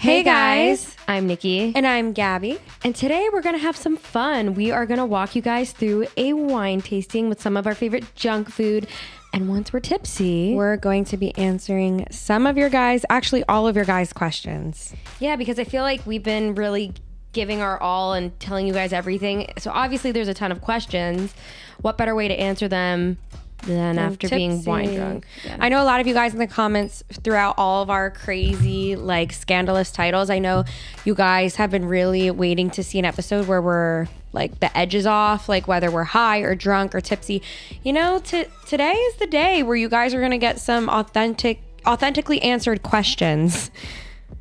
Hey 0.00 0.22
guys, 0.22 0.96
I'm 1.06 1.28
Niki. 1.28 1.72
and 1.74 1.86
I'm 1.86 2.14
Gabi. 2.14 2.58
And 2.82 2.96
today 2.96 3.28
we're 3.30 3.42
going 3.42 3.54
to 3.54 3.60
have 3.60 3.76
some 3.76 3.98
fun. 3.98 4.54
We 4.54 4.70
are 4.70 4.86
going 4.86 4.96
to 4.96 5.04
walk 5.04 5.36
you 5.36 5.42
guys 5.42 5.72
through 5.72 6.06
a 6.16 6.32
wine 6.32 6.80
tasting 6.80 7.28
with 7.28 7.38
some 7.42 7.54
of 7.54 7.66
our 7.66 7.74
favorite 7.74 8.14
junk 8.14 8.48
food. 8.50 8.86
And 9.34 9.46
once 9.46 9.74
we're 9.74 9.80
tipsy, 9.80 10.54
We're 10.54 10.78
going 10.78 11.04
to 11.04 11.18
be 11.18 11.36
answering 11.36 12.06
some 12.10 12.46
of 12.46 12.56
your 12.56 12.70
guys, 12.70 13.04
actually 13.10 13.44
all 13.46 13.68
of 13.68 13.76
your 13.76 13.84
guys' 13.84 14.10
questions. 14.14 14.94
yeah, 15.18 15.36
because 15.36 15.58
I 15.58 15.64
feel 15.64 15.82
like 15.82 16.06
we've 16.06 16.22
been 16.24 16.54
really 16.54 16.94
giving 17.32 17.60
our 17.60 17.78
all 17.80 18.14
and 18.14 18.38
telling 18.40 18.66
you 18.66 18.72
guys 18.72 18.94
everything. 18.94 19.52
So 19.58 19.70
obviously 19.70 20.12
there's 20.12 20.28
a 20.28 20.34
ton 20.34 20.50
of 20.50 20.62
questions. 20.62 21.34
What 21.82 21.98
better 21.98 22.14
way 22.14 22.26
to 22.26 22.34
answer 22.34 22.68
them 22.68 23.18
than 23.62 23.98
after 23.98 24.28
being 24.28 24.64
wine 24.64 24.94
drunk? 24.94 25.26
Yeah. 25.44 25.56
I 25.58 25.68
know 25.68 25.82
a 25.82 25.84
lot 25.84 26.00
of 26.00 26.06
you 26.06 26.14
guys 26.14 26.32
in 26.32 26.38
the 26.38 26.46
comments 26.46 27.02
throughout 27.12 27.54
all 27.58 27.82
of 27.82 27.90
our 27.90 28.10
crazy, 28.10 28.96
like 28.96 29.32
scandalous 29.32 29.90
titles. 29.90 30.30
I 30.30 30.38
know 30.38 30.64
you 31.04 31.14
guys 31.14 31.56
have 31.56 31.70
been 31.70 31.84
really 31.86 32.30
waiting 32.30 32.70
to 32.70 32.82
see 32.82 32.98
an 32.98 33.04
episode 33.04 33.46
where 33.48 33.60
we're 33.60 34.08
like 34.32 34.60
the 34.60 34.76
edges 34.76 35.06
off, 35.06 35.48
like 35.48 35.66
whether 35.66 35.90
we're 35.90 36.04
high 36.04 36.38
or 36.40 36.54
drunk 36.54 36.94
or 36.94 37.00
tipsy. 37.00 37.42
You 37.82 37.92
know, 37.92 38.20
t- 38.20 38.46
today 38.66 38.92
is 38.92 39.16
the 39.16 39.26
day 39.26 39.62
where 39.62 39.76
you 39.76 39.88
guys 39.88 40.14
are 40.14 40.20
gonna 40.20 40.38
get 40.38 40.58
some 40.60 40.88
authentic, 40.88 41.60
authentically 41.86 42.40
answered 42.42 42.82
questions. 42.82 43.70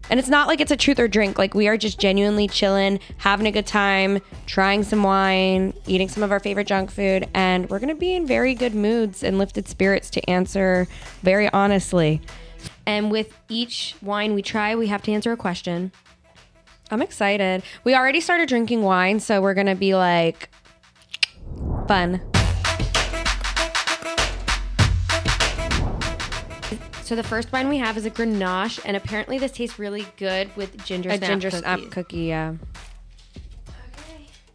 And 0.09 0.19
it's 0.19 0.29
not 0.29 0.47
like 0.47 0.59
it's 0.59 0.71
a 0.71 0.77
truth 0.77 0.99
or 0.99 1.07
drink. 1.07 1.37
Like 1.37 1.53
we 1.53 1.67
are 1.67 1.77
just 1.77 1.99
genuinely 1.99 2.47
chilling, 2.47 2.99
having 3.17 3.45
a 3.45 3.51
good 3.51 3.67
time, 3.67 4.19
trying 4.47 4.83
some 4.83 5.03
wine, 5.03 5.73
eating 5.85 6.09
some 6.09 6.23
of 6.23 6.31
our 6.31 6.39
favorite 6.39 6.67
junk 6.67 6.89
food, 6.91 7.27
and 7.33 7.69
we're 7.69 7.79
gonna 7.79 7.95
be 7.95 8.13
in 8.13 8.25
very 8.25 8.55
good 8.55 8.73
moods 8.73 9.23
and 9.23 9.37
lifted 9.37 9.67
spirits 9.67 10.09
to 10.11 10.29
answer 10.29 10.87
very 11.21 11.47
honestly. 11.49 12.21
And 12.85 13.11
with 13.11 13.37
each 13.49 13.95
wine 14.01 14.33
we 14.33 14.41
try, 14.41 14.75
we 14.75 14.87
have 14.87 15.03
to 15.03 15.11
answer 15.11 15.31
a 15.31 15.37
question. 15.37 15.91
I'm 16.91 17.03
excited. 17.03 17.61
We 17.83 17.93
already 17.93 18.19
started 18.19 18.49
drinking 18.49 18.81
wine, 18.81 19.19
so 19.19 19.41
we're 19.41 19.53
gonna 19.53 19.75
be 19.75 19.93
like 19.93 20.49
fun. 21.87 22.21
So 27.09 27.15
the 27.15 27.23
first 27.23 27.51
wine 27.51 27.69
we 27.69 27.79
have 27.79 27.97
is 27.97 28.05
a 28.05 28.11
Grenache, 28.11 28.79
and 28.85 28.95
apparently 28.95 29.39
this 29.39 29.51
tastes 29.53 29.79
really 29.79 30.05
good 30.17 30.55
with 30.55 30.85
ginger 30.85 31.09
A 31.09 31.17
snap 31.17 31.27
ginger 31.27 31.49
cookies. 31.49 31.61
snap 31.61 31.79
cookie, 31.89 32.17
yeah. 32.17 32.53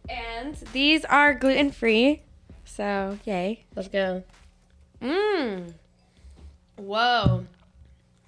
And 0.07 0.55
these 0.71 1.03
are 1.03 1.33
gluten 1.33 1.69
free, 1.71 2.21
so 2.63 3.19
yay. 3.25 3.65
Let's 3.75 3.89
go. 3.89 4.23
Mmm. 5.01 5.73
Whoa. 6.77 7.45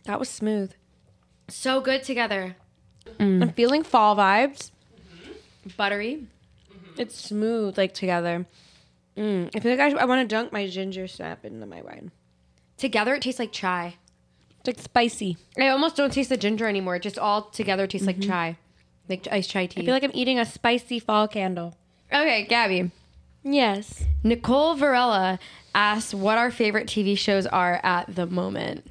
That 0.03 0.19
was 0.19 0.27
smooth. 0.27 0.73
So 1.47 1.79
good 1.79 2.03
together. 2.03 2.57
Mm. 3.21 3.43
I'm 3.43 3.53
feeling 3.53 3.81
fall 3.81 4.17
vibes. 4.17 4.71
Mm-hmm. 4.91 5.69
Buttery. 5.77 6.27
Mm-hmm. 6.69 6.99
It's 7.01 7.15
smooth, 7.15 7.77
like 7.77 7.93
together. 7.93 8.45
Mm. 9.15 9.51
I 9.55 9.59
feel 9.61 9.71
like 9.71 9.79
I, 9.79 9.97
I 9.97 10.03
want 10.03 10.29
to 10.29 10.35
dunk 10.35 10.51
my 10.51 10.67
ginger 10.67 11.07
snap 11.07 11.45
into 11.45 11.65
my 11.65 11.81
wine. 11.81 12.11
Together 12.75 13.15
it 13.15 13.21
tastes 13.21 13.39
like 13.39 13.53
chai. 13.53 13.95
It's 14.59 14.67
like 14.67 14.79
spicy. 14.79 15.37
I 15.57 15.67
almost 15.69 15.95
don't 15.95 16.11
taste 16.11 16.29
the 16.29 16.37
ginger 16.37 16.67
anymore. 16.67 16.95
It 16.97 17.03
just 17.03 17.17
all 17.17 17.43
together 17.43 17.87
tastes 17.87 18.07
like 18.07 18.19
chai. 18.21 18.57
Like 19.09 19.27
iced 19.31 19.49
chai 19.49 19.67
tea. 19.67 19.81
I 19.81 19.85
feel 19.85 19.93
like 19.93 20.03
I'm 20.03 20.11
eating 20.13 20.39
a 20.39 20.45
spicy 20.45 20.99
fall 20.99 21.27
candle. 21.27 21.77
okay, 22.11 22.45
Gabi. 22.49 22.91
Yes. 23.43 24.03
Nicole 24.23 24.75
Varela 24.75 25.39
asks 25.73 26.13
what 26.13 26.37
our 26.37 26.51
favorite 26.51 26.87
TV 26.87 27.17
shows 27.17 27.45
are 27.47 27.79
at 27.83 28.13
the 28.13 28.25
moment. 28.25 28.85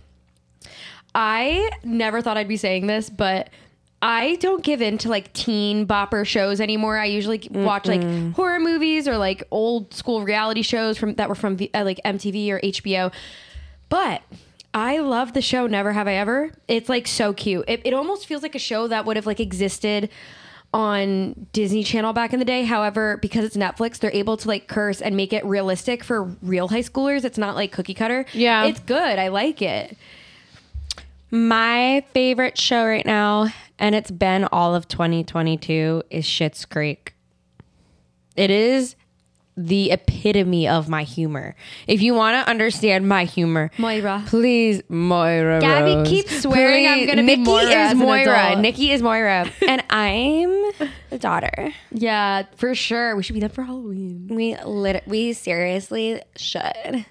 I 1.15 1.71
never 1.85 2.23
thought 2.23 2.37
I'd 2.37 2.49
be 2.49 2.57
saying 2.57 2.87
this, 2.87 3.11
but 3.11 3.51
I 4.03 4.37
don't 4.37 4.63
give 4.63 4.83
in 4.83 4.99
to 4.99 5.09
like 5.09 5.33
teen 5.33 5.87
bopper 5.87 6.27
shows 6.27 6.61
anymore. 6.61 6.99
I 6.99 7.07
usually 7.07 7.49
watch 7.51 7.87
like 7.87 8.03
horror 8.35 8.61
movies 8.61 9.09
or 9.09 9.17
like 9.17 9.43
old 9.51 9.93
school 9.95 10.23
reality 10.23 10.63
shows 10.63 10.99
from 10.99 11.15
that 11.15 11.29
were 11.29 11.35
from 11.35 11.59
uh, 11.75 11.85
like 11.85 12.01
MTV 12.05 12.51
or 12.51 12.61
HBO. 12.61 13.13
But 13.89 14.23
I 14.77 14.99
love 14.99 15.33
the 15.33 15.41
show 15.41 15.67
Never 15.67 15.95
Have 15.95 16.07
I 16.07 16.17
Ever. 16.17 16.53
It's 16.69 16.91
like 16.91 17.07
so 17.07 17.33
cute. 17.33 17.65
It, 17.67 17.81
it 17.87 17.95
almost 17.95 18.27
feels 18.27 18.43
like 18.43 18.55
a 18.55 18.59
show 18.59 18.87
that 18.89 19.07
would 19.07 19.17
have 19.17 19.25
like 19.25 19.41
existed 19.41 20.11
on 20.75 21.47
Disney 21.55 21.83
Channel 21.83 22.13
back 22.13 22.35
in 22.35 22.39
the 22.41 22.45
day. 22.45 22.65
However, 22.65 23.17
because 23.17 23.47
it's 23.47 23.57
Netflix, 23.57 23.99
they're 23.99 24.13
able 24.13 24.37
to 24.37 24.47
like 24.47 24.69
curse 24.69 25.01
and 25.01 25.17
make 25.17 25.33
it 25.33 25.43
realistic 25.47 26.05
for 26.05 26.25
real 26.43 26.69
high 26.69 26.83
schoolers. 26.83 27.25
It's 27.25 27.39
not 27.39 27.55
like 27.55 27.73
cookie 27.73 27.95
cutter. 27.95 28.27
Yeah. 28.35 28.67
It's 28.67 28.81
good. 28.81 29.19
I 29.19 29.29
like 29.29 29.63
it. 29.63 29.97
My 31.31 32.05
favorite 32.13 32.59
show 32.59 32.85
right 32.85 33.07
now, 33.07 33.47
and 33.79 33.95
it's 33.95 34.11
been 34.11 34.45
all 34.53 34.75
of 34.75 34.89
2022, 34.89 36.03
is 36.11 36.27
Schitt's 36.27 36.67
Creek. 36.67 37.15
It 38.37 38.51
is 38.51 38.95
the 39.57 39.91
epitome 39.91 40.69
of 40.69 40.89
my 40.89 41.03
humor. 41.03 41.55
If 41.87 42.03
you 42.03 42.13
want 42.15 42.45
to 42.45 42.51
understand 42.51 43.09
my 43.09 43.25
humor, 43.25 43.71
Moira. 43.79 44.23
please, 44.27 44.83
Moira. 44.89 45.61
Gabi 45.61 45.97
Rose. 45.97 46.09
keeps 46.09 46.43
swearing 46.43 46.87
I'm 46.87 47.07
gonna 47.07 47.23
be 47.25 47.37
Niki 47.37 47.45
Moira 47.45 47.89
is 47.89 47.95
Moira. 47.95 48.37
Niki 48.57 48.91
is 48.91 49.03
Moira, 49.03 49.51
and 49.67 49.83
I'm 49.89 50.51
the 51.11 51.19
daughter. 51.19 51.73
Yeah, 51.91 52.45
for 52.57 52.75
sure. 52.75 53.17
We 53.17 53.23
should 53.23 53.35
be 53.35 53.41
there 53.41 53.49
for 53.49 53.63
Halloween. 53.63 54.29
We 54.31 54.57
lit- 54.63 55.05
we 55.07 55.33
seriously 55.33 56.21
should. 56.37 57.07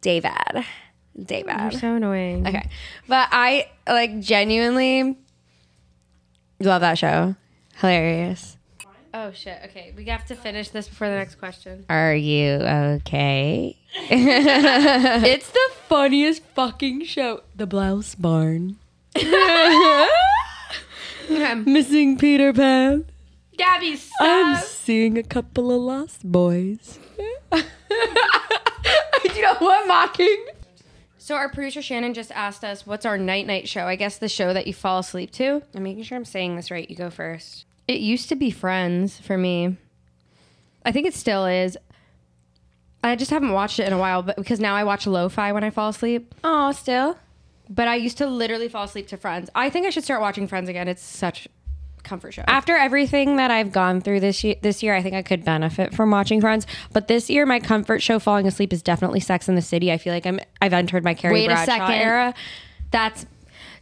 David. 0.00 0.32
David. 1.20 1.72
So 1.80 1.94
annoying. 1.96 2.46
Okay. 2.46 2.68
But 3.08 3.28
I 3.32 3.68
like 3.88 4.20
genuinely 4.20 5.18
love 6.60 6.82
that 6.82 6.98
show. 6.98 7.34
Hilarious. 7.76 8.55
Oh 9.18 9.32
shit. 9.32 9.58
Okay, 9.64 9.94
we 9.96 10.04
have 10.04 10.26
to 10.26 10.34
finish 10.36 10.68
this 10.68 10.88
before 10.88 11.08
the 11.08 11.14
next 11.14 11.36
question. 11.36 11.86
Are 11.88 12.14
you 12.14 12.56
okay? 12.56 13.74
it's 14.10 15.48
the 15.48 15.70
funniest 15.88 16.42
fucking 16.54 17.04
show. 17.04 17.40
The 17.54 17.66
Blouse 17.66 18.14
Barn. 18.14 18.76
I'm 21.30 21.64
Missing 21.64 22.18
Peter 22.18 22.52
Pan. 22.52 23.06
Gabi, 23.56 23.98
I'm 24.20 24.62
seeing 24.62 25.16
a 25.16 25.22
couple 25.22 25.72
of 25.72 25.80
lost 25.80 26.30
boys. 26.30 26.98
Do 27.50 27.62
you 29.34 29.42
know 29.42 29.54
who 29.54 29.70
I'm 29.70 29.88
mocking? 29.88 30.44
So 31.16 31.36
our 31.36 31.48
producer 31.48 31.80
Shannon 31.80 32.12
just 32.12 32.32
asked 32.32 32.64
us, 32.64 32.86
"What's 32.86 33.06
our 33.06 33.16
night 33.16 33.46
night 33.46 33.66
show?" 33.66 33.86
I 33.86 33.96
guess 33.96 34.18
the 34.18 34.28
show 34.28 34.52
that 34.52 34.66
you 34.66 34.74
fall 34.74 34.98
asleep 34.98 35.30
to. 35.32 35.62
I'm 35.74 35.82
making 35.82 36.02
sure 36.02 36.18
I'm 36.18 36.26
saying 36.26 36.56
this 36.56 36.70
right. 36.70 36.88
You 36.90 36.96
go 36.96 37.08
first. 37.08 37.64
It 37.88 38.00
used 38.00 38.28
to 38.30 38.36
be 38.36 38.50
Friends 38.50 39.18
for 39.18 39.38
me. 39.38 39.76
I 40.84 40.92
think 40.92 41.06
it 41.06 41.14
still 41.14 41.46
is. 41.46 41.76
I 43.02 43.14
just 43.14 43.30
haven't 43.30 43.52
watched 43.52 43.78
it 43.78 43.86
in 43.86 43.92
a 43.92 43.98
while, 43.98 44.22
but 44.22 44.36
because 44.36 44.58
now 44.60 44.74
I 44.74 44.82
watch 44.84 45.06
lo-fi 45.06 45.52
when 45.52 45.62
I 45.62 45.70
fall 45.70 45.90
asleep. 45.90 46.34
Oh, 46.42 46.72
still? 46.72 47.16
But 47.68 47.88
I 47.88 47.96
used 47.96 48.18
to 48.18 48.26
literally 48.26 48.68
fall 48.68 48.84
asleep 48.84 49.08
to 49.08 49.16
Friends. 49.16 49.50
I 49.54 49.70
think 49.70 49.86
I 49.86 49.90
should 49.90 50.04
start 50.04 50.20
watching 50.20 50.48
Friends 50.48 50.68
again. 50.68 50.88
It's 50.88 51.02
such 51.02 51.46
a 51.46 52.02
comfort 52.02 52.34
show. 52.34 52.42
After 52.46 52.76
everything 52.76 53.36
that 53.36 53.50
I've 53.50 53.72
gone 53.72 54.00
through 54.00 54.20
this 54.20 54.42
year, 54.42 54.56
this 54.62 54.82
year, 54.82 54.94
I 54.94 55.02
think 55.02 55.14
I 55.14 55.22
could 55.22 55.44
benefit 55.44 55.94
from 55.94 56.10
watching 56.10 56.40
Friends. 56.40 56.66
But 56.92 57.06
this 57.08 57.28
year, 57.30 57.46
my 57.46 57.60
comfort 57.60 58.02
show 58.02 58.18
falling 58.18 58.46
asleep 58.46 58.72
is 58.72 58.82
definitely 58.82 59.20
Sex 59.20 59.48
in 59.48 59.54
the 59.54 59.62
City. 59.62 59.92
I 59.92 59.98
feel 59.98 60.12
like 60.12 60.26
I'm 60.26 60.40
I've 60.60 60.72
entered 60.72 61.04
my 61.04 61.14
Carrie 61.14 61.34
Wait 61.34 61.44
a 61.46 61.48
Bradshaw 61.48 61.72
second. 61.86 61.92
era. 61.94 62.34
That's 62.90 63.26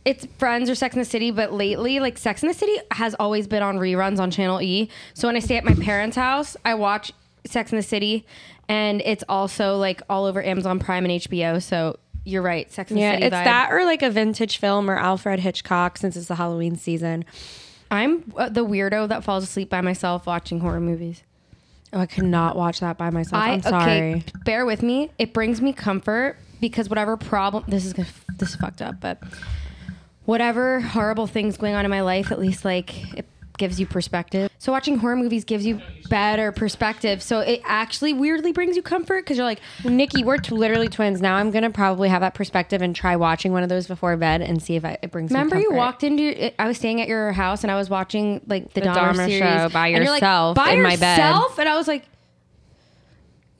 it's 0.04 0.26
Friends 0.38 0.68
or 0.68 0.74
Sex 0.74 0.94
in 0.94 0.98
the 1.00 1.04
City, 1.04 1.30
but 1.30 1.52
lately, 1.52 2.00
like 2.00 2.18
Sex 2.18 2.42
in 2.42 2.48
the 2.48 2.54
City 2.54 2.76
has 2.92 3.14
always 3.18 3.46
been 3.46 3.62
on 3.62 3.78
reruns 3.78 4.18
on 4.18 4.30
Channel 4.30 4.60
E. 4.60 4.88
So 5.14 5.28
when 5.28 5.36
I 5.36 5.40
stay 5.40 5.56
at 5.56 5.64
my 5.64 5.74
parents' 5.74 6.16
house, 6.16 6.56
I 6.64 6.74
watch 6.74 7.12
Sex 7.46 7.72
in 7.72 7.76
the 7.76 7.82
City, 7.82 8.26
and 8.68 9.00
it's 9.04 9.24
also 9.28 9.76
like 9.76 10.02
all 10.10 10.24
over 10.26 10.42
Amazon 10.42 10.78
Prime 10.78 11.04
and 11.04 11.20
HBO. 11.22 11.62
So 11.62 11.98
you're 12.24 12.42
right, 12.42 12.70
Sex 12.72 12.90
in 12.90 12.96
the 12.96 13.00
Yeah, 13.02 13.12
City. 13.14 13.26
it's 13.26 13.34
vibe. 13.36 13.44
that 13.44 13.72
or 13.72 13.84
like 13.84 14.02
a 14.02 14.10
vintage 14.10 14.58
film 14.58 14.88
or 14.90 14.96
Alfred 14.98 15.40
Hitchcock 15.40 15.98
since 15.98 16.16
it's 16.16 16.28
the 16.28 16.34
Halloween 16.36 16.76
season. 16.76 17.24
I'm 17.90 18.32
uh, 18.36 18.48
the 18.48 18.64
weirdo 18.64 19.08
that 19.08 19.24
falls 19.24 19.44
asleep 19.44 19.68
by 19.70 19.80
myself 19.80 20.26
watching 20.26 20.60
horror 20.60 20.80
movies. 20.80 21.22
Oh, 21.92 22.00
I 22.00 22.06
could 22.06 22.24
not 22.24 22.56
watch 22.56 22.80
that 22.80 22.98
by 22.98 23.10
myself. 23.10 23.40
I 23.42 23.52
I'm 23.52 23.62
sorry. 23.62 23.90
okay, 24.14 24.24
bear 24.44 24.66
with 24.66 24.82
me. 24.82 25.10
It 25.18 25.32
brings 25.32 25.60
me 25.60 25.72
comfort 25.72 26.36
because 26.60 26.88
whatever 26.88 27.16
problem 27.16 27.64
this 27.68 27.84
is 27.84 27.92
this 27.92 28.50
is 28.50 28.56
fucked 28.56 28.82
up, 28.82 29.00
but 29.00 29.22
whatever 30.24 30.80
horrible 30.80 31.26
things 31.26 31.56
going 31.56 31.74
on 31.74 31.84
in 31.84 31.90
my 31.90 32.00
life, 32.02 32.32
at 32.32 32.38
least 32.38 32.64
like 32.64 33.14
it 33.14 33.26
gives 33.56 33.78
you 33.78 33.86
perspective. 33.86 34.50
So 34.58 34.72
watching 34.72 34.98
horror 34.98 35.16
movies 35.16 35.44
gives 35.44 35.64
you 35.64 35.80
better 36.08 36.50
perspective. 36.50 37.22
So 37.22 37.40
it 37.40 37.60
actually 37.64 38.12
weirdly 38.12 38.52
brings 38.52 38.74
you 38.74 38.82
comfort 38.82 39.24
because 39.24 39.36
you're 39.36 39.46
like, 39.46 39.60
Niki, 39.82 40.24
we're 40.24 40.38
t- 40.38 40.54
literally 40.54 40.88
twins. 40.88 41.20
Now 41.20 41.36
I'm 41.36 41.50
gonna 41.50 41.70
probably 41.70 42.08
have 42.08 42.20
that 42.22 42.34
perspective 42.34 42.82
and 42.82 42.96
try 42.96 43.16
watching 43.16 43.52
one 43.52 43.62
of 43.62 43.68
those 43.68 43.86
before 43.86 44.16
bed 44.16 44.42
and 44.42 44.62
see 44.62 44.76
if 44.76 44.84
I, 44.84 44.98
it 45.02 45.10
brings. 45.10 45.30
Comfort. 45.30 45.54
Remember 45.54 45.56
me 45.56 45.62
you 45.62 45.72
walked 45.72 46.02
into 46.02 46.60
I 46.60 46.66
was 46.66 46.78
staying 46.78 47.00
at 47.00 47.08
your 47.08 47.32
house 47.32 47.62
and 47.62 47.70
I 47.70 47.76
was 47.76 47.88
watching 47.88 48.40
like 48.46 48.72
the, 48.74 48.80
The 48.80 48.86
Dahmer, 48.88 49.12
Dahmer 49.12 49.26
series 49.26 49.38
show 49.38 49.68
by 49.68 49.88
and 49.88 49.98
you're 49.98 50.06
like, 50.12 50.22
yourself 50.22 50.56
by 50.56 50.70
in 50.70 50.82
my 50.82 50.96
bed." 50.96 51.16
yourself? 51.16 51.58
and 51.58 51.68
I 51.68 51.76
was 51.76 51.86
like, 51.86 52.04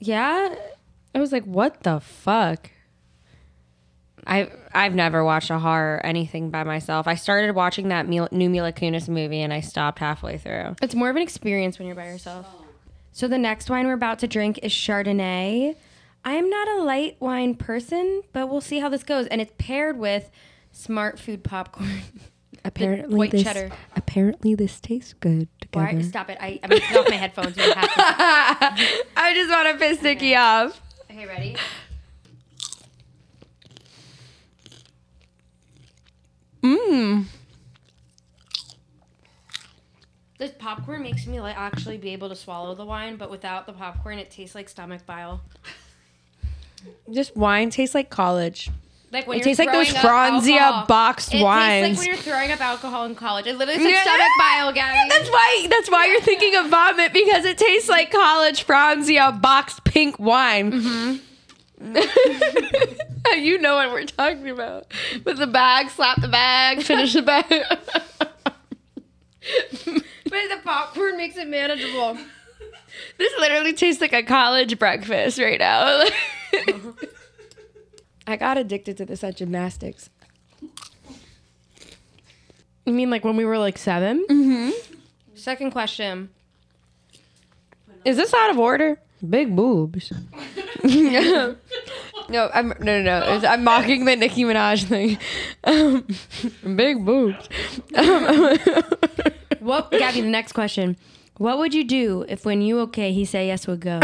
yeah. 0.00 0.54
I 1.14 1.20
was 1.20 1.30
like, 1.30 1.44
what 1.44 1.82
the 1.84 2.00
fuck? 2.00 2.70
I 4.26 4.50
I've 4.72 4.94
never 4.94 5.24
watched 5.24 5.50
a 5.50 5.58
horror 5.58 5.96
or 5.96 6.06
anything 6.06 6.50
by 6.50 6.64
myself. 6.64 7.06
I 7.06 7.14
started 7.14 7.54
watching 7.54 7.88
that 7.88 8.08
Mil- 8.08 8.28
new 8.32 8.48
Mila 8.50 8.72
Kunis 8.72 9.08
movie 9.08 9.40
and 9.40 9.52
I 9.52 9.60
stopped 9.60 9.98
halfway 9.98 10.38
through. 10.38 10.76
It's 10.82 10.94
more 10.94 11.10
of 11.10 11.16
an 11.16 11.22
experience 11.22 11.78
when 11.78 11.86
you're 11.86 11.96
by 11.96 12.06
yourself. 12.06 12.46
So 13.12 13.28
the 13.28 13.38
next 13.38 13.70
wine 13.70 13.86
we're 13.86 13.92
about 13.92 14.18
to 14.20 14.26
drink 14.26 14.58
is 14.62 14.72
Chardonnay. 14.72 15.76
I 16.24 16.32
am 16.32 16.48
not 16.48 16.68
a 16.68 16.82
light 16.82 17.16
wine 17.20 17.54
person, 17.54 18.22
but 18.32 18.48
we'll 18.48 18.60
see 18.62 18.78
how 18.80 18.88
this 18.88 19.02
goes. 19.02 19.26
And 19.26 19.40
it's 19.40 19.52
paired 19.58 19.98
with 19.98 20.30
smart 20.72 21.18
food 21.18 21.44
popcorn. 21.44 22.00
Apparently, 22.66 23.14
white 23.14 23.30
this, 23.30 23.42
cheddar. 23.42 23.70
Apparently, 23.94 24.54
this 24.54 24.80
tastes 24.80 25.12
good 25.12 25.48
together. 25.60 25.96
Why? 25.96 26.00
Stop 26.00 26.30
it. 26.30 26.38
I, 26.40 26.58
I'm 26.62 26.70
taking 26.70 26.96
off 26.96 27.10
my 27.10 27.16
headphones. 27.16 27.56
You 27.58 27.64
don't 27.64 27.76
have 27.76 27.90
to. 28.58 29.04
I 29.18 29.34
just 29.34 29.50
want 29.50 29.68
to 29.68 29.76
piss 29.78 29.98
Niki 29.98 30.34
off. 30.34 30.80
Okay, 31.10 31.26
ready? 31.26 31.56
Mmm. 36.64 37.26
This 40.38 40.50
popcorn 40.58 41.02
makes 41.02 41.26
me 41.26 41.40
like 41.40 41.56
actually 41.56 41.96
be 41.98 42.10
able 42.10 42.28
to 42.28 42.34
swallow 42.36 42.74
the 42.74 42.84
wine, 42.84 43.16
but 43.16 43.30
without 43.30 43.66
the 43.66 43.72
popcorn, 43.72 44.18
it 44.18 44.30
tastes 44.30 44.54
like 44.54 44.68
stomach 44.68 45.06
bile. 45.06 45.40
Just 47.12 47.36
wine 47.36 47.70
tastes 47.70 47.94
like 47.94 48.10
college. 48.10 48.70
Like 49.12 49.28
when 49.28 49.38
It 49.38 49.44
tastes 49.44 49.60
like 49.60 49.70
those 49.70 49.88
Franzia 49.90 50.88
boxed 50.88 51.28
it 51.28 51.32
tastes 51.32 51.44
wines. 51.44 51.88
like 51.90 51.98
when 51.98 52.06
you're 52.08 52.16
throwing 52.16 52.50
up 52.50 52.60
alcohol 52.60 53.04
in 53.04 53.14
college. 53.14 53.46
It 53.46 53.56
literally 53.56 53.80
says 53.80 53.92
Yeah. 53.92 54.02
stomach 54.02 54.32
bile, 54.40 54.72
Gabi. 54.72 55.08
That's 55.08 55.30
why. 55.30 55.66
That's 55.70 55.90
why 55.90 56.06
you're 56.06 56.20
thinking 56.20 56.56
of 56.56 56.68
vomit 56.68 57.12
because 57.12 57.44
it 57.44 57.56
tastes 57.56 57.88
like 57.88 58.10
college 58.10 58.66
Franzia 58.66 59.40
boxed 59.40 59.84
pink 59.84 60.18
wine. 60.18 60.72
Mm-hmm. 60.72 61.16
you 63.36 63.58
know 63.58 63.74
what 63.74 63.90
we're 63.90 64.04
talking 64.04 64.48
about. 64.48 64.86
With 65.24 65.38
the 65.38 65.46
bag, 65.46 65.90
slap 65.90 66.20
the 66.20 66.28
bag, 66.28 66.82
finish 66.82 67.12
the 67.12 67.22
bag. 67.22 67.44
but 68.18 70.04
the 70.24 70.58
popcorn 70.64 71.16
makes 71.16 71.36
it 71.36 71.48
manageable. 71.48 72.16
this 73.18 73.32
literally 73.38 73.72
tastes 73.72 74.00
like 74.00 74.12
a 74.12 74.22
college 74.22 74.78
breakfast 74.78 75.38
right 75.38 75.58
now. 75.58 76.04
I 78.26 78.36
got 78.36 78.56
addicted 78.56 78.96
to 78.98 79.04
this 79.04 79.22
at 79.22 79.36
gymnastics. 79.36 80.08
You 82.86 82.92
mean 82.92 83.10
like 83.10 83.24
when 83.24 83.36
we 83.36 83.44
were 83.44 83.58
like 83.58 83.78
7 83.78 84.26
Mm-hmm. 84.28 84.70
Second 85.34 85.72
question. 85.72 86.30
Is 88.04 88.16
this 88.16 88.32
out 88.32 88.50
of 88.50 88.58
order? 88.58 88.98
Big 89.28 89.54
boobs. 89.56 90.12
no, 90.84 91.56
I'm 92.52 92.68
no 92.68 92.74
no 92.80 93.02
no. 93.02 93.18
It's- 93.36 93.44
I'm 93.44 93.64
mocking 93.64 94.04
the 94.04 94.16
Nicki 94.16 94.44
Minaj 94.44 94.84
thing. 94.84 95.18
Um, 95.64 96.06
big 96.76 97.04
boobs. 97.04 97.48
Um, 97.96 98.58
What, 99.60 99.90
Gabi? 99.92 100.20
The 100.20 100.28
next 100.28 100.52
question. 100.52 100.96
What 101.38 101.56
would 101.58 101.72
you 101.72 101.84
do 101.84 102.26
if 102.28 102.44
when 102.44 102.60
you 102.60 102.80
okay 102.80 103.12
he 103.12 103.24
say 103.24 103.46
yes 103.46 103.66
would 103.66 103.80
go? 103.80 103.98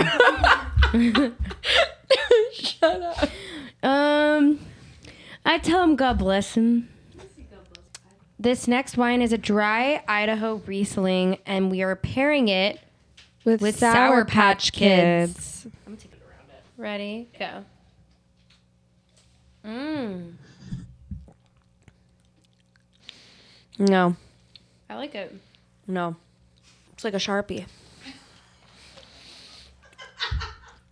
Shut 2.55 3.02
up. 3.02 3.28
Um, 3.82 4.58
I 5.44 5.58
tell 5.58 5.82
him 5.82 5.96
God 5.96 6.19
bless 6.19 6.55
him. 6.55 6.88
This 8.38 8.67
next 8.67 8.96
wine 8.96 9.20
is 9.20 9.34
a 9.34 9.38
dry 9.38 10.02
Idaho 10.08 10.62
Riesling, 10.67 11.38
and 11.44 11.70
we 11.70 11.82
are 11.82 11.94
pairing 11.94 12.49
it. 12.49 12.81
With, 13.44 13.62
With 13.62 13.78
Sour, 13.78 13.92
Sour 13.94 14.25
Patch 14.25 14.32
Patch 14.34 14.72
Kids. 14.72 15.66
I'm 15.87 15.96
taking 15.96 16.19
it 16.19 16.22
around 16.28 16.48
it. 16.50 16.62
Ready? 16.76 17.28
Go. 17.38 17.64
Mmm. 19.64 20.32
No, 23.78 24.14
I 24.90 24.96
like 24.96 25.14
it. 25.14 25.34
no. 25.87 26.16
It's 26.92 27.04
like 27.04 27.14
a 27.14 27.19
sharpie. 27.19 27.64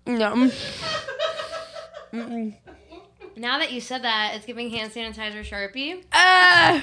No. 0.06 0.50
Now 3.36 3.58
that 3.58 3.70
you 3.72 3.80
said 3.82 4.02
that, 4.04 4.32
it's 4.34 4.46
giving 4.46 4.70
hand 4.70 4.90
sanitizer 4.92 5.42
Sharpie. 5.46 6.02
Ah. 6.12 6.82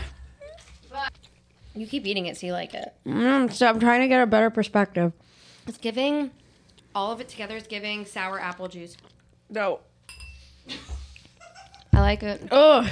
You 1.73 1.87
keep 1.87 2.05
eating 2.05 2.27
it, 2.27 2.37
so 2.37 2.45
you 2.45 2.53
like 2.53 2.75
it. 2.75 2.93
Mm, 3.05 3.51
so 3.51 3.65
I'm 3.67 3.79
trying 3.79 4.01
to 4.01 4.07
get 4.07 4.21
a 4.21 4.27
better 4.27 4.51
perspective. 4.51 5.11
It's 5.67 5.77
giving 5.77 6.31
all 6.93 7.11
of 7.11 7.19
it 7.19 7.27
together 7.27 7.57
is 7.57 7.67
giving 7.67 8.05
sour 8.05 8.39
apple 8.39 8.67
juice. 8.67 8.95
No. 9.49 9.79
I 11.93 12.01
like 12.01 12.23
it. 12.23 12.47
Ugh. 12.51 12.87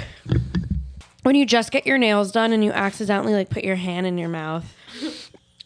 When 1.22 1.34
you 1.34 1.46
just 1.46 1.70
get 1.70 1.86
your 1.86 1.98
nails 1.98 2.32
done 2.32 2.52
and 2.52 2.62
you 2.62 2.70
accidentally 2.70 3.32
like 3.32 3.48
put 3.48 3.64
your 3.64 3.76
hand 3.76 4.06
in 4.06 4.18
your 4.18 4.28
mouth. 4.28 4.64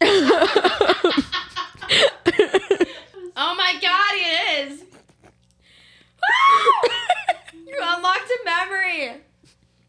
Oh 3.40 3.54
my 3.54 3.72
god, 3.81 4.11
it 4.14 4.69
is! 4.72 4.81
you 7.54 7.76
unlocked 7.81 8.28
a 8.28 8.44
memory. 8.44 9.12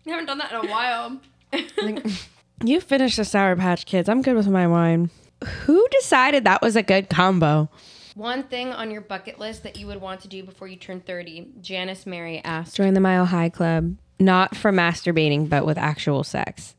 You 0.06 0.12
haven't 0.12 0.28
done 0.28 0.38
that 0.38 0.52
in 0.52 0.58
a 0.58 0.72
while. 0.72 1.20
You 2.62 2.82
finished 2.82 3.16
the 3.16 3.24
Sour 3.24 3.56
Patch 3.56 3.86
Kids. 3.86 4.10
I'm 4.10 4.22
good 4.22 4.36
with 4.36 4.50
my 4.50 4.68
wine. 4.68 5.10
Who 5.46 5.88
decided 5.90 6.44
that 6.44 6.62
was 6.62 6.76
a 6.76 6.84
good 6.84 7.10
combo? 7.10 7.70
One 8.16 8.44
thing 8.44 8.74
on 8.74 8.92
your 8.92 9.02
bucket 9.02 9.40
list 9.40 9.64
that 9.64 9.78
you 9.78 9.88
would 9.88 10.02
want 10.02 10.22
to 10.22 10.28
do 10.28 10.44
before 10.44 10.68
you 10.68 10.76
turn 10.76 11.00
30, 11.00 11.54
Janice 11.62 12.06
Mary 12.06 12.42
asked. 12.44 12.76
Join 12.76 12.94
the 12.94 13.00
Mile 13.00 13.26
High 13.26 13.50
Club. 13.50 13.96
Not 14.20 14.58
for 14.58 14.72
masturbating, 14.72 15.48
but 15.48 15.66
with 15.66 15.78
actual 15.78 16.26
sex. 16.26 16.76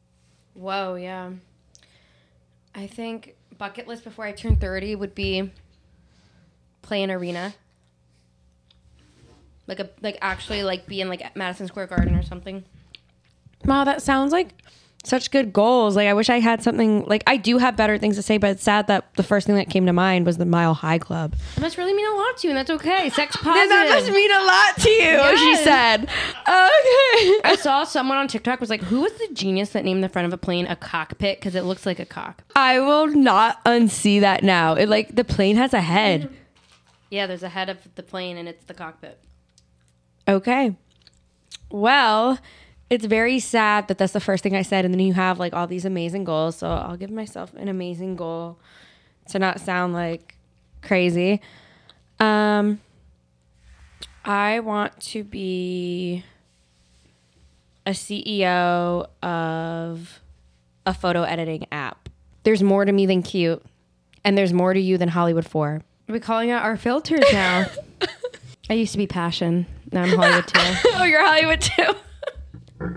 Whoa, 0.52 0.96
yeah. 0.96 1.30
I 2.74 2.86
think 2.86 3.36
bucket 3.56 3.88
list 3.88 4.04
before 4.04 4.26
I 4.26 4.32
turn 4.32 4.56
30 4.56 4.96
would 4.96 5.14
be 5.14 5.50
play 6.82 7.02
an 7.02 7.10
arena. 7.10 7.54
Like 9.66 9.80
a 9.80 9.88
like 10.02 10.18
actually 10.20 10.62
like 10.62 10.86
be 10.86 11.00
in 11.00 11.08
like 11.08 11.34
Madison 11.36 11.68
Square 11.68 11.86
Garden 11.86 12.16
or 12.16 12.22
something. 12.22 12.64
Wow, 13.64 13.84
that 13.84 14.02
sounds 14.02 14.32
like 14.32 14.54
such 15.04 15.30
good 15.30 15.52
goals. 15.52 15.96
Like 15.96 16.08
I 16.08 16.14
wish 16.14 16.28
I 16.28 16.40
had 16.40 16.62
something 16.62 17.04
like 17.06 17.22
I 17.26 17.36
do 17.36 17.58
have 17.58 17.76
better 17.76 17.96
things 17.98 18.16
to 18.16 18.22
say, 18.22 18.38
but 18.38 18.50
it's 18.50 18.62
sad 18.62 18.86
that 18.88 19.12
the 19.14 19.22
first 19.22 19.46
thing 19.46 19.56
that 19.56 19.70
came 19.70 19.86
to 19.86 19.92
mind 19.92 20.26
was 20.26 20.36
the 20.36 20.44
Mile 20.44 20.74
High 20.74 20.98
Club. 20.98 21.34
It 21.56 21.60
must 21.60 21.78
really 21.78 21.94
mean 21.94 22.06
a 22.06 22.16
lot 22.16 22.36
to 22.38 22.46
you, 22.46 22.50
and 22.50 22.58
that's 22.58 22.70
okay. 22.70 23.08
Sex 23.10 23.36
positive. 23.36 23.68
that 23.68 23.88
must 23.88 24.10
mean 24.12 24.30
a 24.30 24.44
lot 24.44 24.76
to 24.78 24.90
you, 24.90 25.38
she 25.38 25.56
said. 25.64 26.02
Okay. 26.02 27.40
I 27.44 27.56
saw 27.60 27.84
someone 27.84 28.18
on 28.18 28.28
TikTok 28.28 28.60
was 28.60 28.70
like, 28.70 28.82
"Who 28.82 29.00
was 29.00 29.12
the 29.12 29.28
genius 29.32 29.70
that 29.70 29.84
named 29.84 30.04
the 30.04 30.08
front 30.08 30.26
of 30.26 30.32
a 30.32 30.38
plane 30.38 30.66
a 30.66 30.76
cockpit 30.76 31.38
because 31.38 31.54
it 31.54 31.62
looks 31.64 31.86
like 31.86 31.98
a 31.98 32.06
cock?" 32.06 32.42
I 32.54 32.78
will 32.78 33.06
not 33.06 33.64
unsee 33.64 34.20
that 34.20 34.42
now. 34.42 34.74
It 34.74 34.88
like 34.88 35.16
the 35.16 35.24
plane 35.24 35.56
has 35.56 35.72
a 35.72 35.80
head. 35.80 36.30
Yeah, 37.10 37.26
there's 37.26 37.42
a 37.42 37.48
head 37.48 37.68
of 37.68 37.78
the 37.94 38.02
plane, 38.02 38.36
and 38.36 38.48
it's 38.48 38.64
the 38.64 38.74
cockpit. 38.74 39.18
Okay. 40.28 40.76
Well, 41.70 42.38
it's 42.90 43.04
very 43.04 43.38
sad 43.38 43.86
that 43.88 43.98
that's 43.98 44.12
the 44.12 44.20
first 44.20 44.42
thing 44.42 44.56
I 44.56 44.62
said, 44.62 44.84
and 44.84 44.92
then 44.92 45.00
you 45.00 45.14
have 45.14 45.38
like 45.38 45.54
all 45.54 45.68
these 45.68 45.84
amazing 45.84 46.24
goals. 46.24 46.56
So 46.56 46.68
I'll 46.68 46.96
give 46.96 47.10
myself 47.10 47.54
an 47.54 47.68
amazing 47.68 48.16
goal 48.16 48.58
to 49.28 49.38
not 49.38 49.60
sound 49.60 49.94
like 49.94 50.34
crazy. 50.82 51.40
Um, 52.18 52.80
I 54.24 54.58
want 54.60 55.00
to 55.00 55.22
be 55.22 56.24
a 57.86 57.92
CEO 57.92 59.06
of 59.22 60.20
a 60.84 60.92
photo 60.92 61.22
editing 61.22 61.66
app. 61.70 62.08
There's 62.42 62.62
more 62.62 62.84
to 62.84 62.92
me 62.92 63.06
than 63.06 63.22
cute, 63.22 63.62
and 64.24 64.36
there's 64.36 64.52
more 64.52 64.74
to 64.74 64.80
you 64.80 64.98
than 64.98 65.08
Hollywood 65.08 65.46
Four. 65.46 65.82
We're 66.08 66.18
calling 66.18 66.50
out 66.50 66.64
our 66.64 66.76
filters 66.76 67.24
now. 67.32 67.66
I 68.70 68.74
used 68.74 68.92
to 68.92 68.98
be 68.98 69.06
passion. 69.06 69.66
Now 69.92 70.02
I'm 70.02 70.16
Hollywood 70.16 70.48
too. 70.48 70.60
oh, 70.94 71.04
you're 71.04 71.24
Hollywood 71.24 71.60
too. 71.60 71.94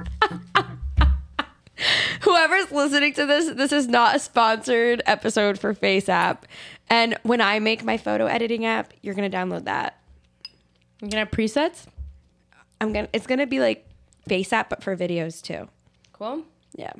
Whoever's 2.21 2.71
listening 2.71 3.13
to 3.13 3.25
this, 3.25 3.53
this 3.55 3.71
is 3.73 3.87
not 3.87 4.15
a 4.15 4.19
sponsored 4.19 5.01
episode 5.05 5.59
for 5.59 5.73
Face 5.73 6.07
App. 6.07 6.45
And 6.89 7.17
when 7.23 7.41
I 7.41 7.59
make 7.59 7.83
my 7.83 7.97
photo 7.97 8.25
editing 8.27 8.65
app, 8.65 8.93
you're 9.01 9.15
gonna 9.15 9.29
download 9.29 9.65
that. 9.65 9.99
You're 11.01 11.09
gonna 11.09 11.25
have 11.25 11.31
presets? 11.31 11.85
I'm 12.79 12.93
gonna. 12.93 13.09
It's 13.11 13.27
gonna 13.27 13.47
be 13.47 13.59
like 13.59 13.85
Face 14.27 14.53
App, 14.53 14.69
but 14.69 14.81
for 14.83 14.95
videos 14.95 15.41
too. 15.41 15.67
Cool. 16.13 16.43
Yeah. 16.75 16.93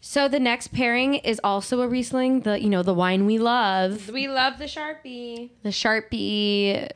So 0.00 0.28
the 0.28 0.40
next 0.40 0.68
pairing 0.68 1.14
is 1.14 1.40
also 1.42 1.80
a 1.80 1.88
Riesling, 1.88 2.40
the 2.40 2.60
you 2.60 2.68
know 2.68 2.82
the 2.82 2.94
wine 2.94 3.24
we 3.26 3.38
love, 3.38 4.08
We 4.10 4.28
love 4.28 4.58
the 4.58 4.64
Sharpie. 4.66 5.50
the 5.62 5.70
Sharpie. 5.70 6.90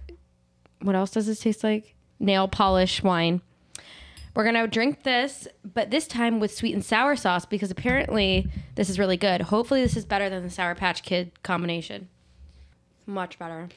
What 0.82 0.94
else 0.96 1.10
does 1.12 1.26
this 1.26 1.40
taste 1.40 1.64
like? 1.64 1.94
Nail 2.20 2.48
polish 2.48 3.02
wine. 3.02 3.40
We're 4.34 4.44
gonna 4.44 4.66
drink 4.66 5.02
this, 5.02 5.46
but 5.74 5.90
this 5.90 6.06
time 6.06 6.40
with 6.40 6.54
sweet 6.54 6.72
and 6.72 6.84
sour 6.84 7.16
sauce 7.16 7.44
because 7.44 7.70
apparently 7.70 8.48
this 8.76 8.88
is 8.88 8.98
really 8.98 9.18
good. 9.18 9.42
Hopefully 9.42 9.82
this 9.82 9.96
is 9.96 10.06
better 10.06 10.30
than 10.30 10.42
the 10.42 10.50
Sour 10.50 10.74
Patch 10.74 11.02
Kid 11.02 11.42
combination. 11.42 12.08
Much 13.06 13.38
better. 13.38 13.68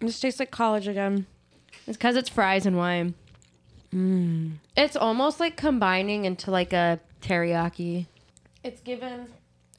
This 0.00 0.20
tastes 0.20 0.38
like 0.38 0.50
college 0.50 0.86
again. 0.86 1.26
It's 1.86 1.96
because 1.96 2.16
it's 2.16 2.28
fries 2.28 2.66
and 2.66 2.76
wine. 2.76 3.14
Mm. 3.94 4.56
It's 4.76 4.96
almost 4.96 5.40
like 5.40 5.56
combining 5.56 6.26
into 6.26 6.50
like 6.50 6.74
a 6.74 7.00
teriyaki. 7.22 8.06
It's 8.62 8.82
given 8.82 9.28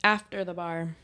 after 0.03 0.43
the 0.43 0.53
bar. 0.53 0.95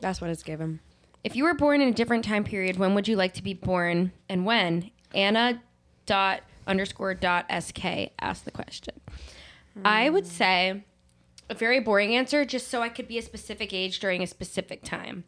That's 0.00 0.20
what 0.20 0.30
it's 0.30 0.42
given. 0.42 0.80
If 1.22 1.36
you 1.36 1.44
were 1.44 1.54
born 1.54 1.80
in 1.80 1.88
a 1.88 1.92
different 1.92 2.24
time 2.24 2.44
period, 2.44 2.78
when 2.78 2.94
would 2.94 3.06
you 3.06 3.16
like 3.16 3.34
to 3.34 3.42
be 3.42 3.54
born 3.54 4.12
and 4.28 4.46
when? 4.46 4.90
Anna 5.14 5.62
dot 6.06 6.40
underscore 6.66 7.14
dot 7.14 7.46
sk 7.62 7.84
asked 8.20 8.44
the 8.44 8.50
question. 8.50 9.00
I 9.84 10.10
would 10.10 10.24
hmm. 10.24 10.30
say 10.30 10.84
a 11.48 11.54
very 11.54 11.78
boring 11.80 12.14
answer, 12.14 12.44
just 12.44 12.68
so 12.68 12.82
I 12.82 12.88
could 12.88 13.08
be 13.08 13.18
a 13.18 13.22
specific 13.22 13.74
age 13.74 14.00
during 14.00 14.22
a 14.22 14.26
specific 14.26 14.82
time. 14.82 15.24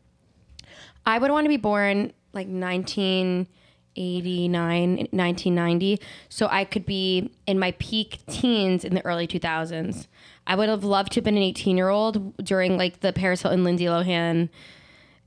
I 1.04 1.18
would 1.18 1.30
want 1.30 1.44
to 1.44 1.48
be 1.48 1.56
born 1.56 2.12
like 2.32 2.46
1989, 2.46 5.08
1990, 5.10 6.00
so 6.28 6.46
I 6.50 6.64
could 6.64 6.86
be 6.86 7.32
in 7.46 7.58
my 7.58 7.72
peak 7.78 8.20
teens 8.28 8.84
in 8.84 8.94
the 8.94 9.04
early 9.04 9.26
2000s. 9.26 10.06
I 10.46 10.54
would 10.54 10.68
have 10.68 10.84
loved 10.84 11.12
to 11.12 11.16
have 11.16 11.24
been 11.24 11.36
an 11.36 11.42
18 11.42 11.76
year 11.76 11.88
old 11.88 12.36
during 12.36 12.78
like 12.78 13.00
the 13.00 13.12
Paris 13.12 13.42
Hilton, 13.42 13.64
Lindsay 13.64 13.86
Lohan 13.86 14.48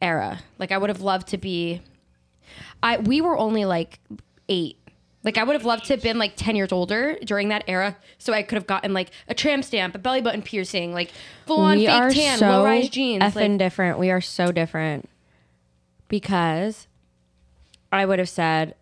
era. 0.01 0.39
Like 0.59 0.71
I 0.71 0.77
would 0.77 0.89
have 0.89 1.01
loved 1.01 1.27
to 1.29 1.37
be. 1.37 1.81
I 2.81 2.97
we 2.97 3.21
were 3.21 3.37
only 3.37 3.65
like 3.65 3.99
eight. 4.49 4.77
Like 5.23 5.39
I 5.39 5.43
would 5.43 5.53
have 5.53 5.65
loved 5.65 5.85
to 5.85 5.93
have 5.93 6.03
been 6.03 6.19
like 6.19 6.35
ten 6.35 6.55
years 6.55 6.71
older 6.71 7.17
during 7.23 7.49
that 7.49 7.63
era, 7.67 7.97
so 8.19 8.31
I 8.31 8.43
could 8.43 8.57
have 8.57 8.67
gotten 8.67 8.93
like 8.93 9.09
a 9.27 9.33
tram 9.33 9.63
stamp, 9.63 9.95
a 9.95 9.97
belly 9.97 10.21
button 10.21 10.43
piercing, 10.43 10.93
like 10.93 11.11
full 11.47 11.59
on 11.59 11.77
we 11.77 11.87
fake 11.87 12.13
tan, 12.13 12.37
so 12.37 12.47
low 12.47 12.65
rise 12.65 12.89
jeans. 12.89 13.23
effing 13.23 13.51
Like, 13.51 13.57
different. 13.57 13.97
We 13.97 14.11
are 14.11 14.21
so 14.21 14.51
different 14.51 15.09
because 16.07 16.87
I 17.91 18.05
would 18.05 18.19
have 18.19 18.29
said 18.29 18.75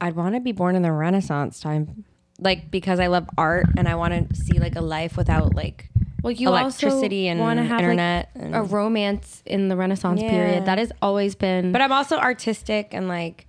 I'd 0.00 0.16
want 0.16 0.34
to 0.34 0.40
be 0.40 0.52
born 0.52 0.76
in 0.76 0.82
the 0.82 0.92
Renaissance 0.92 1.60
time, 1.60 2.04
like 2.38 2.70
because 2.70 3.00
I 3.00 3.06
love 3.06 3.28
art 3.36 3.66
and 3.76 3.88
I 3.88 3.94
want 3.94 4.30
to 4.30 4.36
see 4.36 4.58
like 4.58 4.76
a 4.76 4.80
life 4.80 5.16
without 5.16 5.54
like 5.54 5.89
well, 6.22 6.30
you 6.32 6.48
also 6.48 6.86
electricity 6.86 7.28
and 7.28 7.40
want 7.40 7.58
to 7.58 7.64
have 7.64 7.80
internet 7.80 8.30
like, 8.34 8.44
and- 8.44 8.54
a 8.56 8.62
romance 8.62 9.42
in 9.46 9.68
the 9.68 9.76
Renaissance 9.76 10.20
Yeah. 10.20 10.30
period. 10.30 10.64
That 10.66 10.78
has 10.78 10.92
always 11.02 11.34
been. 11.34 11.72
But 11.72 11.80
I'm 11.82 11.92
also 11.92 12.16
artistic 12.18 12.88
and 12.92 13.08
like 13.08 13.46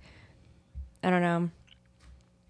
I 1.04 1.10
don't 1.10 1.22
know. 1.22 1.50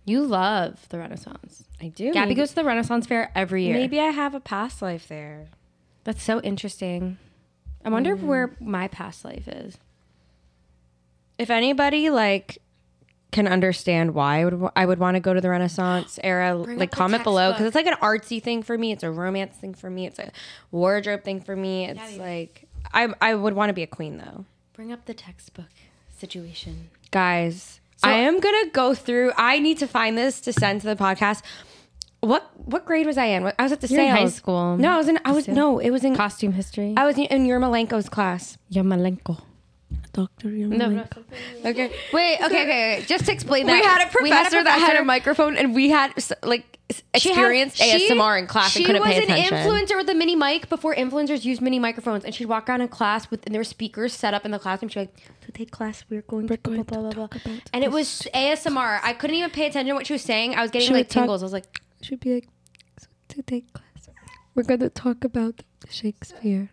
you 0.04 0.22
love 0.24 0.88
the 0.88 0.98
Renaissance. 0.98 1.64
I 1.80 1.88
do. 1.88 2.10
Gabi 2.12 2.14
maybe, 2.26 2.34
goes 2.34 2.50
to 2.50 2.54
the 2.56 2.64
Renaissance 2.64 3.06
fair 3.06 3.30
every 3.34 3.64
year. 3.64 3.74
Maybe 3.74 3.98
I 4.00 4.10
have 4.10 4.34
a 4.34 4.40
past 4.40 4.82
life 4.82 5.08
there. 5.08 5.48
that's 6.04 6.22
so 6.22 6.40
interesting. 6.40 7.18
I 7.84 7.88
wonder 7.88 8.16
Mm. 8.16 8.22
where 8.24 8.56
my 8.60 8.88
past 8.88 9.24
life 9.24 9.46
is. 9.48 9.76
If 11.38 11.50
anybody 11.50 12.10
like 12.10 12.58
can 13.32 13.48
understand 13.48 14.14
why 14.14 14.40
I 14.40 14.44
would 14.44 14.70
I 14.76 14.86
would 14.86 14.98
want 15.00 15.16
to 15.16 15.20
go 15.20 15.34
to 15.34 15.40
the 15.40 15.48
Renaissance 15.50 16.18
era, 16.24 16.56
Bring 16.56 16.78
like 16.78 16.88
up 16.88 16.92
the 16.92 16.96
comment 16.96 17.24
below 17.24 17.50
because 17.52 17.66
it's 17.66 17.74
like 17.74 17.86
an 17.86 17.96
artsy 18.00 18.40
thing 18.42 18.62
for 18.62 18.78
me. 18.78 18.92
It's 18.92 19.02
a 19.02 19.10
romance 19.10 19.56
thing 19.56 19.74
for 19.74 19.90
me. 19.90 20.06
It's 20.06 20.18
a 20.18 20.30
wardrobe 20.70 21.24
thing 21.24 21.40
for 21.40 21.56
me. 21.56 21.86
It's 21.88 22.16
like 22.18 22.68
I 22.94 23.08
I 23.20 23.34
would 23.34 23.54
want 23.54 23.70
to 23.70 23.74
be 23.74 23.82
a 23.82 23.86
queen 23.88 24.18
though, 24.18 24.44
Bring 24.74 24.92
up 24.92 25.06
the 25.06 25.14
textbook 25.14 25.66
situation. 26.16 26.90
guys. 27.10 27.80
I 28.04 28.14
am 28.14 28.40
gonna 28.40 28.68
go 28.72 28.94
through. 28.94 29.32
I 29.36 29.60
need 29.60 29.78
to 29.78 29.86
find 29.86 30.18
this 30.18 30.40
to 30.42 30.52
send 30.52 30.80
to 30.80 30.88
the 30.88 30.96
podcast. 30.96 31.42
What 32.20 32.50
what 32.56 32.84
grade 32.84 33.06
was 33.06 33.16
I 33.16 33.26
in? 33.26 33.46
I 33.58 33.62
was 33.62 33.70
at 33.72 33.80
the 33.80 33.86
You're 33.86 34.00
in 34.02 34.08
sales. 34.08 34.18
high 34.18 34.36
school. 34.36 34.76
No, 34.76 34.90
I 34.90 34.96
was 34.98 35.08
in. 35.08 35.18
I 35.24 35.30
was 35.32 35.46
no. 35.46 35.78
It 35.78 35.90
was 35.90 36.02
in. 36.04 36.16
Costume 36.16 36.52
history. 36.52 36.94
I 36.96 37.06
was 37.06 37.16
in 37.16 37.46
your 37.46 37.60
Malenko's 37.60 38.08
class. 38.08 38.58
Yamalenko. 38.72 39.40
Doctor 40.12 40.49
No, 40.49 40.88
no. 40.90 41.04
Okay. 41.64 41.90
Wait, 42.12 42.35
okay, 42.37 42.45
okay, 42.45 42.62
okay. 42.62 43.04
Just 43.07 43.25
to 43.26 43.33
explain 43.33 43.66
that. 43.66 43.73
we 43.81 43.83
had 43.83 44.07
a 44.07 44.11
professor 44.11 44.62
that 44.62 44.78
had 44.78 44.97
a 44.97 45.04
microphone, 45.04 45.57
and 45.57 45.75
we 45.75 45.88
had 45.88 46.12
like 46.42 46.78
s- 46.90 47.02
She 47.16 47.31
had- 47.31 47.38
experienced 47.38 47.76
she- 47.78 48.09
ASMR 48.11 48.38
in 48.38 48.47
class 48.47 48.76
and 48.76 48.85
couldn't 48.85 49.02
She 49.04 49.09
pay 49.11 49.21
was 49.21 49.28
an 49.31 49.37
influencer 49.54 49.97
with 49.97 50.11
a 50.11 50.14
mini 50.14 50.37
mic 50.37 50.69
before 50.69 50.95
influencers 50.95 51.47
used 51.47 51.62
mini 51.62 51.78
microphones, 51.78 52.26
and 52.26 52.35
she'd 52.35 52.45
walk 52.45 52.69
around 52.69 52.83
in 52.83 52.88
class 52.88 53.31
with 53.31 53.47
and 53.47 53.54
there 53.54 53.61
were 53.61 53.64
speakers 53.64 54.12
set 54.12 54.35
up 54.35 54.45
in 54.45 54.50
the 54.50 54.59
classroom. 54.59 54.90
She'd 54.90 54.99
be 54.99 55.07
like, 55.07 55.31
"Today 55.47 55.64
class, 55.64 56.04
we're 56.11 56.21
going 56.21 56.47
to 56.47 56.59
blah, 56.59 56.83
blah, 56.83 57.11
blah, 57.11 57.28
blah." 57.28 57.28
and 57.73 57.83
it 57.83 57.90
was 57.90 58.28
ASMR. 58.35 59.00
I 59.02 59.14
couldn't 59.14 59.37
even 59.37 59.49
pay 59.50 59.66
attention 59.69 59.87
to 59.88 59.95
what 59.95 60.07
she 60.07 60.12
was 60.12 60.23
saying. 60.23 60.54
I 60.54 60.61
was 60.61 60.71
getting 60.71 60.88
Should 60.88 60.92
we 60.95 61.00
like 61.00 61.09
talk- 61.09 61.23
tingles. 61.23 61.42
I 61.42 61.47
was 61.47 61.52
like, 61.54 61.81
Should 62.02 62.21
be 62.21 62.35
like 62.35 62.49
today 63.28 63.64
class. 63.73 63.87
We're 64.54 64.64
gonna 64.64 64.90
talk 64.90 65.25
about 65.25 65.62
Shakespeare. 65.88 66.69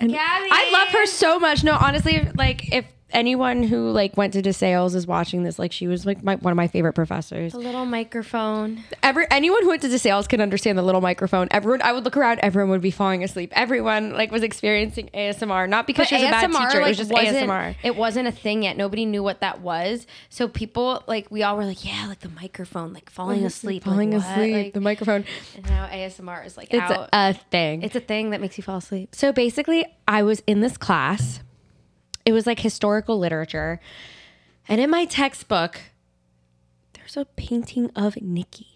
And! 0.00 0.16
I 0.16 0.70
love 0.72 0.88
her 0.88 1.06
so 1.06 1.38
much. 1.38 1.62
No, 1.62 1.74
honestly, 1.74 2.26
like 2.34 2.72
if 2.72 2.84
anyone 3.12 3.62
who 3.62 3.90
like 3.90 4.16
went 4.16 4.32
to 4.34 4.42
DeSales 4.42 4.94
is 4.94 5.06
watching 5.06 5.42
this, 5.42 5.58
like 5.58 5.72
she 5.72 5.86
was 5.86 6.06
like 6.06 6.22
my, 6.22 6.36
one 6.36 6.52
of 6.52 6.56
my 6.56 6.68
favorite 6.68 6.94
professors. 6.94 7.52
the 7.52 7.58
little 7.58 7.84
microphone. 7.84 8.82
Every 9.02 9.26
anyone 9.30 9.62
who 9.62 9.68
went 9.68 9.82
to 9.82 9.88
DeSales 9.88 10.28
can 10.28 10.40
understand 10.40 10.78
the 10.78 10.82
little 10.82 11.00
microphone. 11.00 11.48
Everyone, 11.50 11.82
I 11.82 11.92
would 11.92 12.04
look 12.04 12.16
around, 12.16 12.40
everyone 12.42 12.70
would 12.70 12.80
be 12.80 12.90
falling 12.90 13.22
asleep. 13.24 13.52
Everyone 13.54 14.12
like 14.12 14.30
was 14.30 14.42
experiencing 14.42 15.10
ASMR, 15.14 15.68
not 15.68 15.86
because 15.86 16.08
she 16.08 16.14
was 16.16 16.24
a 16.24 16.30
bad 16.30 16.50
teacher. 16.50 16.80
it 16.80 16.88
was 16.88 16.96
just 16.96 17.10
ASMR. 17.10 17.76
It 17.82 17.96
wasn't 17.96 18.28
a 18.28 18.32
thing 18.32 18.62
yet. 18.64 18.76
Nobody 18.76 19.04
knew 19.06 19.22
what 19.22 19.40
that 19.40 19.60
was. 19.60 20.06
So 20.28 20.48
people 20.48 21.02
like 21.06 21.30
we 21.30 21.42
all 21.42 21.56
were 21.56 21.64
like, 21.64 21.84
yeah, 21.84 22.06
like 22.08 22.20
the 22.20 22.28
microphone, 22.30 22.92
like 22.92 23.10
falling 23.10 23.44
asleep, 23.44 23.84
falling 23.84 24.12
what? 24.12 24.22
asleep. 24.22 24.54
Like, 24.66 24.72
the 24.74 24.80
microphone. 24.80 25.24
and 25.56 25.66
now 25.68 25.86
ASMR 25.88 26.44
is 26.46 26.56
like 26.56 26.72
It's 26.72 26.80
out. 26.82 27.08
a 27.12 27.34
thing. 27.34 27.82
it's 27.82 27.96
a 27.96 28.00
thing 28.00 28.30
that 28.30 28.40
makes 28.40 28.56
you 28.58 28.64
fall 28.64 28.78
asleep. 28.78 29.14
So 29.14 29.32
basically, 29.32 29.84
I 30.06 30.22
was 30.22 30.42
in 30.46 30.60
this 30.60 30.76
class. 30.76 31.40
It 32.30 32.32
was 32.32 32.46
like 32.46 32.60
historical 32.60 33.18
literature. 33.18 33.80
And 34.68 34.80
in 34.80 34.88
my 34.88 35.04
textbook, 35.04 35.80
there's 36.92 37.16
a 37.16 37.24
painting 37.24 37.90
of 37.96 38.14
Niki. 38.14 38.66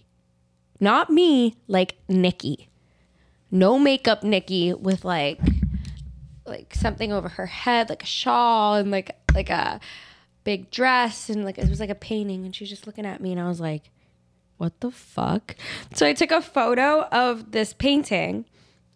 Not 0.81 1.09
me, 1.09 1.55
like 1.69 1.95
Niki. 2.09 2.67
No 3.53 3.79
makeup 3.79 4.23
Niki 4.23 4.77
with 4.77 5.05
like 5.05 5.39
like 6.45 6.75
something 6.75 7.13
over 7.13 7.29
her 7.29 7.47
head, 7.47 7.91
like 7.91 8.03
a 8.03 8.07
shawl 8.07 8.75
and 8.75 8.91
like 8.91 9.17
like 9.33 9.51
a 9.51 9.79
big 10.43 10.73
dress 10.73 11.31
and 11.31 11.45
like 11.45 11.57
it 11.57 11.69
was 11.69 11.79
like 11.79 11.91
a 11.91 11.95
painting 11.95 12.45
and 12.45 12.57
she 12.57 12.65
was 12.65 12.71
just 12.71 12.89
looking 12.89 13.07
at 13.07 13.21
me 13.21 13.31
and 13.31 13.41
I 13.41 13.47
was 13.47 13.61
like, 13.61 13.93
what 14.57 14.81
the 14.81 14.91
fuck? 14.91 15.55
So 15.95 16.09
I 16.09 16.13
took 16.13 16.33
a 16.33 16.43
photo 16.43 17.03
of 17.03 17.53
this 17.53 17.73
painting 17.73 18.47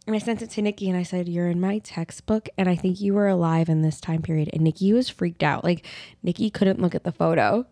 and 0.08 0.16
I 0.16 0.20
sent 0.20 0.40
it 0.40 0.48
to 0.52 0.62
Niki 0.62 0.88
and 0.88 0.96
I 0.96 1.02
said, 1.02 1.28
You're 1.28 1.50
in 1.50 1.60
my 1.60 1.80
textbook 1.80 2.48
and 2.56 2.66
I 2.66 2.74
think 2.74 2.98
you 2.98 3.12
were 3.12 3.28
alive 3.28 3.68
in 3.68 3.82
this 3.82 4.00
time 4.00 4.22
period. 4.22 4.48
And 4.54 4.62
Niki 4.62 4.94
was 4.94 5.10
freaked 5.10 5.42
out. 5.42 5.64
Like 5.64 5.84
Niki 6.24 6.50
couldn't 6.50 6.80
look 6.80 6.94
at 6.94 7.04
the 7.04 7.12
photo. 7.12 7.66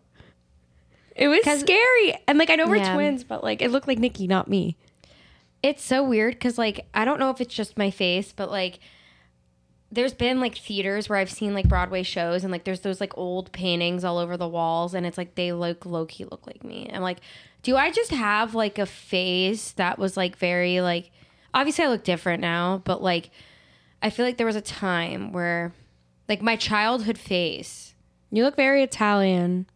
It 1.15 1.29
was 1.29 1.43
scary. 1.43 2.13
And 2.27 2.37
like 2.37 2.51
I 2.51 2.55
know 2.55 2.67
we're 2.67 2.75
Yeah. 2.75 2.93
twins, 2.93 3.23
but 3.23 3.43
like 3.43 3.63
it 3.63 3.71
looked 3.71 3.87
like 3.87 3.97
Niki, 3.97 4.27
not 4.27 4.47
me. 4.47 4.77
It's 5.63 5.83
so 5.83 6.03
weird 6.03 6.35
because 6.35 6.59
like 6.59 6.85
I 6.93 7.05
don't 7.05 7.19
know 7.19 7.31
if 7.31 7.41
it's 7.41 7.55
just 7.55 7.75
my 7.75 7.89
face, 7.89 8.31
but 8.31 8.51
like 8.51 8.77
there's 9.91 10.13
been 10.13 10.39
like 10.39 10.55
theaters 10.55 11.09
where 11.09 11.17
I've 11.17 11.31
seen 11.31 11.55
like 11.55 11.67
Broadway 11.67 12.03
shows 12.03 12.43
and 12.43 12.51
like 12.51 12.65
there's 12.65 12.81
those 12.81 13.01
like 13.01 13.17
old 13.17 13.51
paintings 13.51 14.03
all 14.03 14.19
over 14.19 14.37
the 14.37 14.47
walls 14.47 14.93
and 14.93 15.07
it's 15.07 15.17
like 15.17 15.33
they 15.33 15.53
look 15.53 15.87
low 15.87 16.05
key 16.05 16.25
look 16.25 16.45
like 16.45 16.63
me. 16.63 16.87
I'm 16.93 17.01
like, 17.01 17.17
do 17.63 17.75
I 17.75 17.89
just 17.89 18.11
have 18.11 18.53
like 18.53 18.77
a 18.77 18.85
face 18.85 19.71
that 19.71 19.97
was 19.97 20.15
like 20.15 20.35
very 20.35 20.81
like 20.81 21.09
obviously 21.53 21.85
I 21.85 21.87
look 21.87 22.03
different 22.03 22.41
now, 22.41 22.81
but 22.85 23.01
like 23.01 23.29
I 24.01 24.09
feel 24.09 24.25
like 24.25 24.37
there 24.37 24.45
was 24.45 24.55
a 24.55 24.61
time 24.61 25.31
where 25.31 25.73
like 26.27 26.41
my 26.41 26.55
childhood 26.55 27.17
face, 27.17 27.93
You 28.31 28.43
look 28.43 28.55
very 28.55 28.83
Italian. 28.83 29.67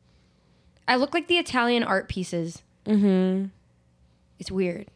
I 0.87 0.97
look 0.97 1.13
like 1.13 1.27
the 1.27 1.37
Italian 1.37 1.83
art 1.83 2.09
pieces. 2.09 2.61
Mm-hmm. 2.85 3.45
It's 4.39 4.51
weird. 4.51 4.87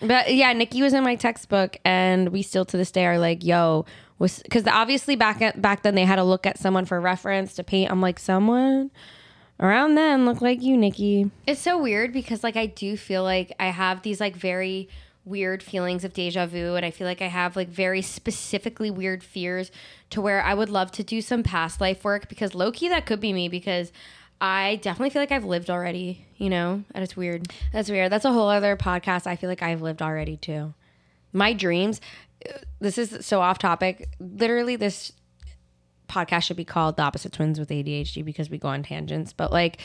But 0.00 0.34
yeah, 0.34 0.54
Niki 0.54 0.80
was 0.80 0.94
in 0.94 1.04
my 1.04 1.14
textbook, 1.14 1.76
and 1.84 2.30
we 2.30 2.42
still 2.42 2.64
to 2.64 2.76
this 2.76 2.90
day 2.90 3.06
are 3.06 3.18
like, 3.18 3.44
"Yo, 3.44 3.84
was 4.18 4.42
because 4.42 4.66
obviously 4.66 5.16
back 5.16 5.42
at 5.42 5.60
back 5.60 5.82
then 5.82 5.94
they 5.94 6.04
had 6.04 6.16
to 6.16 6.24
look 6.24 6.46
at 6.46 6.58
someone 6.58 6.84
for 6.84 7.00
reference 7.00 7.54
to 7.54 7.64
paint." 7.64 7.90
I'm 7.90 8.00
like, 8.00 8.18
someone 8.18 8.90
around 9.60 9.94
then 9.94 10.24
looked 10.26 10.42
like 10.42 10.62
you, 10.62 10.76
Niki. 10.76 11.30
It's 11.46 11.60
so 11.60 11.80
weird 11.80 12.12
because 12.12 12.42
like 12.42 12.56
I 12.56 12.66
do 12.66 12.96
feel 12.96 13.22
like 13.22 13.54
I 13.60 13.66
have 13.66 14.02
these 14.02 14.20
like 14.20 14.36
very 14.36 14.88
weird 15.24 15.62
feelings 15.62 16.04
of 16.04 16.12
deja 16.12 16.46
vu 16.46 16.74
and 16.74 16.84
I 16.84 16.90
feel 16.90 17.06
like 17.06 17.22
I 17.22 17.28
have 17.28 17.56
like 17.56 17.68
very 17.68 18.02
specifically 18.02 18.90
weird 18.90 19.22
fears 19.22 19.70
to 20.10 20.20
where 20.20 20.42
I 20.42 20.52
would 20.52 20.68
love 20.68 20.92
to 20.92 21.02
do 21.02 21.22
some 21.22 21.42
past 21.42 21.80
life 21.80 22.04
work 22.04 22.28
because 22.28 22.54
low 22.54 22.70
key 22.70 22.88
that 22.90 23.06
could 23.06 23.20
be 23.20 23.32
me 23.32 23.48
because 23.48 23.90
I 24.40 24.76
definitely 24.82 25.10
feel 25.10 25.22
like 25.22 25.32
I've 25.32 25.44
lived 25.44 25.70
already, 25.70 26.26
you 26.36 26.50
know, 26.50 26.84
and 26.94 27.02
it's 27.02 27.16
weird. 27.16 27.52
That's 27.72 27.88
weird. 27.88 28.12
That's 28.12 28.26
a 28.26 28.32
whole 28.32 28.48
other 28.48 28.76
podcast. 28.76 29.26
I 29.26 29.36
feel 29.36 29.48
like 29.48 29.62
I've 29.62 29.80
lived 29.80 30.02
already 30.02 30.36
too. 30.36 30.74
My 31.32 31.52
dreams. 31.52 32.00
This 32.78 32.98
is 32.98 33.24
so 33.24 33.40
off 33.40 33.58
topic. 33.58 34.10
Literally, 34.20 34.76
this 34.76 35.12
podcast 36.08 36.42
should 36.42 36.58
be 36.58 36.64
called 36.64 36.96
"The 36.96 37.02
Opposite 37.02 37.32
Twins 37.32 37.58
with 37.58 37.70
ADHD" 37.70 38.22
because 38.22 38.50
we 38.50 38.58
go 38.58 38.68
on 38.68 38.82
tangents. 38.82 39.32
But 39.32 39.50
like, 39.50 39.80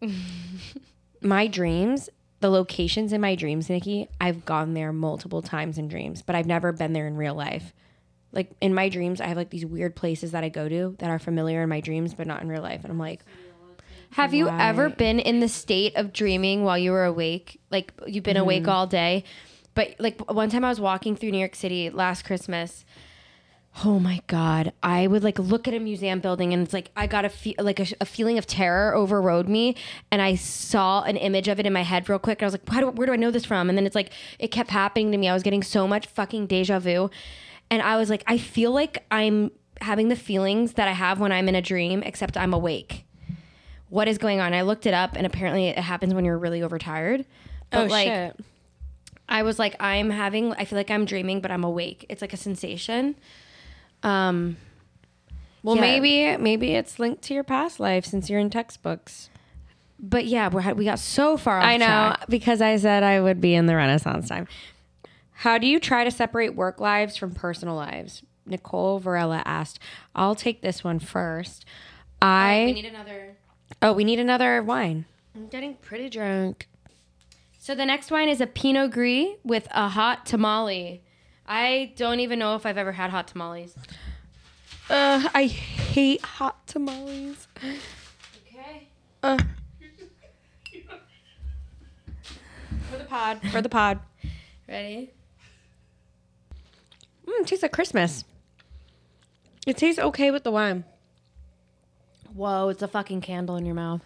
my 1.20 1.48
dreams, 1.48 2.08
the 2.40 2.50
locations 2.50 3.12
in 3.12 3.20
my 3.20 3.34
dreams, 3.34 3.68
Niki, 3.68 4.06
I've 4.20 4.44
gone 4.44 4.74
there 4.74 4.92
multiple 4.92 5.42
times 5.42 5.76
in 5.78 5.88
dreams, 5.88 6.22
but 6.22 6.36
I've 6.36 6.46
never 6.46 6.72
been 6.72 6.92
there 6.92 7.06
in 7.06 7.16
real 7.16 7.34
life. 7.34 7.72
Like 8.30 8.50
in 8.60 8.74
my 8.74 8.88
dreams, 8.88 9.20
I 9.20 9.26
have 9.26 9.36
like 9.36 9.50
these 9.50 9.66
weird 9.66 9.96
places 9.96 10.32
that 10.32 10.44
I 10.44 10.48
go 10.48 10.68
to 10.68 10.94
that 10.98 11.10
are 11.10 11.18
familiar 11.18 11.62
in 11.62 11.68
my 11.68 11.80
dreams, 11.80 12.14
but 12.14 12.26
not 12.26 12.42
in 12.42 12.48
real 12.48 12.62
life. 12.62 12.82
And 12.84 12.92
I'm 12.92 12.98
like, 12.98 13.20
Have 14.12 14.34
you 14.34 14.48
ever 14.48 14.88
been 14.88 15.18
in 15.18 15.40
the 15.40 15.48
state 15.48 15.96
of 15.96 16.12
dreaming 16.12 16.62
while 16.64 16.78
you 16.78 16.92
were 16.92 17.04
awake? 17.04 17.60
Like 17.70 17.92
you've 18.06 18.24
been 18.24 18.36
awake 18.36 18.62
Mm-hmm. 18.62 18.70
all 18.70 18.86
day, 18.86 19.24
but 19.74 19.94
like 19.98 20.20
one 20.30 20.50
time 20.50 20.64
I 20.64 20.68
was 20.68 20.80
walking 20.80 21.16
through 21.16 21.30
New 21.30 21.38
York 21.38 21.54
City 21.54 21.90
last 21.90 22.24
Christmas. 22.24 22.84
Oh 23.84 23.98
my 24.00 24.20
god! 24.26 24.72
I 24.82 25.06
would 25.06 25.22
like 25.22 25.38
look 25.38 25.68
at 25.68 25.74
a 25.74 25.78
museum 25.78 26.20
building 26.20 26.52
and 26.52 26.62
it's 26.62 26.72
like 26.72 26.90
I 26.96 27.06
got 27.06 27.24
a 27.24 27.28
fe- 27.28 27.54
like 27.58 27.78
a, 27.78 27.86
a 28.00 28.04
feeling 28.04 28.38
of 28.38 28.46
terror 28.46 28.94
overrode 28.94 29.48
me, 29.48 29.76
and 30.10 30.20
I 30.20 30.34
saw 30.34 31.02
an 31.02 31.16
image 31.16 31.48
of 31.48 31.60
it 31.60 31.66
in 31.66 31.72
my 31.72 31.82
head 31.82 32.08
real 32.08 32.18
quick. 32.18 32.40
And 32.40 32.46
I 32.46 32.48
was 32.48 32.54
like, 32.54 32.68
Why 32.68 32.80
do, 32.80 32.90
"Where 32.90 33.06
do 33.06 33.12
I 33.12 33.16
know 33.16 33.30
this 33.30 33.44
from?" 33.44 33.68
And 33.68 33.78
then 33.78 33.86
it's 33.86 33.94
like 33.94 34.10
it 34.38 34.48
kept 34.48 34.70
happening 34.70 35.12
to 35.12 35.18
me. 35.18 35.28
I 35.28 35.34
was 35.34 35.42
getting 35.42 35.62
so 35.62 35.86
much 35.86 36.06
fucking 36.06 36.46
deja 36.46 36.80
vu, 36.80 37.10
and 37.70 37.82
I 37.82 37.96
was 37.96 38.10
like, 38.10 38.24
I 38.26 38.38
feel 38.38 38.72
like 38.72 39.04
I'm 39.10 39.52
having 39.80 40.08
the 40.08 40.16
feelings 40.16 40.72
that 40.72 40.88
I 40.88 40.92
have 40.92 41.20
when 41.20 41.30
I'm 41.30 41.48
in 41.48 41.54
a 41.54 41.62
dream, 41.62 42.02
except 42.02 42.36
I'm 42.36 42.52
awake 42.52 43.04
what 43.90 44.08
is 44.08 44.18
going 44.18 44.40
on? 44.40 44.52
I 44.54 44.62
looked 44.62 44.86
it 44.86 44.94
up, 44.94 45.16
and 45.16 45.26
apparently 45.26 45.68
it 45.68 45.78
happens 45.78 46.14
when 46.14 46.24
you're 46.24 46.38
really 46.38 46.62
overtired. 46.62 47.24
But 47.70 47.78
Oh 47.78 47.84
like, 47.86 48.06
shit. 48.06 48.40
I 49.28 49.42
was 49.42 49.58
like, 49.58 49.76
I'm 49.80 50.10
having, 50.10 50.52
I 50.54 50.64
feel 50.64 50.76
like 50.78 50.90
I'm 50.90 51.04
dreaming, 51.04 51.40
but 51.40 51.50
I'm 51.50 51.64
awake. 51.64 52.06
It's 52.08 52.22
like 52.22 52.32
a 52.32 52.36
sensation. 52.36 53.16
Um, 54.02 54.56
Well, 55.62 55.74
yeah. 55.76 55.80
maybe 55.80 56.36
maybe 56.42 56.72
it's 56.74 56.98
linked 56.98 57.22
to 57.22 57.34
your 57.34 57.44
past 57.44 57.80
life 57.80 58.04
since 58.04 58.30
you're 58.30 58.40
in 58.40 58.50
textbooks. 58.50 59.28
but 59.98 60.26
yeah, 60.26 60.48
we 60.48 60.72
we 60.74 60.84
got 60.84 60.98
so 61.00 61.36
far. 61.36 61.58
Off 61.58 61.64
I 61.64 61.76
know 61.76 61.86
track. 61.86 62.24
because 62.28 62.60
I 62.62 62.76
said 62.76 63.02
I 63.02 63.20
would 63.20 63.40
be 63.40 63.54
in 63.54 63.66
the 63.66 63.74
Renaissance 63.76 64.28
time. 64.28 64.46
How 65.32 65.58
do 65.58 65.66
you 65.66 65.78
try 65.80 66.04
to 66.04 66.10
separate 66.10 66.54
work 66.54 66.80
lives 66.80 67.16
from 67.16 67.32
personal 67.32 67.74
lives? 67.74 68.22
Nicole 68.46 68.98
Varela 68.98 69.42
asked. 69.44 69.78
I'll 70.14 70.34
take 70.34 70.62
this 70.62 70.82
one 70.82 70.98
first. 70.98 71.64
I 72.22 72.64
We 72.66 72.72
need 72.74 72.84
another. 72.86 73.36
oh, 73.82 73.92
we 73.92 74.04
need 74.04 74.18
another 74.18 74.62
wine. 74.62 75.04
I'm 75.34 75.46
getting 75.48 75.74
pretty 75.74 76.08
drunk. 76.08 76.66
So 77.58 77.74
the 77.74 77.84
next 77.84 78.10
wine 78.10 78.28
is 78.28 78.40
a 78.40 78.46
Pinot 78.46 78.90
Gris 78.92 79.34
with 79.44 79.68
a 79.72 79.88
hot 79.90 80.24
tamale. 80.26 81.02
I 81.50 81.94
don't 81.96 82.20
even 82.20 82.38
know 82.38 82.56
if 82.56 82.66
I've 82.66 82.76
ever 82.76 82.92
had 82.92 83.08
hot 83.08 83.26
tamales. 83.28 83.74
Uh, 84.90 85.26
I 85.34 85.46
hate 85.46 86.22
hot 86.22 86.66
tamales. 86.66 87.48
Okay. 88.46 88.88
Uh. 89.22 89.38
For 92.90 92.98
the 92.98 93.04
pod. 93.04 93.40
For 93.50 93.62
the 93.62 93.68
pod. 93.70 94.00
Ready? 94.68 95.10
Mm, 97.26 97.40
it 97.40 97.46
tastes 97.46 97.62
like 97.62 97.72
Christmas. 97.72 98.24
It 99.66 99.78
tastes 99.78 99.98
okay 99.98 100.30
with 100.30 100.44
the 100.44 100.50
wine. 100.50 100.84
Whoa! 102.34 102.68
It's 102.68 102.82
a 102.82 102.88
fucking 102.88 103.22
candle 103.22 103.56
in 103.56 103.64
your 103.64 103.74
mouth. 103.74 104.02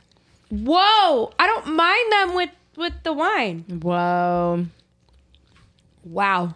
Whoa! 0.49 1.33
I 1.39 1.47
don't 1.47 1.75
mind 1.75 2.13
them 2.13 2.35
with 2.35 2.51
with 2.77 2.95
the 3.03 3.13
wine. 3.13 3.65
Whoa! 3.69 4.67
Wow. 6.05 6.55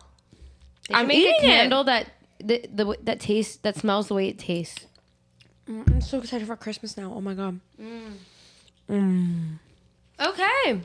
I'm 0.90 0.96
I'm 0.96 1.06
make 1.08 1.18
eating 1.18 1.34
a 1.38 1.40
candle 1.40 1.84
that 1.84 2.08
the, 2.38 2.66
the 2.72 2.96
that 3.02 3.20
tastes 3.20 3.56
that 3.58 3.76
smells 3.76 4.08
the 4.08 4.14
way 4.14 4.28
it 4.28 4.38
tastes. 4.38 4.86
Mm, 5.68 5.90
I'm 5.90 6.00
so 6.00 6.18
excited 6.18 6.46
for 6.46 6.56
Christmas 6.56 6.96
now. 6.96 7.12
Oh 7.14 7.20
my 7.20 7.34
god. 7.34 7.60
Mm. 7.80 8.12
Mm. 8.88 9.58
Okay. 10.20 10.80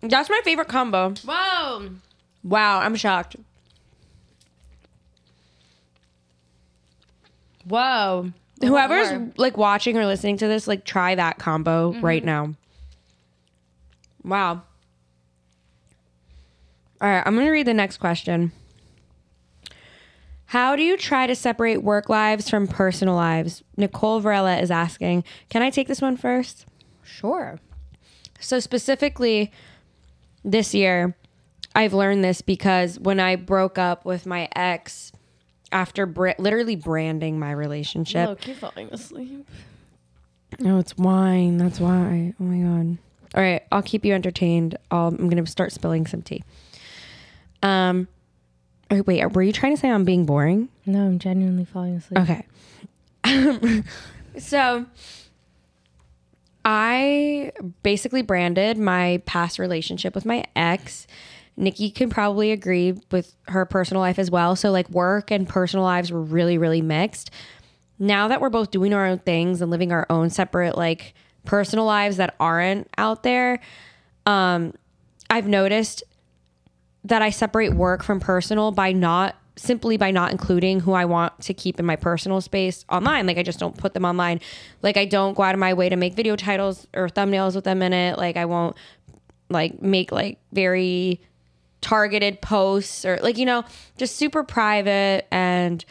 That's 0.00 0.30
my 0.30 0.40
favorite 0.44 0.68
combo. 0.68 1.14
Whoa. 1.24 1.90
Wow, 2.44 2.80
I'm 2.80 2.94
shocked. 2.94 3.36
Whoa. 7.64 8.32
Whoever's 8.60 9.36
like 9.36 9.56
watching 9.56 9.96
or 9.96 10.06
listening 10.06 10.38
to 10.38 10.48
this, 10.48 10.66
like 10.66 10.84
try 10.84 11.14
that 11.14 11.38
combo 11.38 11.92
mm-hmm. 11.92 12.04
right 12.04 12.24
now. 12.24 12.54
Wow. 14.24 14.62
All 17.00 17.08
right, 17.08 17.22
I'm 17.24 17.34
going 17.34 17.46
to 17.46 17.52
read 17.52 17.66
the 17.66 17.74
next 17.74 17.98
question. 17.98 18.50
How 20.48 20.76
do 20.76 20.82
you 20.82 20.96
try 20.96 21.26
to 21.26 21.34
separate 21.34 21.82
work 21.82 22.08
lives 22.08 22.48
from 22.48 22.66
personal 22.66 23.14
lives? 23.14 23.62
Nicole 23.76 24.20
Varela 24.20 24.58
is 24.58 24.70
asking. 24.70 25.24
Can 25.50 25.60
I 25.60 25.68
take 25.68 25.88
this 25.88 26.00
one 26.00 26.16
first? 26.16 26.64
Sure. 27.02 27.60
So 28.40 28.58
specifically 28.58 29.52
this 30.42 30.74
year, 30.74 31.14
I've 31.74 31.92
learned 31.92 32.24
this 32.24 32.40
because 32.40 32.98
when 32.98 33.20
I 33.20 33.36
broke 33.36 33.76
up 33.76 34.06
with 34.06 34.24
my 34.24 34.48
ex 34.56 35.12
after 35.70 36.06
br- 36.06 36.30
literally 36.38 36.76
branding 36.76 37.38
my 37.38 37.50
relationship. 37.50 38.26
Look, 38.26 38.46
you're 38.46 38.56
falling 38.56 38.88
asleep. 38.88 39.46
No, 40.58 40.78
it's 40.78 40.96
wine. 40.96 41.58
That's 41.58 41.78
why. 41.78 42.32
Oh 42.40 42.44
my 42.44 42.80
god. 42.86 42.96
All 43.34 43.42
right, 43.42 43.62
I'll 43.70 43.82
keep 43.82 44.02
you 44.02 44.14
entertained. 44.14 44.78
I'll, 44.90 45.08
I'm 45.08 45.28
gonna 45.28 45.46
start 45.46 45.72
spilling 45.72 46.06
some 46.06 46.22
tea. 46.22 46.42
Um, 47.62 48.08
oh, 48.90 49.02
wait, 49.06 49.32
were 49.32 49.42
you 49.42 49.52
trying 49.52 49.74
to 49.74 49.80
say 49.80 49.90
I'm 49.90 50.04
being 50.04 50.24
boring? 50.24 50.68
No, 50.86 51.04
I'm 51.04 51.18
genuinely 51.18 51.64
falling 51.64 51.96
asleep. 51.96 52.44
Okay. 53.24 53.84
so 54.38 54.86
I 56.64 57.52
basically 57.82 58.22
branded 58.22 58.78
my 58.78 59.22
past 59.26 59.58
relationship 59.58 60.14
with 60.14 60.24
my 60.24 60.44
ex. 60.54 61.06
Niki 61.58 61.94
can 61.94 62.08
probably 62.08 62.52
agree 62.52 62.94
with 63.10 63.34
her 63.48 63.64
personal 63.64 64.00
life 64.00 64.18
as 64.18 64.30
well. 64.30 64.54
So, 64.54 64.70
like, 64.70 64.88
work 64.90 65.30
and 65.30 65.48
personal 65.48 65.84
lives 65.84 66.12
were 66.12 66.22
really, 66.22 66.56
really 66.56 66.82
mixed. 66.82 67.30
Now 67.98 68.28
that 68.28 68.40
we're 68.40 68.48
both 68.48 68.70
doing 68.70 68.94
our 68.94 69.06
own 69.06 69.18
things 69.18 69.60
and 69.60 69.70
living 69.70 69.90
our 69.92 70.06
own 70.08 70.30
separate, 70.30 70.76
like, 70.76 71.14
personal 71.44 71.84
lives 71.84 72.18
that 72.18 72.36
aren't 72.38 72.88
out 72.96 73.24
there, 73.24 73.60
um, 74.24 74.72
I've 75.30 75.48
noticed 75.48 76.04
that 77.08 77.22
I 77.22 77.30
separate 77.30 77.74
work 77.74 78.02
from 78.02 78.20
personal 78.20 78.70
by 78.70 78.92
not 78.92 79.36
simply 79.56 79.96
by 79.96 80.10
not 80.12 80.30
including 80.30 80.80
who 80.80 80.92
I 80.92 81.04
want 81.04 81.40
to 81.42 81.54
keep 81.54 81.80
in 81.80 81.86
my 81.86 81.96
personal 81.96 82.40
space 82.40 82.84
online. 82.88 83.26
Like 83.26 83.38
I 83.38 83.42
just 83.42 83.58
don't 83.58 83.76
put 83.76 83.92
them 83.92 84.04
online. 84.04 84.40
Like 84.82 84.96
I 84.96 85.04
don't 85.04 85.34
go 85.34 85.42
out 85.42 85.54
of 85.54 85.58
my 85.58 85.74
way 85.74 85.88
to 85.88 85.96
make 85.96 86.14
video 86.14 86.36
titles 86.36 86.86
or 86.94 87.08
thumbnails 87.08 87.54
with 87.56 87.64
them 87.64 87.82
in 87.82 87.92
it. 87.92 88.18
Like 88.18 88.36
I 88.36 88.44
won't 88.44 88.76
like 89.50 89.82
make 89.82 90.12
like 90.12 90.38
very 90.52 91.20
targeted 91.80 92.40
posts 92.40 93.04
or 93.04 93.18
like 93.22 93.38
you 93.38 93.46
know 93.46 93.64
just 93.96 94.16
super 94.16 94.42
private 94.42 95.26
and 95.30 95.84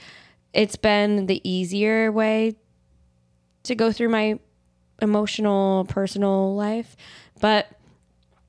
it's 0.53 0.75
been 0.75 1.27
the 1.27 1.49
easier 1.49 2.11
way 2.11 2.55
to 3.63 3.73
go 3.73 3.91
through 3.91 4.09
my 4.09 4.37
emotional 5.01 5.85
personal 5.85 6.55
life 6.55 6.97
but 7.39 7.67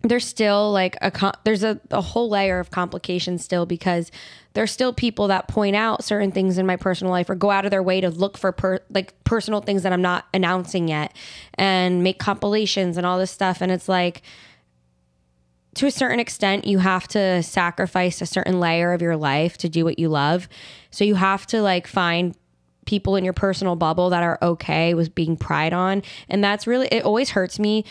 there's 0.08 0.26
still 0.26 0.72
like 0.72 0.96
a 1.00 1.32
there's 1.44 1.62
a, 1.62 1.80
a 1.90 2.00
whole 2.00 2.28
layer 2.28 2.58
of 2.58 2.70
complications 2.70 3.44
still 3.44 3.66
because 3.66 4.10
there's 4.54 4.70
still 4.70 4.92
people 4.92 5.28
that 5.28 5.48
point 5.48 5.76
out 5.76 6.02
certain 6.02 6.32
things 6.32 6.58
in 6.58 6.66
my 6.66 6.76
personal 6.76 7.12
life 7.12 7.30
or 7.30 7.34
go 7.34 7.50
out 7.50 7.64
of 7.64 7.70
their 7.70 7.82
way 7.82 8.00
to 8.00 8.10
look 8.10 8.36
for 8.36 8.50
per- 8.52 8.80
like 8.90 9.12
personal 9.24 9.60
things 9.60 9.82
that 9.82 9.92
I'm 9.92 10.02
not 10.02 10.26
announcing 10.34 10.88
yet 10.88 11.14
and 11.54 12.02
make 12.02 12.18
compilations 12.18 12.96
and 12.96 13.06
all 13.06 13.18
this 13.18 13.30
stuff. 13.30 13.60
And 13.60 13.70
it's 13.70 13.88
like 13.88 14.22
to 15.74 15.86
a 15.86 15.90
certain 15.90 16.18
extent 16.18 16.66
you 16.66 16.78
have 16.78 17.06
to 17.08 17.42
sacrifice 17.42 18.20
a 18.20 18.26
certain 18.26 18.58
layer 18.58 18.92
of 18.92 19.00
your 19.00 19.16
life 19.16 19.58
to 19.58 19.68
do 19.68 19.84
what 19.84 19.98
you 19.98 20.08
love. 20.08 20.48
So 20.90 21.04
you 21.04 21.14
have 21.14 21.46
to 21.48 21.62
like 21.62 21.86
find 21.86 22.34
people 22.84 23.16
in 23.16 23.22
your 23.22 23.34
personal 23.34 23.76
bubble 23.76 24.10
that 24.10 24.22
are 24.22 24.38
okay 24.40 24.94
with 24.94 25.14
being 25.14 25.36
pried 25.36 25.72
on. 25.72 26.02
And 26.28 26.42
that's 26.42 26.66
really 26.66 26.88
it 26.88 27.04
always 27.04 27.30
hurts 27.30 27.58
me. 27.58 27.84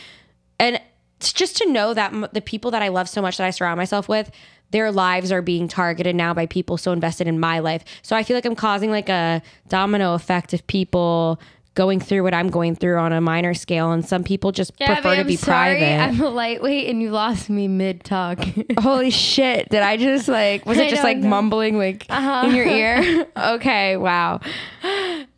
And 0.60 0.82
it's 1.18 1.34
just 1.34 1.58
to 1.58 1.70
know 1.72 1.94
that 1.94 2.14
m- 2.14 2.28
the 2.34 2.42
people 2.42 2.72
that 2.72 2.82
I 2.82 2.88
love 2.90 3.10
so 3.10 3.22
much 3.22 3.38
that 3.38 3.46
I 3.46 3.50
surround 3.52 3.78
myself 3.78 4.08
with, 4.08 4.32
their 4.72 4.92
lives 4.92 5.32
are 5.32 5.42
being 5.42 5.68
targeted 5.68 6.16
now 6.16 6.34
by 6.34 6.46
people 6.46 6.78
so 6.78 6.92
invested 6.92 7.28
in 7.28 7.40
my 7.40 7.60
life. 7.60 7.84
So 8.02 8.16
I 8.16 8.24
feel 8.24 8.36
like 8.36 8.46
I'm 8.46 8.56
causing 8.56 8.92
like 8.92 9.10
a 9.10 9.42
domino 9.70 10.14
effect 10.14 10.54
of 10.54 10.66
people 10.68 11.40
going 11.74 12.00
through 12.00 12.24
what 12.24 12.34
I'm 12.34 12.50
going 12.50 12.76
through 12.76 12.98
on 12.98 13.14
a 13.14 13.22
minor 13.22 13.54
scale, 13.54 13.92
and 13.92 14.04
some 14.04 14.24
people 14.24 14.52
just 14.52 14.76
prefer 14.78 15.14
to 15.16 15.22
I'm 15.22 15.28
be 15.28 15.36
sorry. 15.36 15.78
private. 15.78 16.00
I'm 16.02 16.22
a 16.22 16.30
lightweight, 16.30 16.90
and 16.90 17.02
you 17.04 17.12
lost 17.12 17.50
me 17.52 17.68
mid 17.68 18.04
talk. 18.04 18.40
Holy 18.80 19.12
shit! 19.12 19.70
Did 19.70 19.84
I 19.84 19.96
just 19.96 20.28
like 20.28 20.66
was 20.66 20.80
it 20.80 20.88
I 20.88 20.90
just 20.90 21.04
like 21.04 21.18
know. 21.18 21.30
mumbling 21.30 21.78
like 21.78 22.06
uh-huh. 22.10 22.48
in 22.50 22.56
your 22.56 22.66
ear? 22.82 23.28
okay, 23.38 23.96
wow, 23.96 24.40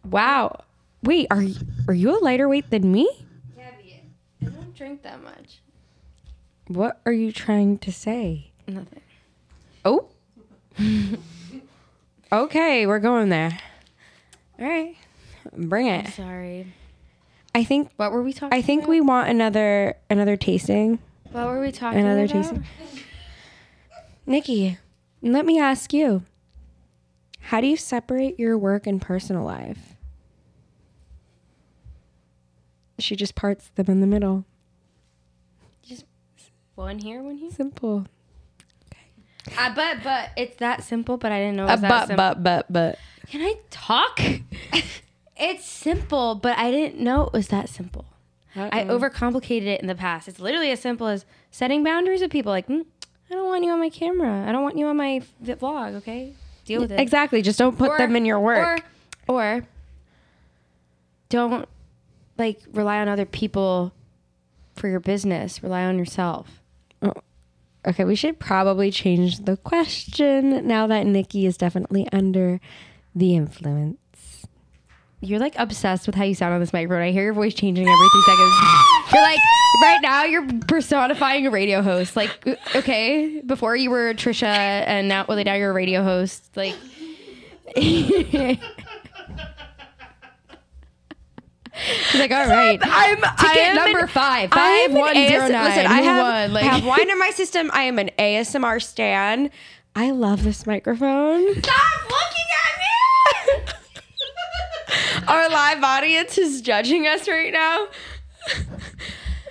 wow. 0.05 0.63
Wait, 1.03 1.27
are 1.31 1.41
y- 1.43 1.53
are 1.87 1.93
you 1.93 2.17
a 2.17 2.19
lighter 2.19 2.47
weight 2.49 2.69
than 2.69 2.91
me? 2.91 3.09
Heavy. 3.57 4.01
I 4.41 4.45
don't 4.45 4.73
drink 4.75 5.03
that 5.03 5.21
much. 5.23 5.61
What 6.69 7.01
are 7.03 7.11
you 7.11 7.31
trying 7.31 7.79
to 7.79 7.91
say? 7.91 8.51
Nothing. 8.67 9.01
Oh. 9.83 10.05
okay, 12.31 12.85
we're 12.85 12.99
going 12.99 13.29
there. 13.29 13.57
All 14.59 14.67
right. 14.67 14.95
Bring 15.51 15.87
it. 15.87 16.13
Sorry. 16.13 16.71
I 17.55 17.63
think 17.63 17.89
What 17.97 18.11
were 18.11 18.21
we 18.21 18.33
talking? 18.33 18.55
I 18.55 18.61
think 18.61 18.83
about? 18.83 18.89
we 18.91 19.01
want 19.01 19.29
another 19.29 19.97
another 20.11 20.37
tasting. 20.37 20.99
What 21.31 21.47
were 21.47 21.59
we 21.59 21.71
talking 21.71 22.01
about? 22.01 22.11
Another 22.11 22.25
about? 22.25 22.63
tasting. 22.63 22.65
Niki, 24.27 24.77
let 25.23 25.47
me 25.47 25.59
ask 25.59 25.91
you. 25.91 26.23
How 27.41 27.61
do 27.61 27.67
you 27.67 27.77
separate 27.77 28.39
your 28.39 28.59
work 28.59 28.85
and 28.85 29.01
personal 29.01 29.43
life? 29.43 29.95
She 32.99 33.15
just 33.15 33.33
parts 33.33 33.69
them 33.69 33.87
in 33.87 34.01
the 34.01 34.07
middle. 34.07 34.45
One 36.79 36.97
here, 36.97 37.21
one 37.21 37.35
here. 37.35 37.51
Simple. 37.51 38.05
Okay. 38.87 39.53
Uh, 39.57 39.75
but 39.75 40.01
but 40.01 40.29
it's 40.37 40.55
that 40.59 40.81
simple. 40.81 41.17
But 41.17 41.33
I 41.33 41.39
didn't 41.39 41.57
know 41.57 41.65
it 41.65 41.71
Uh, 41.71 41.73
was 41.73 41.81
that 41.81 41.89
but, 41.89 42.07
simple. 42.07 42.15
but, 42.15 42.43
but, 42.43 42.65
but. 42.71 42.99
Can 43.29 43.41
I 43.41 43.55
talk? 43.69 44.21
it's 45.37 45.65
simple, 45.65 46.35
but 46.35 46.57
I 46.57 46.71
didn't 46.71 47.01
know 47.03 47.25
it 47.25 47.33
was 47.33 47.49
that 47.49 47.67
simple. 47.67 48.05
I 48.55 48.85
overcomplicated 48.85 49.65
it 49.67 49.81
in 49.81 49.87
the 49.87 49.93
past. 49.95 50.29
It's 50.29 50.39
literally 50.39 50.71
as 50.71 50.79
simple 50.79 51.07
as 51.07 51.25
setting 51.51 51.83
boundaries 51.83 52.21
with 52.21 52.31
people. 52.31 52.53
Like, 52.53 52.67
mm, 52.67 52.85
I 53.29 53.33
don't 53.33 53.45
want 53.47 53.65
you 53.65 53.71
on 53.71 53.79
my 53.79 53.89
camera. 53.89 54.47
I 54.47 54.53
don't 54.53 54.63
want 54.63 54.77
you 54.77 54.87
on 54.87 54.95
my 54.95 55.21
vlog. 55.43 55.95
Okay, 55.95 56.31
deal 56.63 56.79
with 56.79 56.93
it. 56.93 56.99
Exactly. 57.01 57.41
Just 57.41 57.59
don't 57.59 57.77
put 57.77 57.89
Or- 57.89 57.97
them 57.97 58.15
in 58.15 58.23
your 58.23 58.39
work. 58.39 58.85
Or, 59.27 59.35
or 59.57 59.67
don't 61.27 61.67
like 62.37 62.61
rely 62.73 62.99
on 62.99 63.09
other 63.09 63.25
people 63.25 63.91
for 64.77 64.87
your 64.87 65.01
business. 65.01 65.61
Rely 65.61 65.83
on 65.83 65.99
yourself. 65.99 66.58
Okay, 67.85 68.03
we 68.03 68.15
should 68.15 68.39
probably 68.39 68.91
change 68.91 69.45
the 69.45 69.55
question 69.57 70.67
now 70.67 70.85
that 70.87 71.05
Niki 71.05 71.45
is 71.45 71.55
definitely 71.55 72.07
under 72.11 72.59
the 73.15 73.35
influence. 73.35 73.97
You're 75.21 75.39
like 75.39 75.55
obsessed 75.57 76.05
with 76.05 76.15
how 76.15 76.23
you 76.23 76.35
sound 76.35 76.53
on 76.53 76.59
this 76.59 76.73
microphone. 76.73 77.01
I 77.01 77.11
hear 77.11 77.23
your 77.23 77.33
voice 77.33 77.53
changing 77.53 77.87
every 77.87 78.09
three 78.09 78.21
seconds. 78.21 78.53
You're 79.11 79.21
like 79.21 79.39
right 79.81 79.99
now 80.01 80.23
you're 80.23 80.47
personifying 80.67 81.47
a 81.47 81.51
radio 81.51 81.81
host. 81.81 82.15
Like 82.15 82.31
okay, 82.75 83.41
before 83.45 83.75
you 83.75 83.89
were 83.89 84.13
Trisha 84.13 84.43
and 84.43 85.07
now 85.07 85.25
well 85.27 85.41
now 85.43 85.55
you're 85.55 85.71
a 85.71 85.73
radio 85.73 86.03
host. 86.03 86.49
Like 86.55 86.75
She's 92.11 92.19
like, 92.19 92.31
all 92.31 92.47
right. 92.47 92.79
I'm 92.81 93.17
Ticket 93.37 93.75
number 93.75 94.07
five, 94.07 94.51
five 94.51 94.91
one 94.91 95.13
zero 95.15 95.47
nine. 95.47 95.63
Listen, 95.65 95.85
I 95.87 95.97
Who 95.99 96.03
have, 96.03 96.23
won? 96.23 96.53
Like- 96.53 96.63
I 96.63 96.67
have 96.67 96.85
wine 96.85 97.09
in 97.09 97.19
my 97.19 97.29
system. 97.31 97.69
I 97.73 97.83
am 97.83 97.99
an 97.99 98.09
ASMR 98.19 98.81
stan. 98.81 99.49
I 99.95 100.11
love 100.11 100.43
this 100.43 100.65
microphone. 100.67 101.53
Stop 101.61 102.01
looking 102.03 102.47
at 102.65 103.65
me. 103.65 103.73
Our 105.27 105.49
live 105.49 105.83
audience 105.83 106.37
is 106.37 106.61
judging 106.61 107.07
us 107.07 107.27
right 107.27 107.51
now. 107.53 107.87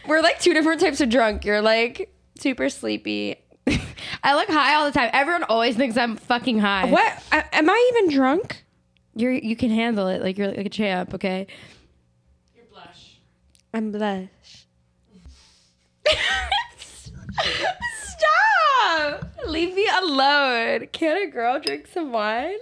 We're 0.06 0.22
like 0.22 0.40
two 0.40 0.54
different 0.54 0.80
types 0.80 1.00
of 1.00 1.08
drunk. 1.10 1.44
You're 1.44 1.60
like 1.62 2.12
super 2.38 2.68
sleepy. 2.70 3.36
I 4.22 4.34
look 4.34 4.48
high 4.48 4.74
all 4.74 4.86
the 4.86 4.92
time. 4.92 5.10
Everyone 5.12 5.44
always 5.44 5.76
thinks 5.76 5.96
I'm 5.96 6.16
fucking 6.16 6.58
high. 6.58 6.86
What? 6.86 7.22
A- 7.32 7.54
Am 7.56 7.68
I 7.68 7.90
even 7.94 8.14
drunk? 8.16 8.64
You're 9.14 9.32
you 9.32 9.56
can 9.56 9.70
handle 9.70 10.06
it. 10.08 10.22
Like 10.22 10.38
you're 10.38 10.48
like 10.48 10.66
a 10.66 10.68
champ. 10.70 11.14
Okay. 11.14 11.46
Your 13.74 13.82
blush. 13.82 13.82
I'm 13.82 13.90
blush. 13.90 14.66
Stop! 17.92 19.24
Leave 19.46 19.74
me 19.74 19.88
alone. 20.02 20.86
Can 20.92 21.16
a 21.16 21.26
girl 21.30 21.60
drink 21.60 21.86
some 21.86 22.12
wine? 22.12 22.56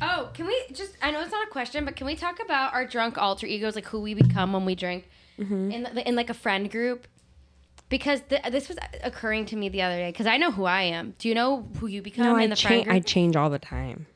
Oh, 0.00 0.30
can 0.34 0.46
we 0.46 0.60
just? 0.72 0.96
I 1.02 1.10
know 1.10 1.20
it's 1.20 1.30
not 1.32 1.46
a 1.46 1.50
question, 1.50 1.84
but 1.84 1.96
can 1.96 2.06
we 2.06 2.16
talk 2.16 2.40
about 2.42 2.74
our 2.74 2.84
drunk 2.86 3.18
alter 3.18 3.46
egos, 3.46 3.74
like 3.76 3.86
who 3.86 4.00
we 4.00 4.14
become 4.14 4.52
when 4.52 4.64
we 4.64 4.74
drink, 4.74 5.08
Mm-hmm. 5.38 5.70
in 5.70 5.82
the, 5.84 6.06
in 6.08 6.14
like 6.16 6.30
a 6.30 6.34
friend 6.34 6.70
group? 6.70 7.06
Because 7.88 8.20
th- 8.28 8.42
this 8.50 8.68
was 8.68 8.78
occurring 9.02 9.44
to 9.46 9.56
me 9.56 9.68
the 9.68 9.82
other 9.82 9.96
day. 9.96 10.10
Because 10.10 10.26
I 10.26 10.36
know 10.38 10.50
who 10.50 10.64
I 10.64 10.82
am. 10.82 11.14
Do 11.18 11.28
you 11.28 11.34
know 11.34 11.68
who 11.78 11.86
you 11.88 12.00
become 12.02 12.24
No, 12.24 12.36
in 12.36 12.42
I, 12.42 12.46
the 12.48 12.56
cha- 12.56 12.68
friend 12.68 12.84
group? 12.84 12.94
I 12.96 13.00
change 13.00 13.36
all 13.36 13.50
the 13.50 13.58
time. 13.58 14.06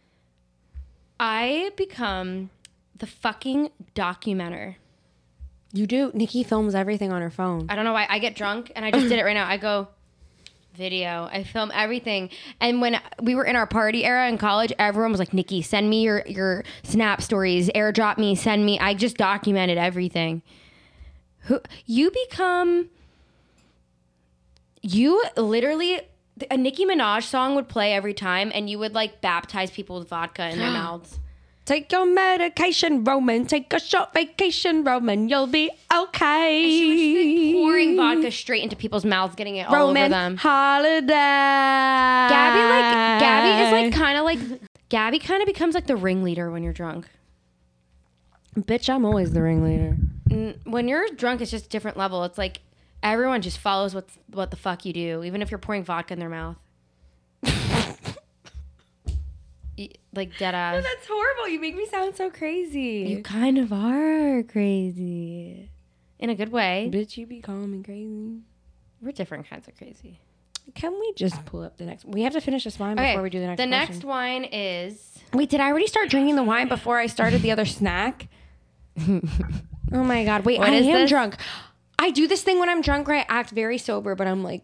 I 1.21 1.73
become 1.77 2.51
the 2.99 3.07
fucking 3.07 3.71
documenter. 3.95 4.77
You 5.73 5.87
do. 5.87 6.11
Niki 6.13 6.45
films 6.47 6.75
everything 6.75 7.13
on 7.13 7.21
her 7.23 7.31
phone. 7.31 7.67
I 7.69 7.77
don't 7.77 7.85
know 7.85 7.93
why 7.93 8.07
I 8.09 8.19
get 8.19 8.35
drunk 8.35 8.73
and 8.75 8.85
I 8.85 8.91
just 8.91 9.09
did 9.09 9.19
it 9.19 9.25
right 9.25 9.35
now. 9.35 9.47
I 9.47 9.57
go 9.57 9.89
video. 10.75 11.29
I 11.33 11.43
film 11.43 11.71
everything. 11.75 12.31
And 12.61 12.81
when 12.81 13.01
we 13.21 13.35
were 13.35 13.45
in 13.45 13.57
our 13.57 13.67
party 13.67 14.05
era 14.05 14.29
in 14.29 14.39
college, 14.39 14.73
everyone 14.79 15.11
was 15.11 15.19
like, 15.19 15.31
"Niki, 15.31 15.65
send 15.65 15.91
me 15.91 16.03
your 16.03 16.23
your 16.27 16.65
snap 16.83 17.21
stories, 17.23 17.69
airdrop 17.71 18.19
me, 18.19 18.35
send 18.35 18.65
me." 18.65 18.79
I 18.79 18.95
just 18.95 19.17
documented 19.17 19.79
everything. 19.79 20.43
Who 21.41 21.61
you 21.85 22.11
become 22.29 22.91
you 24.83 25.23
literally 25.37 26.01
a 26.51 26.57
Nicki 26.57 26.85
Minaj 26.85 27.25
song 27.25 27.55
would 27.55 27.69
play 27.69 27.95
every 27.95 28.15
time 28.15 28.53
and 28.55 28.69
you 28.69 28.79
would 28.79 28.95
like 28.95 29.21
baptize 29.21 29.71
people 29.71 29.99
with 29.99 30.09
vodka 30.09 30.49
in 30.51 30.59
their 30.59 30.71
mouths. 30.83 31.19
Take 31.67 31.91
your 31.91 32.07
medication, 32.07 33.03
Roman. 33.05 33.45
Take 33.45 33.73
a 33.73 33.81
short 33.81 34.15
vacation, 34.15 34.85
Roman. 34.85 35.29
You'll 35.29 35.49
be 35.49 35.69
okay. 35.93 36.63
She 36.71 37.55
was 37.55 37.63
pouring 37.65 37.97
vodka 37.97 38.31
straight 38.31 38.63
into 38.63 38.77
people's 38.77 39.05
mouths, 39.05 39.35
getting 39.35 39.57
it 39.57 39.67
all 39.69 39.75
over 39.75 39.85
Roman 39.87 40.11
them. 40.13 40.37
holiday. 40.37 41.13
Gabi 42.33 42.71
like 42.71 43.23
Gabi 43.23 43.67
is 43.67 43.73
like 43.73 43.93
kind 43.95 44.17
of 44.17 44.25
like 44.25 44.39
Gabi 44.91 45.21
kind 45.23 45.43
of 45.43 45.47
becomes 45.47 45.75
like 45.75 45.89
the 45.89 45.97
ringleader 45.97 46.51
when 46.53 46.63
you're 46.63 46.73
drunk. 46.73 47.09
bitch. 48.57 48.89
I'm 48.89 49.05
always 49.05 49.33
the 49.33 49.43
ringleader. 49.43 49.97
N- 50.31 50.61
When 50.65 50.87
you're 50.87 51.09
drunk, 51.17 51.41
it's 51.41 51.51
just 51.51 51.67
a 51.67 51.69
different 51.69 51.97
level. 51.97 52.23
It's 52.25 52.39
like 52.39 52.61
everyone 53.03 53.43
just 53.43 53.59
follows 53.59 53.93
what 53.93 54.09
what 54.31 54.51
the 54.53 54.57
fuck 54.57 54.85
you 54.85 54.93
do, 54.93 55.25
even 55.25 55.43
if 55.43 55.51
you're 55.51 55.59
pouring 55.59 55.83
vodka 55.83 56.13
in 56.15 56.21
their 56.21 56.29
mouth. 56.29 56.57
Like 60.15 60.37
dead 60.39 60.55
ass. 60.55 60.75
No, 60.75 60.81
that's 60.81 61.07
horrible. 61.07 61.49
You 61.49 61.61
make 61.61 61.77
me 61.77 61.87
sound 61.87 62.17
so 62.17 62.31
crazy. 62.31 63.07
You 63.09 63.23
kind 63.23 63.59
of 63.59 63.73
are 63.73 64.43
crazy, 64.43 65.71
in 66.19 66.31
a 66.31 66.35
good 66.35 66.51
way. 66.53 66.91
bitch, 66.93 67.17
you 67.17 67.27
be 67.27 67.41
calling 67.41 67.71
me 67.71 67.83
crazy. 67.83 68.41
We're 69.03 69.13
different 69.13 69.49
kinds 69.49 69.69
of 69.69 69.77
crazy. 69.77 70.21
Can 70.75 70.99
we 70.99 71.13
just 71.15 71.45
pull 71.45 71.63
up 71.63 71.77
the 71.77 71.85
next? 71.85 72.05
We 72.05 72.23
have 72.23 72.33
to 72.33 72.41
finish 72.41 72.65
this 72.65 72.79
wine 72.79 72.99
Okay, 72.99 73.13
before 73.13 73.23
we 73.23 73.31
do 73.31 73.39
the 73.39 73.47
next. 73.47 73.61
One. 73.61 73.71
The 73.71 73.77
next 73.77 74.05
wine 74.05 74.45
is 74.45 75.13
Wait, 75.33 75.49
did 75.49 75.61
I 75.61 75.69
already 75.69 75.87
start 75.87 76.09
drinking 76.11 76.35
the 76.37 76.43
wine 76.43 76.67
before 76.69 76.99
I 76.99 77.07
started 77.07 77.43
the 77.43 77.53
other 77.53 77.65
snack? 77.67 78.29
oh 79.01 79.21
my 79.93 80.25
god! 80.25 80.45
Wait, 80.45 80.59
What 80.59 80.71
I 80.71 80.77
am 80.77 80.85
this? 80.85 81.11
drunk. 81.11 81.37
I 81.99 82.11
do 82.11 82.27
this 82.27 82.43
thing 82.43 82.59
when 82.59 82.69
I'm 82.69 82.81
drunk 82.83 83.07
where 83.09 83.19
I 83.19 83.27
act 83.29 83.51
very 83.51 83.79
sober, 83.79 84.15
but 84.15 84.27
I'm 84.27 84.43
like, 84.43 84.63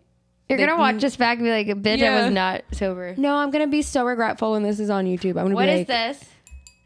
you're 0.49 0.59
gonna 0.59 0.77
watch 0.77 1.01
this 1.01 1.17
back 1.17 1.39
and 1.39 1.47
be 1.47 1.51
like, 1.51 1.67
"Bitch, 1.83 1.95
I 1.95 2.05
Yeah. 2.05 2.25
was 2.25 2.33
not 2.33 2.63
sober." 2.73 3.15
no, 3.17 3.37
I'm 3.37 3.51
gonna 3.51 3.67
be 3.67 3.83
so 3.83 4.05
regretful 4.05 4.53
when 4.53 4.63
this 4.63 4.79
is 4.81 4.91
on 4.91 5.07
YouTube. 5.07 5.31
I'm 5.39 5.45
gonna 5.45 5.55
What 5.55 5.67
be 5.67 5.73
is 5.73 5.79
like, 5.81 5.87
this? 5.89 6.25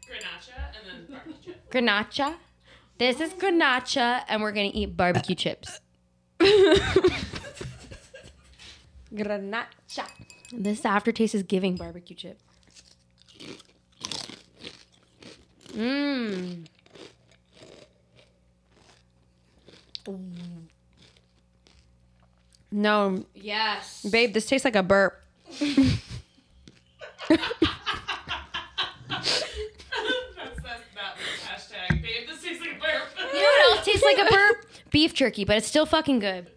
Grenache 0.09 0.49
and 0.57 1.07
then 1.09 1.15
barbecue 1.17 1.53
chip. 1.53 1.69
Grenache. 1.71 2.35
This 2.97 3.19
is 3.21 3.33
grenache, 3.33 4.23
and 4.27 4.41
we're 4.41 4.51
gonna 4.53 4.71
eat 4.73 4.95
barbecue 4.97 5.35
chips. 5.35 5.79
Grenache. 9.13 10.03
This 10.51 10.85
aftertaste 10.85 11.35
is 11.35 11.43
giving 11.43 11.75
barbecue 11.75 12.15
chip. 12.15 12.39
Mmm. 15.73 16.65
No, 22.71 23.23
Yes. 23.33 24.05
babe, 24.09 24.33
this 24.33 24.45
tastes 24.45 24.65
like 24.65 24.75
a 24.75 24.83
burp. 24.83 25.21
That's 25.57 25.71
that's 30.37 30.83
that 30.95 31.15
hashtag. 31.47 32.01
Babe, 32.01 32.27
this 32.27 32.41
tastes 32.43 32.61
like 32.61 32.75
a 32.75 32.79
burp. 32.79 33.33
You 33.33 33.41
know 33.41 33.47
what 33.47 33.77
else 33.77 33.85
tastes 33.85 34.03
like 34.03 34.17
a 34.17 34.31
burp? 34.31 34.65
Beef 34.91 35.13
jerky, 35.13 35.43
but 35.45 35.57
it's 35.57 35.67
still 35.67 35.85
fucking 35.85 36.19
good. 36.19 36.47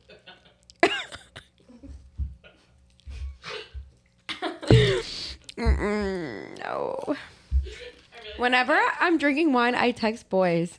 Mm-mm, 5.57 6.59
no. 6.65 7.17
Whenever 8.37 8.79
I'm 9.01 9.19
drinking 9.19 9.53
wine, 9.53 9.75
I 9.75 9.91
text 9.91 10.29
boys. 10.31 10.79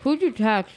Who'd 0.00 0.20
you 0.20 0.32
text? 0.32 0.74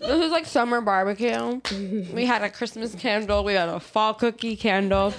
This 0.00 0.24
is 0.24 0.30
like 0.30 0.46
summer 0.46 0.80
barbecue. 0.80 1.60
we 2.14 2.24
had 2.24 2.42
a 2.42 2.48
Christmas 2.50 2.94
candle. 2.94 3.42
We 3.44 3.54
had 3.54 3.68
a 3.68 3.80
fall 3.80 4.14
cookie 4.14 4.56
candle. 4.56 5.12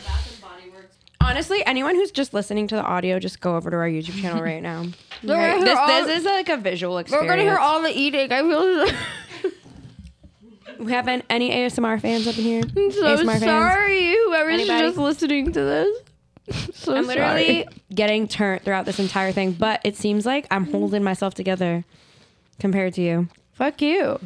Honestly, 1.22 1.64
anyone 1.66 1.96
who's 1.96 2.12
just 2.12 2.34
listening 2.34 2.68
to 2.70 2.76
the 2.76 2.82
audio, 2.84 3.20
just 3.20 3.42
go 3.42 3.56
over 3.56 3.70
to 3.70 3.76
our 3.76 3.88
YouTube 3.90 4.20
channel 4.22 4.42
right 4.42 4.64
now. 4.64 4.86
gonna 5.26 5.58
hear 5.58 5.60
This, 5.66 5.78
all- 5.78 5.88
this 5.88 6.20
is 6.20 6.26
like 6.26 6.48
a 6.50 6.56
visual 6.58 6.98
experience. 6.98 7.28
We're 7.30 7.34
experience. 7.36 7.60
gonna 7.60 7.60
hear 7.60 7.60
all 7.60 7.82
the 7.84 7.92
eating. 7.98 8.32
I 8.32 8.42
feel 9.44 9.54
we 10.86 10.92
have 10.94 11.08
an- 11.10 11.24
any 11.30 11.52
ASMR 11.52 12.00
fans 12.02 12.26
up 12.26 12.38
in 12.38 12.44
here? 12.46 12.62
So 12.64 12.72
ASMR 13.04 13.26
fans? 13.26 13.44
sorry. 13.44 14.16
Whoever's 14.16 14.54
Anybody? 14.62 14.88
just 14.88 14.98
listening 14.98 15.52
to 15.52 15.60
this. 15.62 15.98
So 16.74 16.96
I'm 16.96 17.06
literally 17.06 17.64
sorry. 17.64 17.76
getting 17.94 18.28
turned 18.28 18.64
throughout 18.64 18.86
this 18.86 19.00
entire 19.00 19.32
thing, 19.32 19.52
but 19.52 19.82
it 19.84 19.96
seems 19.96 20.26
like 20.26 20.48
I'm 20.50 20.66
holding 20.66 21.04
myself 21.04 21.34
together 21.36 21.84
compared 22.60 22.94
to 22.96 23.02
you. 23.02 23.28
fuck 23.54 23.82
you. 23.82 24.20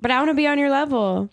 But 0.00 0.10
I 0.10 0.18
want 0.18 0.30
to 0.30 0.34
be 0.34 0.46
on 0.46 0.58
your 0.58 0.70
level. 0.70 1.28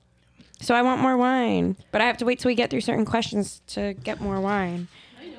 So 0.61 0.75
I 0.75 0.81
want 0.81 1.01
more 1.01 1.15
wine. 1.15 1.77
But 1.91 2.01
I 2.01 2.05
have 2.05 2.17
to 2.17 2.25
wait 2.25 2.39
till 2.39 2.49
we 2.49 2.55
get 2.55 2.69
through 2.69 2.81
certain 2.81 3.05
questions 3.05 3.61
to 3.67 3.93
get 3.93 4.19
more 4.19 4.41
wine. 4.41 4.87
I 5.21 5.27
know. 5.27 5.37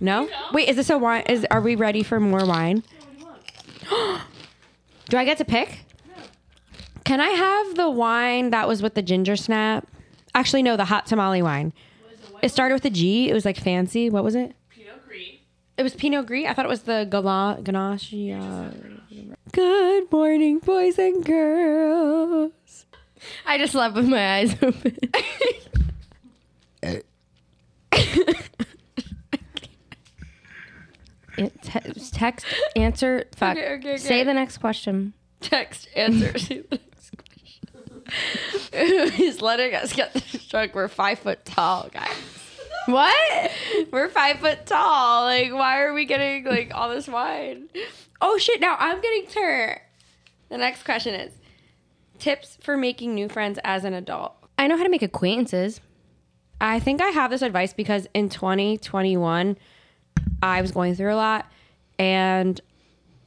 No? 0.00 0.28
Wait, 0.52 0.68
is 0.68 0.76
this 0.76 0.90
a 0.90 0.98
wine? 0.98 1.22
Is 1.28 1.44
are 1.50 1.60
we 1.60 1.74
ready 1.74 2.02
for 2.02 2.20
more 2.20 2.46
wine? 2.46 2.84
Do 3.90 5.16
I 5.18 5.24
get 5.24 5.38
to 5.38 5.44
pick? 5.44 5.80
Can 7.04 7.20
I 7.20 7.30
have 7.30 7.74
the 7.74 7.90
wine 7.90 8.50
that 8.50 8.66
was 8.68 8.80
with 8.82 8.94
the 8.94 9.02
ginger 9.02 9.36
snap? 9.36 9.86
Actually, 10.34 10.62
no, 10.62 10.76
the 10.76 10.86
hot 10.86 11.06
tamale 11.06 11.42
wine. 11.42 11.72
It 12.44 12.50
started 12.50 12.74
with 12.74 12.84
a 12.84 12.90
G. 12.90 13.30
It 13.30 13.32
was 13.32 13.46
like 13.46 13.56
fancy. 13.58 14.10
What 14.10 14.22
was 14.22 14.34
it? 14.34 14.54
Pinot 14.68 15.02
Gris. 15.06 15.22
It 15.78 15.82
was 15.82 15.94
Pinot 15.94 16.26
Gris. 16.26 16.46
I 16.46 16.52
thought 16.52 16.66
it 16.66 16.68
was 16.68 16.82
the 16.82 17.06
Gala- 17.10 17.58
Ganache. 17.62 18.12
uh, 18.12 18.70
Good 19.52 20.12
morning, 20.12 20.58
boys 20.58 20.98
and 20.98 21.24
girls. 21.24 22.84
I 23.46 23.56
just 23.56 23.72
slept 23.72 23.94
with 23.94 24.06
my 24.08 24.34
eyes 24.40 24.54
open. 24.62 24.98
It 31.36 31.60
te- 31.62 32.10
text 32.12 32.46
answer 32.76 33.24
fuck. 33.34 33.56
Okay, 33.56 33.66
okay, 33.74 33.88
okay. 33.94 33.96
Say 33.96 34.22
the 34.22 34.34
next 34.34 34.58
question. 34.58 35.14
Text 35.40 35.88
answer 35.96 36.32
to 38.52 38.58
the 38.70 38.86
next 38.86 39.08
question. 39.08 39.12
He's 39.12 39.40
letting 39.40 39.74
us 39.74 39.92
get 39.92 40.12
this 40.14 40.46
drunk. 40.46 40.74
We're 40.74 40.88
five 40.88 41.18
foot 41.18 41.44
tall, 41.44 41.88
guys. 41.92 42.12
What? 42.86 43.50
We're 43.90 44.08
five 44.08 44.40
foot 44.40 44.66
tall. 44.66 45.24
Like, 45.24 45.52
why 45.52 45.80
are 45.80 45.94
we 45.94 46.04
getting 46.04 46.44
like 46.44 46.72
all 46.74 46.90
this 46.90 47.08
wine? 47.08 47.68
Oh 48.20 48.38
shit! 48.38 48.60
Now 48.60 48.76
I'm 48.78 49.00
getting 49.00 49.26
turned. 49.26 49.80
The 50.50 50.58
next 50.58 50.84
question 50.84 51.14
is 51.14 51.32
tips 52.18 52.58
for 52.60 52.76
making 52.76 53.14
new 53.14 53.28
friends 53.28 53.58
as 53.64 53.84
an 53.84 53.94
adult. 53.94 54.34
I 54.58 54.66
know 54.66 54.76
how 54.76 54.84
to 54.84 54.88
make 54.88 55.02
acquaintances. 55.02 55.80
I 56.60 56.78
think 56.78 57.02
I 57.02 57.08
have 57.08 57.30
this 57.30 57.42
advice 57.42 57.72
because 57.72 58.06
in 58.14 58.28
2021, 58.28 59.56
I 60.42 60.60
was 60.60 60.70
going 60.70 60.94
through 60.94 61.12
a 61.12 61.16
lot 61.16 61.46
and 61.98 62.60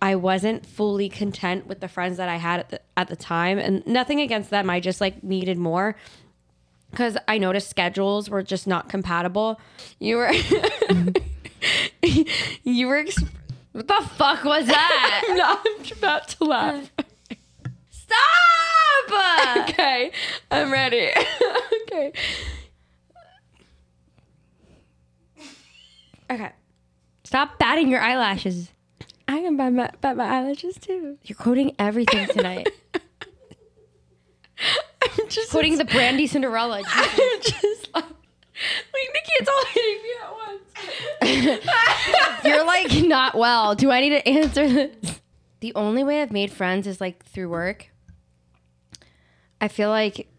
I 0.01 0.15
wasn't 0.15 0.65
fully 0.65 1.09
content 1.09 1.65
with 1.67 1.79
the 1.79 1.87
friends 1.87 2.17
that 2.17 2.29
I 2.29 2.35
had 2.37 2.59
at 2.59 2.69
the, 2.69 2.81
at 2.95 3.07
the 3.07 3.15
time. 3.15 3.57
And 3.57 3.85
nothing 3.87 4.21
against 4.21 4.49
them. 4.51 4.69
I 4.69 4.79
just 4.79 5.01
like 5.01 5.23
needed 5.23 5.57
more 5.57 5.95
because 6.91 7.17
I 7.27 7.37
noticed 7.37 7.69
schedules 7.69 8.29
were 8.29 8.43
just 8.43 8.67
not 8.67 8.89
compatible. 8.89 9.59
You 9.99 10.17
were, 10.17 10.31
you 12.63 12.87
were, 12.87 12.97
ex- 12.97 13.23
What 13.71 13.87
the 13.87 14.09
fuck 14.15 14.43
was 14.43 14.67
that? 14.67 15.23
no, 15.29 15.71
I'm 15.91 15.97
about 15.97 16.27
to 16.29 16.43
laugh. 16.43 16.91
Stop! 17.89 18.17
Okay, 19.69 20.11
I'm 20.51 20.71
ready. 20.71 21.11
okay. 21.83 22.11
Okay. 26.29 26.51
Stop 27.23 27.57
batting 27.59 27.89
your 27.89 28.01
eyelashes. 28.01 28.69
I 29.27 29.41
can 29.41 29.57
bat 29.57 29.73
my, 29.73 29.91
bat 30.01 30.15
my 30.15 30.25
eyelashes 30.25 30.77
too. 30.77 31.17
You're 31.23 31.37
quoting 31.37 31.75
everything 31.77 32.27
tonight. 32.27 32.69
I'm 35.01 35.27
just 35.27 35.51
quoting 35.51 35.77
the 35.77 35.85
Brandy 35.85 36.27
Cinderella. 36.27 36.81
I'm 36.87 37.41
just 37.41 37.89
like, 37.93 38.05
wait, 38.93 39.09
Niki, 39.09 39.31
it's 39.39 39.49
all 39.49 39.65
hitting 39.73 40.01
me 40.03 40.09
at 40.23 40.31
once. 41.53 41.65
You're 42.45 42.65
like 42.65 43.07
not 43.07 43.35
well. 43.35 43.75
Do 43.75 43.91
I 43.91 44.01
need 44.01 44.09
to 44.11 44.27
answer 44.27 44.67
this? 44.67 45.21
The 45.59 45.73
only 45.75 46.03
way 46.03 46.21
I've 46.21 46.31
made 46.31 46.51
friends 46.51 46.87
is 46.87 47.01
like 47.01 47.25
through 47.25 47.49
work. 47.49 47.89
I 49.59 49.67
feel 49.67 49.89
like 49.89 50.29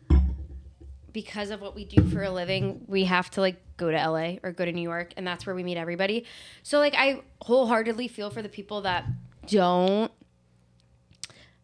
because 1.18 1.50
of 1.50 1.60
what 1.60 1.74
we 1.74 1.84
do 1.84 2.00
for 2.10 2.22
a 2.22 2.30
living, 2.30 2.80
we 2.86 3.02
have 3.02 3.28
to 3.28 3.40
like 3.40 3.56
go 3.76 3.90
to 3.90 3.96
LA 3.96 4.36
or 4.44 4.52
go 4.52 4.64
to 4.64 4.70
New 4.70 4.82
York, 4.82 5.12
and 5.16 5.26
that's 5.26 5.46
where 5.46 5.54
we 5.56 5.64
meet 5.64 5.76
everybody. 5.76 6.24
So 6.62 6.78
like 6.78 6.94
I 6.96 7.22
wholeheartedly 7.42 8.06
feel 8.06 8.30
for 8.30 8.40
the 8.40 8.48
people 8.48 8.82
that 8.82 9.04
don't 9.48 10.12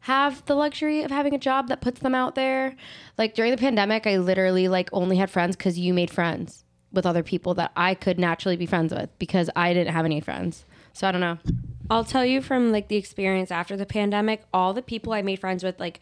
have 0.00 0.44
the 0.46 0.56
luxury 0.56 1.04
of 1.04 1.12
having 1.12 1.36
a 1.36 1.38
job 1.38 1.68
that 1.68 1.80
puts 1.80 2.00
them 2.00 2.16
out 2.16 2.34
there. 2.34 2.74
Like 3.16 3.34
during 3.34 3.52
the 3.52 3.56
pandemic, 3.56 4.08
I 4.08 4.16
literally 4.16 4.66
like 4.66 4.90
only 4.92 5.18
had 5.18 5.30
friends 5.30 5.54
because 5.54 5.78
you 5.78 5.94
made 5.94 6.10
friends 6.10 6.64
with 6.92 7.06
other 7.06 7.22
people 7.22 7.54
that 7.54 7.70
I 7.76 7.94
could 7.94 8.18
naturally 8.18 8.56
be 8.56 8.66
friends 8.66 8.92
with 8.92 9.16
because 9.20 9.48
I 9.54 9.72
didn't 9.72 9.92
have 9.92 10.04
any 10.04 10.20
friends. 10.20 10.64
So 10.94 11.06
I 11.06 11.12
don't 11.12 11.20
know. 11.20 11.38
I'll 11.88 12.04
tell 12.04 12.24
you 12.24 12.42
from 12.42 12.72
like 12.72 12.88
the 12.88 12.96
experience 12.96 13.52
after 13.52 13.76
the 13.76 13.86
pandemic, 13.86 14.42
all 14.52 14.74
the 14.74 14.82
people 14.82 15.12
I 15.12 15.22
made 15.22 15.38
friends 15.38 15.62
with 15.62 15.78
like 15.78 16.00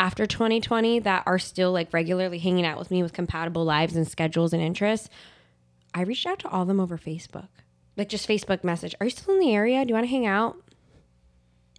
after 0.00 0.26
2020 0.26 1.00
that 1.00 1.22
are 1.26 1.38
still 1.38 1.72
like 1.72 1.92
regularly 1.92 2.38
hanging 2.38 2.64
out 2.64 2.78
with 2.78 2.90
me 2.90 3.02
with 3.02 3.12
compatible 3.12 3.64
lives 3.64 3.96
and 3.96 4.06
schedules 4.06 4.52
and 4.52 4.62
interests, 4.62 5.08
I 5.94 6.02
reached 6.02 6.26
out 6.26 6.38
to 6.40 6.48
all 6.48 6.62
of 6.62 6.68
them 6.68 6.80
over 6.80 6.98
Facebook. 6.98 7.48
Like 7.96 8.08
just 8.08 8.28
Facebook 8.28 8.62
message. 8.62 8.94
Are 9.00 9.04
you 9.06 9.10
still 9.10 9.34
in 9.34 9.40
the 9.40 9.52
area? 9.54 9.84
Do 9.84 9.88
you 9.88 9.94
want 9.94 10.04
to 10.04 10.10
hang 10.10 10.26
out? 10.26 10.56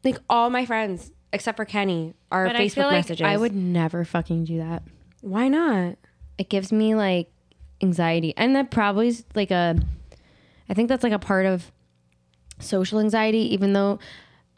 Like 0.04 0.18
all 0.30 0.50
my 0.50 0.66
friends 0.66 1.12
except 1.32 1.58
for 1.58 1.66
Kenny 1.66 2.14
are 2.32 2.48
But 2.48 2.56
Facebook 2.56 2.60
I 2.60 2.70
feel 2.70 2.84
like 2.86 2.94
messages. 2.94 3.26
I 3.26 3.38
would 3.38 3.56
never 3.56 4.04
fucking 4.04 4.46
do 4.46 4.58
that. 4.58 4.84
Why 5.22 5.48
not? 5.48 5.98
It 6.38 6.50
gives 6.50 6.72
me 6.72 6.96
like 6.96 7.32
anxiety, 7.82 8.34
and 8.38 8.56
that 8.56 8.72
probably 8.72 9.10
is 9.10 9.26
like 9.36 9.52
a. 9.52 9.78
I 10.70 10.74
think 10.74 10.90
that's 10.90 11.04
like 11.04 11.14
a 11.14 11.20
part 11.20 11.46
of 11.46 11.72
social 12.60 13.00
anxiety. 13.00 13.54
Even 13.54 13.74
though 13.74 14.00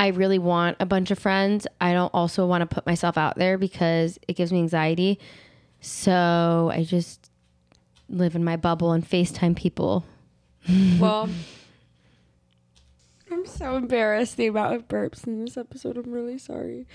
I 0.01 0.07
really 0.07 0.39
want 0.39 0.77
a 0.79 0.85
bunch 0.87 1.11
of 1.11 1.19
friends, 1.19 1.67
I 1.79 1.93
don't 1.93 2.11
also 2.11 2.47
want 2.47 2.61
to 2.61 2.65
put 2.65 2.87
myself 2.87 3.19
out 3.19 3.35
there 3.37 3.59
because 3.59 4.17
it 4.27 4.33
gives 4.35 4.51
me 4.51 4.57
anxiety. 4.57 5.19
So 5.79 6.71
I 6.73 6.83
just 6.83 7.29
live 8.09 8.35
in 8.35 8.43
my 8.43 8.57
bubble 8.57 8.93
and 8.93 9.07
FaceTime 9.07 9.55
people. 9.55 10.03
Well, 10.99 11.29
I'm 13.31 13.45
so 13.45 13.75
embarrassed 13.75 14.37
the 14.37 14.47
amount 14.47 14.73
of 14.73 14.87
burps 14.87 15.27
in 15.27 15.43
this 15.45 15.55
episode. 15.55 15.97
I'm 15.97 16.11
really 16.11 16.39
sorry. 16.39 16.87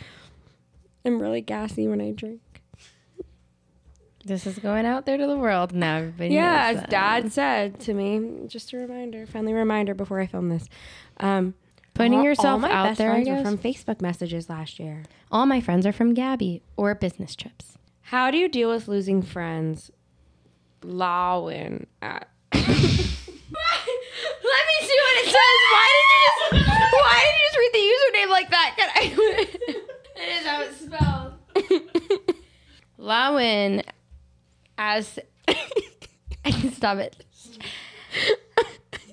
I'm 1.05 1.21
really 1.23 1.41
gassy 1.41 1.87
when 1.87 2.01
I 2.01 2.11
drink. 2.11 2.41
This 4.25 4.47
is 4.49 4.59
going 4.59 4.85
out 4.85 5.07
there 5.07 5.17
to 5.17 5.27
the 5.29 5.37
world 5.37 5.73
now. 5.73 5.99
Everybody 5.99 6.35
Yeah, 6.35 6.73
knows 6.73 6.77
as 6.77 6.81
that. 6.83 6.91
Dad 6.91 7.33
said 7.33 7.81
to 7.81 7.95
me, 7.95 8.47
just 8.49 8.73
a 8.73 8.77
reminder, 8.79 9.27
friendly 9.27 9.53
reminder 9.53 9.95
before 9.95 10.19
I 10.21 10.27
film 10.27 10.49
this. 10.49 10.69
Um, 11.19 11.55
Putting 11.97 12.13
all- 12.15 12.19
all 12.21 12.25
yourself 12.25 12.61
my 12.63 12.71
out 12.71 12.85
best 12.89 12.99
there, 12.99 13.11
I 13.11 13.15
friends 13.25 13.29
were 13.29 13.35
guess. 13.37 13.47
from 13.47 13.59
Facebook 13.59 14.01
messages 14.01 14.49
last 14.49 14.79
year. 14.79 15.03
All 15.33 15.47
my 15.47 15.61
friends 15.61 15.87
are 15.87 15.93
from 15.93 16.15
Gabi 16.15 16.61
or 16.77 16.95
business 16.95 17.35
trips. 17.35 17.77
How 18.03 18.31
do 18.31 18.37
you 18.39 18.49
deal 18.49 18.69
with 18.71 18.87
losing 18.89 19.23
friends? 19.23 19.91
Lawin 20.83 21.87
uh, 22.03 22.05
at 22.05 22.29
Let 22.53 22.63
me 22.63 22.69
see 24.81 24.99
what 25.03 25.17
it 25.19 25.25
says. 25.25 25.59
Why 25.73 25.89
did 25.93 26.07
you 26.13 26.59
just 26.59 26.93
Why 26.93 27.19
did 27.25 27.35
you 27.35 27.45
just 27.47 27.59
read 27.59 27.73
the 27.73 27.85
username 27.95 28.31
like 28.31 28.51
that? 28.51 28.75
Can 28.77 28.89
I 28.95 29.01
It 30.19 30.29
is 30.41 30.47
how 30.47 30.63
it's 30.63 30.81
spelled. 30.81 31.33
Lawin 32.99 33.83
as 34.79 35.19
Stop 36.73 36.99
it. 36.99 37.25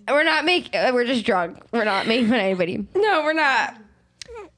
We're 0.08 0.24
not 0.24 0.46
making 0.46 0.76
uh, 0.80 0.92
we're 0.94 1.06
just 1.06 1.26
drunk. 1.26 1.60
We're 1.72 1.86
not 1.86 2.08
making 2.08 2.28
fun 2.28 2.36
of 2.40 2.42
anybody. 2.42 2.86
No, 2.96 3.22
we're 3.24 3.34
not. 3.34 3.76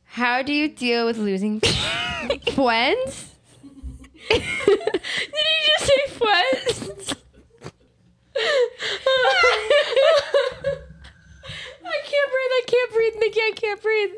How 0.06 0.42
do 0.42 0.54
you 0.54 0.68
deal 0.70 1.06
with 1.06 1.18
losing 1.18 1.60
friends? 2.54 3.32
Did 4.30 4.42
you 4.42 5.68
just 5.78 5.86
say 5.86 6.08
friends? 6.14 7.16
I 11.88 12.00
can't 12.04 12.32
breathe. 12.32 12.52
I 12.52 12.64
can't 12.68 12.92
breathe, 12.94 13.14
Niki. 13.22 13.38
I 13.38 13.52
can't 13.56 13.82
breathe. 13.82 14.14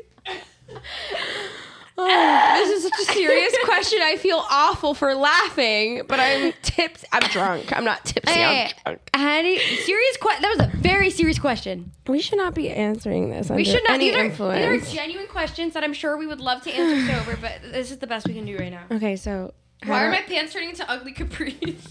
Oh, 2.00 2.54
this 2.58 2.70
is 2.70 2.82
such 2.84 3.00
a 3.08 3.12
serious 3.12 3.52
question. 3.64 3.98
I 4.02 4.16
feel 4.16 4.44
awful 4.48 4.94
for 4.94 5.14
laughing, 5.16 6.02
but 6.06 6.20
I'm 6.20 6.52
tips. 6.62 7.04
I'm 7.12 7.28
drunk. 7.30 7.76
I'm 7.76 7.84
not 7.84 8.04
tipsy. 8.04 8.32
Hey, 8.32 8.70
I'm 8.86 8.92
drunk. 8.94 9.10
how 9.14 9.42
do 9.42 9.48
you, 9.48 9.58
serious 9.58 10.16
que- 10.16 10.40
that 10.40 10.54
was 10.56 10.60
a 10.68 10.70
very 10.76 11.10
serious 11.10 11.40
question. 11.40 11.90
We 12.06 12.20
should 12.20 12.38
not 12.38 12.54
be 12.54 12.70
answering 12.70 13.30
this. 13.30 13.50
We 13.50 13.64
should 13.64 13.82
not. 13.82 13.94
any 13.94 14.10
These 14.10 14.38
are, 14.40 14.52
these 14.78 14.92
are 14.92 14.94
genuine 14.94 15.26
questions 15.26 15.74
that 15.74 15.82
I'm 15.82 15.92
sure 15.92 16.16
we 16.16 16.28
would 16.28 16.40
love 16.40 16.62
to 16.62 16.70
answer 16.72 17.12
sober, 17.24 17.36
but 17.40 17.60
this 17.72 17.90
is 17.90 17.98
the 17.98 18.06
best 18.06 18.28
we 18.28 18.34
can 18.34 18.46
do 18.46 18.56
right 18.56 18.70
now. 18.70 18.84
okay, 18.92 19.16
so 19.16 19.52
Why 19.84 20.04
are 20.04 20.10
my 20.10 20.22
pants 20.22 20.52
turning 20.52 20.70
into 20.70 20.88
ugly 20.88 21.12
capris? 21.12 21.84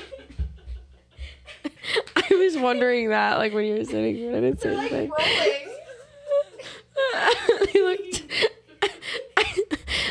I 2.15 2.35
was 2.35 2.55
wondering 2.55 3.09
that, 3.09 3.39
like 3.39 3.51
when 3.53 3.65
you 3.65 3.75
were 3.79 3.83
sitting, 3.85 4.29
but 4.31 4.37
I 4.37 4.41
didn't 4.41 4.61
say 4.61 4.75
anything. 4.77 5.11
they 7.73 7.81
looked. 7.81 8.23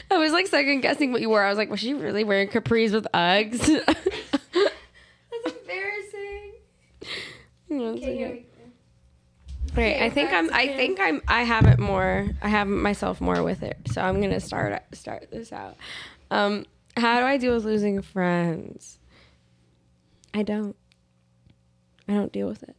I 0.11 0.17
was 0.19 0.33
like 0.33 0.47
second 0.47 0.81
guessing 0.81 1.13
what 1.13 1.21
you 1.21 1.29
wore. 1.29 1.43
I 1.43 1.49
was 1.49 1.59
like, 1.59 1.71
was 1.71 1.81
she 1.81 1.95
really 1.95 2.25
wearing 2.25 2.49
capris 2.49 2.93
with 2.93 3.07
Uggs? 3.15 3.61
That's 3.87 5.57
embarrassing. 5.57 6.53
No, 7.71 7.93
it's 7.93 8.03
okay. 8.03 8.47
Right, 9.77 10.01
I 10.01 10.09
think 10.09 10.33
I'm. 10.33 10.51
I 10.55 10.69
think 10.69 10.99
I'm. 10.99 11.21
I 11.29 11.43
have 11.43 11.67
it 11.67 11.79
more. 11.79 12.27
I 12.41 12.49
have 12.49 12.67
myself 12.67 13.21
more 13.21 13.43
with 13.43 13.63
it. 13.63 13.77
So 13.93 14.01
I'm 14.01 14.23
gonna 14.23 14.41
start 14.41 14.83
start 14.93 15.31
this 15.31 15.53
out. 15.53 15.77
Um, 16.31 16.65
how 16.97 17.21
do 17.21 17.27
I 17.27 17.37
deal 17.37 17.55
with 17.55 17.67
losing 17.67 18.01
friends? 18.01 18.99
I 20.33 20.43
don't. 20.43 20.75
I 22.09 22.15
don't 22.15 22.33
deal 22.33 22.49
with 22.49 22.63
it. 22.63 22.75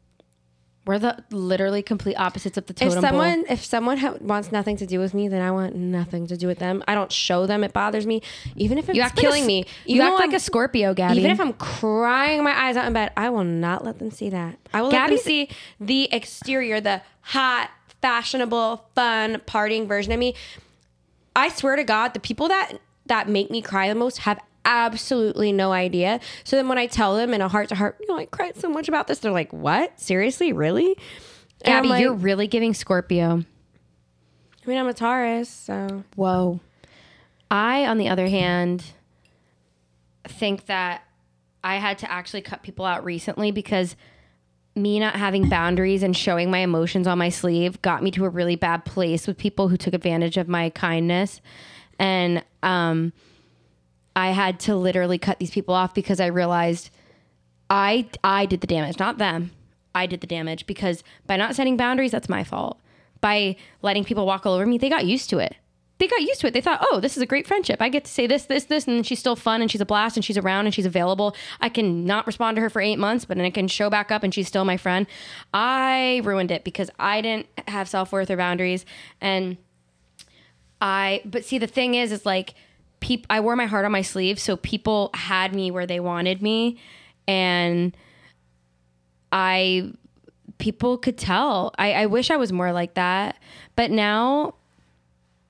We're 0.90 0.98
the 0.98 1.24
literally 1.30 1.84
complete 1.84 2.16
opposites 2.16 2.58
of 2.58 2.66
the 2.66 2.74
totem 2.74 2.98
If 2.98 3.00
someone 3.00 3.44
pole. 3.44 3.54
if 3.54 3.64
someone 3.64 3.98
ha- 4.00 4.16
wants 4.22 4.52
nothing 4.52 4.76
to 4.78 4.88
do 4.88 4.98
with 4.98 5.14
me, 5.14 5.28
then 5.28 5.40
I 5.40 5.52
want 5.52 5.76
nothing 5.76 6.26
to 6.26 6.36
do 6.36 6.48
with 6.48 6.58
them. 6.58 6.84
I 6.88 6.96
don't 6.96 7.12
show 7.12 7.46
them. 7.46 7.64
It 7.64 7.74
bothers 7.74 8.08
me, 8.08 8.24
even 8.56 8.80
if 8.80 8.90
it's 8.90 8.96
You 8.98 9.04
act 9.04 9.16
killing 9.16 9.44
like 9.44 9.44
a, 9.44 9.46
me. 9.46 9.66
You 9.86 10.02
act 10.02 10.16
like 10.16 10.30
I'm- 10.32 10.34
a 10.34 10.40
Scorpio, 10.40 10.96
Gabi. 10.96 11.18
Even 11.18 11.30
if 11.30 11.40
I'm 11.40 11.54
crying 11.54 12.44
my 12.44 12.60
eyes 12.60 12.76
out 12.76 12.88
in 12.88 12.94
bed, 12.94 13.12
I 13.16 13.30
will 13.30 13.44
not 13.44 13.86
let 13.86 14.00
them 14.00 14.10
see 14.10 14.32
that. 14.32 14.58
I 14.74 14.82
will 14.82 14.90
let 14.90 15.10
them 15.10 15.20
see 15.20 15.50
the 15.80 16.12
exterior, 16.12 16.82
the 16.82 17.04
hot, 17.22 17.70
fashionable, 18.02 18.84
fun, 18.96 19.44
partying 19.46 19.88
version 19.88 20.12
of 20.12 20.18
me. 20.18 20.34
I 21.36 21.50
swear 21.50 21.76
to 21.76 21.84
God, 21.84 22.16
the 22.16 22.20
people 22.20 22.48
that 22.48 22.80
that 23.06 23.30
make 23.30 23.52
me 23.52 23.62
cry 23.62 23.90
the 23.90 23.94
most 23.94 24.18
have 24.20 24.40
absolutely 24.66 25.52
no 25.52 25.72
idea. 25.72 26.20
So 26.44 26.56
then 26.56 26.68
when 26.68 26.78
I 26.78 26.88
tell 26.88 27.16
them 27.16 27.34
in 27.34 27.42
a 27.42 27.48
heart 27.48 27.70
to 27.70 27.76
heart, 27.76 27.98
you 28.00 28.08
know, 28.08 28.18
I 28.18 28.26
cried 28.26 28.58
so 28.58 28.70
much 28.70 28.88
about 28.88 29.08
this, 29.08 29.20
they're 29.20 29.32
like, 29.32 29.52
"What? 29.54 30.00
Seriously? 30.00 30.54
Really?" 30.54 30.98
And 31.62 31.86
Gabi, 31.86 31.90
like, 31.90 32.02
you're 32.02 32.14
really 32.14 32.48
giving 32.48 32.74
Scorpio. 32.74 33.44
I 34.66 34.70
mean, 34.70 34.78
I'm 34.78 34.88
a 34.88 34.94
Taurus, 34.94 35.50
so 35.50 36.04
Whoa. 36.16 36.60
I, 37.52 37.86
on 37.86 37.98
the 37.98 38.10
other 38.10 38.28
hand, 38.28 38.84
think 40.28 40.68
that 40.68 41.04
I 41.64 41.78
had 41.78 41.98
to 42.00 42.12
actually 42.12 42.42
cut 42.42 42.64
people 42.64 42.86
out 42.86 43.04
recently 43.04 43.52
because 43.52 43.96
me 44.76 45.00
not 45.00 45.16
having 45.16 45.50
boundaries 45.50 46.04
and 46.04 46.16
showing 46.16 46.52
my 46.52 46.60
emotions 46.60 47.08
on 47.08 47.18
my 47.18 47.30
sleeve 47.30 47.82
got 47.82 48.04
me 48.04 48.12
to 48.12 48.26
a 48.26 48.30
really 48.30 48.56
bad 48.56 48.86
place 48.86 49.28
with 49.28 49.38
people 49.38 49.68
who 49.68 49.78
took 49.78 49.94
advantage 49.94 50.38
of 50.38 50.48
my 50.48 50.70
kindness. 50.70 51.42
And 51.98 52.44
um, 52.64 53.12
I 54.20 54.32
had 54.32 54.60
to 54.62 54.76
literally 54.76 55.18
cut 55.18 55.40
these 55.40 55.50
people 55.50 55.74
off 55.74 55.94
because 55.94 56.20
I 56.20 56.26
realized 56.26 56.90
I 57.70 58.10
I 58.22 58.46
did 58.46 58.60
the 58.60 58.68
damage, 58.68 59.00
not 59.00 59.18
them. 59.18 59.52
I 59.96 60.08
did 60.08 60.20
the 60.20 60.28
damage 60.28 60.66
because 60.68 61.04
by 61.26 61.38
not 61.38 61.56
setting 61.56 61.78
boundaries, 61.78 62.12
that's 62.12 62.28
my 62.28 62.44
fault. 62.44 62.80
By 63.22 63.56
letting 63.82 64.04
people 64.04 64.26
walk 64.26 64.46
all 64.46 64.54
over 64.54 64.66
me, 64.66 64.78
they 64.78 64.90
got 64.90 65.06
used 65.06 65.30
to 65.30 65.40
it. 65.40 65.56
They 66.00 66.08
got 66.08 66.22
used 66.22 66.42
to 66.42 66.48
it. 66.48 66.54
They 66.54 66.62
thought, 66.62 66.86
oh, 66.92 67.00
this 67.00 67.18
is 67.18 67.24
a 67.24 67.26
great 67.26 67.48
friendship. 67.48 67.82
I 67.82 67.90
get 67.90 68.06
to 68.06 68.12
say 68.12 68.28
this, 68.28 68.46
this, 68.46 68.66
this, 68.66 68.88
and 68.88 69.06
she's 69.06 69.20
still 69.20 69.36
fun 69.36 69.62
and 69.62 69.70
she's 69.70 69.82
a 69.82 69.86
blast 69.86 70.16
and 70.16 70.24
she's 70.24 70.38
around 70.38 70.66
and 70.66 70.74
she's 70.74 70.86
available. 70.86 71.36
I 71.60 71.68
can 71.68 72.06
not 72.06 72.26
respond 72.26 72.56
to 72.56 72.62
her 72.62 72.70
for 72.70 72.82
eight 72.82 72.98
months, 72.98 73.26
but 73.26 73.36
then 73.38 73.46
I 73.46 73.50
can 73.50 73.68
show 73.68 73.90
back 73.90 74.10
up 74.10 74.24
and 74.24 74.34
she's 74.34 74.48
still 74.48 74.64
my 74.64 74.78
friend. 74.78 75.08
I 75.54 76.22
ruined 76.24 76.52
it 76.52 76.64
because 76.64 76.90
I 77.00 77.22
didn't 77.22 77.48
have 77.68 77.90
self 77.90 78.14
worth 78.14 78.30
or 78.30 78.38
boundaries. 78.38 78.86
And 79.20 79.58
I, 80.82 81.22
but 81.26 81.44
see, 81.44 81.58
the 81.58 81.68
thing 81.68 81.96
is, 81.96 82.14
is 82.14 82.26
like, 82.26 82.54
peop, 83.00 83.26
I 83.30 83.40
wore 83.40 83.56
my 83.56 83.66
heart 83.66 83.86
on 83.86 83.92
my 83.92 84.02
sleeve, 84.02 84.40
so 84.40 84.56
people 84.58 85.10
had 85.14 85.54
me 85.54 85.72
where 85.72 85.86
they 85.86 86.00
wanted 86.00 86.42
me, 86.42 86.78
and 87.28 87.96
I, 89.32 89.94
people 90.58 90.98
could 90.98 91.18
tell. 91.18 91.74
I, 91.78 91.94
I 91.94 92.06
wish 92.06 92.32
I 92.32 92.38
was 92.38 92.52
more 92.52 92.72
like 92.72 92.96
that, 92.96 93.38
but 93.76 93.92
now 93.92 94.56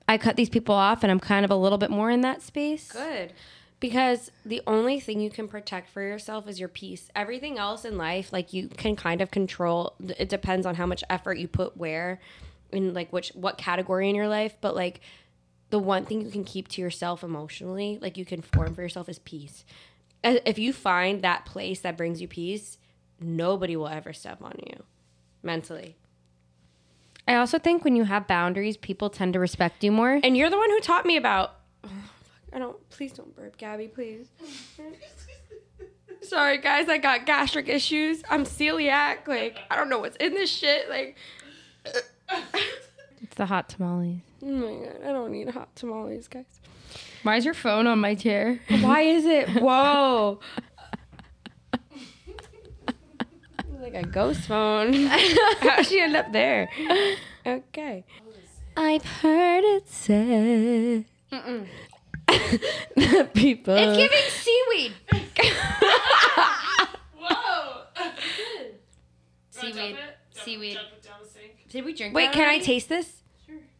I 0.08 0.18
cut 0.18 0.36
these 0.36 0.48
people 0.48 0.74
off, 0.74 1.02
and 1.02 1.10
I'm 1.10 1.20
kind 1.20 1.44
of 1.44 1.50
a 1.50 1.56
little 1.56 1.78
bit 1.78 1.90
more 1.90 2.10
in 2.10 2.20
that 2.22 2.42
space. 2.42 2.90
good. 2.90 3.32
Because 3.78 4.30
the 4.44 4.60
only 4.66 5.00
thing 5.00 5.20
you 5.20 5.30
can 5.30 5.48
protect 5.48 5.88
for 5.88 6.02
yourself 6.02 6.46
is 6.46 6.60
your 6.60 6.68
peace. 6.68 7.08
Everything 7.16 7.56
else 7.56 7.86
in 7.86 7.96
life, 7.96 8.30
like 8.30 8.52
you 8.52 8.68
can 8.68 8.94
kind 8.94 9.22
of 9.22 9.30
control. 9.30 9.94
It 10.18 10.28
depends 10.28 10.66
on 10.66 10.74
how 10.74 10.84
much 10.84 11.02
effort 11.08 11.38
you 11.38 11.48
put 11.48 11.78
where, 11.78 12.20
in 12.72 12.92
like 12.92 13.10
which 13.10 13.30
what 13.30 13.56
category 13.56 14.10
in 14.10 14.14
your 14.14 14.28
life. 14.28 14.54
But 14.60 14.76
like 14.76 15.00
the 15.70 15.78
one 15.78 16.04
thing 16.04 16.20
you 16.20 16.30
can 16.30 16.44
keep 16.44 16.68
to 16.68 16.80
yourself 16.80 17.22
emotionally, 17.22 17.98
like 18.00 18.16
you 18.16 18.24
can 18.24 18.42
form 18.42 18.74
for 18.74 18.82
yourself, 18.82 19.08
is 19.08 19.18
peace. 19.20 19.64
If 20.22 20.58
you 20.58 20.72
find 20.72 21.22
that 21.22 21.46
place 21.46 21.80
that 21.80 21.96
brings 21.96 22.20
you 22.20 22.28
peace, 22.28 22.76
nobody 23.20 23.76
will 23.76 23.88
ever 23.88 24.12
step 24.12 24.42
on 24.42 24.54
you 24.66 24.82
mentally. 25.42 25.96
I 27.26 27.36
also 27.36 27.58
think 27.58 27.84
when 27.84 27.94
you 27.96 28.04
have 28.04 28.26
boundaries, 28.26 28.76
people 28.76 29.08
tend 29.08 29.34
to 29.34 29.38
respect 29.38 29.84
you 29.84 29.92
more. 29.92 30.20
And 30.22 30.36
you're 30.36 30.50
the 30.50 30.56
one 30.58 30.70
who 30.70 30.80
taught 30.80 31.06
me 31.06 31.16
about. 31.16 31.54
Oh, 32.52 32.56
I 32.56 32.58
don't. 32.58 32.90
Please 32.90 33.12
don't 33.12 33.32
burp, 33.36 33.56
Gabi. 33.56 33.94
Please. 33.94 34.26
Sorry, 36.22 36.58
guys. 36.58 36.88
I 36.88 36.98
got 36.98 37.24
gastric 37.24 37.68
issues. 37.68 38.24
I'm 38.28 38.44
celiac. 38.44 39.28
Like 39.28 39.60
I 39.70 39.76
don't 39.76 39.88
know 39.88 40.00
what's 40.00 40.16
in 40.16 40.34
this 40.34 40.50
shit. 40.50 40.90
Like, 40.90 41.16
It's 43.22 43.36
the 43.36 43.46
hot 43.46 43.68
tamales. 43.68 44.22
Oh 44.42 44.46
my 44.46 44.86
god, 44.86 45.00
I 45.04 45.12
don't 45.12 45.32
need 45.32 45.48
hot 45.50 45.74
tamales, 45.76 46.28
guys. 46.28 46.60
Why 47.22 47.36
is 47.36 47.44
your 47.44 47.54
phone 47.54 47.86
on 47.86 47.98
my 48.00 48.14
chair? 48.14 48.60
Why 48.80 49.02
is 49.02 49.24
it? 49.26 49.48
Whoa. 49.50 50.40
like 53.80 53.94
a 53.94 54.02
ghost 54.02 54.42
phone. 54.42 54.92
How'd 55.60 55.86
she 55.86 56.00
end 56.00 56.16
up 56.16 56.32
there? 56.32 56.68
Okay. 57.46 58.04
I've 58.76 59.04
heard 59.04 59.64
it 59.64 59.88
said. 59.88 61.04
that 62.96 63.30
people. 63.34 63.74
It's 63.76 63.96
giving 63.96 64.18
seaweed. 64.30 64.92
Whoa! 67.18 67.82
Seaweed. 69.50 69.74
Dump 69.74 69.90
it? 69.90 69.96
Dump- 70.34 70.44
Seaweed. 70.44 70.74
Dump 70.74 70.88
it 70.96 71.02
down 71.02 71.18
the 71.22 71.28
sink. 71.28 71.68
Did 71.68 71.84
we 71.84 71.92
drink? 71.92 72.14
Wait, 72.14 72.26
that 72.26 72.34
can 72.34 72.42
I 72.44 72.46
already? 72.46 72.64
taste 72.64 72.88
this? 72.88 73.19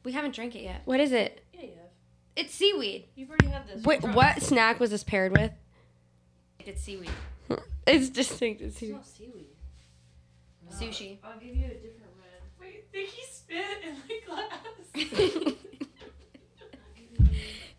We 0.05 0.13
haven't 0.13 0.35
drank 0.35 0.55
it 0.57 0.63
yet. 0.63 0.83
What 0.85 1.01
is 1.01 1.13
it? 1.13 1.45
Yeah, 1.53 1.61
you 1.63 1.69
have. 1.77 1.91
It's 2.37 2.55
seaweed. 2.55 3.07
You've 3.15 3.29
already 3.31 3.49
had 3.49 3.67
this. 3.69 3.85
Wait, 3.85 4.03
what 4.03 4.43
snack 4.43 4.81
was 4.81 4.91
this 4.91 5.05
paired 5.05 5.33
with? 5.33 5.53
It's 6.61 6.83
seaweed. 6.83 7.11
It's 7.87 8.09
distinct. 8.09 8.61
It's 8.61 8.81
It's 8.81 8.93
not 8.93 9.07
seaweed. 9.07 9.47
Uh, 10.71 10.73
Sushi. 10.73 11.17
I'll 11.25 11.41
give 11.41 11.57
you 11.57 11.65
a 11.65 11.69
different 11.69 12.13
red. 12.21 12.43
Wait, 12.61 12.85
think 12.93 13.09
he 13.09 13.25
spit 13.25 13.65
in 13.83 13.97
my 14.07 14.21
glass? 14.27 15.55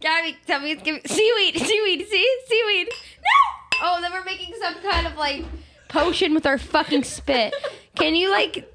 Gabi, 0.02 0.36
tell 0.46 0.60
me 0.60 0.72
it's 0.72 0.82
giving 0.84 1.02
seaweed. 1.06 1.58
Seaweed. 1.60 2.08
See? 2.10 2.38
Seaweed. 2.48 2.90
No! 2.90 3.78
Oh, 3.84 4.02
then 4.02 4.12
we're 4.12 4.24
making 4.26 4.54
some 4.60 4.74
kind 4.82 5.08
of 5.08 5.16
like 5.16 5.46
potion 5.88 6.34
with 6.34 6.46
our 6.46 6.58
fucking 6.58 7.04
spit. 7.04 7.54
Can 7.96 8.16
you 8.16 8.32
like 8.32 8.71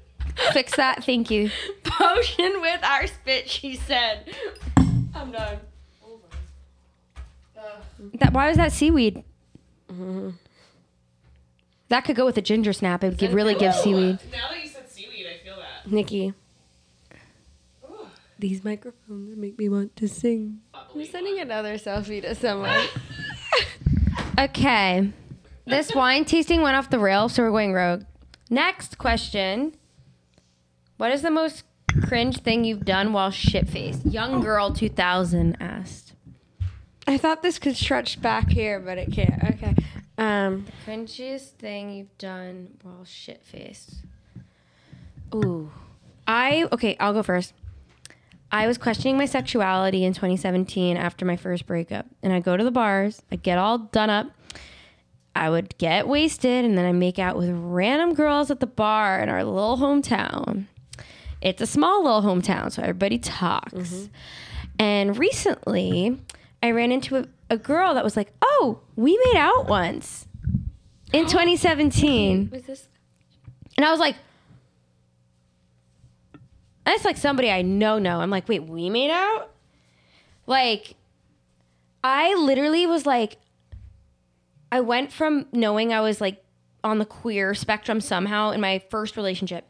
fix 0.53 0.75
that? 0.75 1.03
Thank 1.03 1.29
you. 1.31 1.49
Potion 1.83 2.61
with 2.61 2.83
our 2.83 3.07
spit, 3.07 3.49
she 3.49 3.75
said. 3.75 4.33
I'm 5.15 5.31
done. 5.31 5.59
Hold 6.01 6.21
on. 7.57 8.11
That 8.19 8.33
why 8.33 8.49
was 8.49 8.57
that 8.57 8.71
seaweed? 8.71 9.23
That 11.89 12.01
could 12.01 12.15
go 12.15 12.25
with 12.25 12.37
a 12.37 12.41
ginger 12.41 12.73
snap. 12.73 13.03
It 13.03 13.09
would 13.09 13.17
give, 13.17 13.33
really 13.33 13.55
give 13.55 13.73
seaweed. 13.73 14.19
now 14.31 14.49
that 14.49 14.61
you 14.61 14.67
said 14.69 14.89
seaweed, 14.89 15.25
I 15.25 15.43
feel 15.43 15.55
that. 15.55 15.89
Niki, 15.89 16.33
Ooh. 17.85 18.07
these 18.37 18.63
microphones 18.63 19.37
make 19.37 19.57
me 19.57 19.69
want 19.69 19.95
to 19.95 20.07
sing. 20.07 20.59
I'm 20.73 21.05
sending 21.05 21.39
another 21.39 21.75
selfie 21.75 22.21
to 22.21 22.35
someone. 22.35 22.87
Okay. 24.39 25.11
This 25.65 25.95
wine 25.95 26.23
tasting 26.23 26.61
went 26.61 26.75
off 26.77 26.91
the 26.91 26.99
rails, 26.99 27.33
so 27.33 27.41
we're 27.43 27.49
going 27.49 27.73
rogue. 27.73 28.03
Next 28.51 28.99
question. 28.99 29.73
What 30.97 31.11
is 31.11 31.21
the 31.21 31.31
most 31.31 31.63
cringe 32.01 32.39
thing 32.39 32.63
you've 32.63 32.85
done 32.85 33.13
while 33.13 33.31
shit 33.31 33.67
faced? 33.67 34.05
Young 34.05 34.41
girl 34.41 34.73
2000 34.73 35.57
asked. 35.59 36.13
I 37.05 37.17
thought 37.17 37.41
this 37.41 37.59
could 37.59 37.77
stretch 37.77 38.21
back 38.21 38.49
here, 38.49 38.79
but 38.79 38.97
it 38.97 39.11
can't. 39.11 39.43
Okay. 39.43 39.75
Um, 40.17 40.65
Cringiest 40.85 41.51
thing 41.51 41.93
you've 41.93 42.17
done 42.17 42.77
while 42.81 43.05
shit 43.05 43.43
faced. 43.43 44.03
Ooh. 45.33 45.71
I 46.25 46.67
okay, 46.71 46.97
I'll 46.99 47.13
go 47.13 47.23
first. 47.23 47.53
I 48.51 48.65
was 48.65 48.77
questioning 48.77 49.17
my 49.17 49.25
sexuality 49.25 50.03
in 50.03 50.13
2017 50.13 50.97
after 50.97 51.25
my 51.25 51.35
first 51.35 51.65
breakup. 51.65 52.07
And 52.23 52.33
I 52.33 52.39
go 52.39 52.57
to 52.57 52.63
the 52.63 52.71
bars, 52.71 53.21
I 53.31 53.35
get 53.35 53.57
all 53.57 53.77
done 53.77 54.09
up. 54.09 54.31
I 55.35 55.51
would 55.51 55.77
get 55.77 56.07
wasted 56.07 56.65
and 56.65 56.75
then 56.75 56.85
I 56.85 56.91
make 56.91 57.19
out 57.19 57.37
with 57.37 57.51
random 57.53 58.15
girls 58.15 58.49
at 58.49 58.59
the 58.59 58.65
bar 58.65 59.19
in 59.19 59.29
our 59.29 59.43
little 59.43 59.77
hometown. 59.77 60.65
It's 61.41 61.61
a 61.61 61.67
small 61.67 62.03
little 62.03 62.21
hometown, 62.21 62.71
so 62.71 62.81
everybody 62.81 63.19
talks. 63.19 63.73
Mm-hmm. 63.73 64.05
And 64.79 65.17
recently, 65.17 66.19
I 66.61 66.71
ran 66.71 66.91
into 66.91 67.17
a, 67.17 67.25
a 67.49 67.57
girl 67.57 67.93
that 67.93 68.03
was 68.03 68.17
like, 68.17 68.31
"Oh, 68.41 68.81
we 68.95 69.19
made 69.25 69.39
out 69.39 69.67
once 69.67 70.27
in 71.13 71.25
2017," 71.27 72.49
was 72.51 72.63
this? 72.63 72.87
and 73.75 73.85
I 73.85 73.91
was 73.91 73.99
like, 73.99 74.15
"That's 76.85 77.05
like 77.05 77.17
somebody 77.17 77.51
I 77.51 77.61
know." 77.61 77.99
No, 77.99 78.19
I'm 78.19 78.29
like, 78.29 78.47
"Wait, 78.49 78.63
we 78.63 78.89
made 78.89 79.11
out?" 79.11 79.51
Like, 80.47 80.95
I 82.03 82.33
literally 82.35 82.87
was 82.87 83.05
like, 83.05 83.37
I 84.71 84.79
went 84.81 85.11
from 85.11 85.45
knowing 85.51 85.93
I 85.93 86.01
was 86.01 86.21
like 86.21 86.43
on 86.83 86.99
the 86.99 87.05
queer 87.05 87.53
spectrum 87.53 87.99
somehow 88.01 88.51
in 88.51 88.61
my 88.61 88.81
first 88.89 89.17
relationship. 89.17 89.67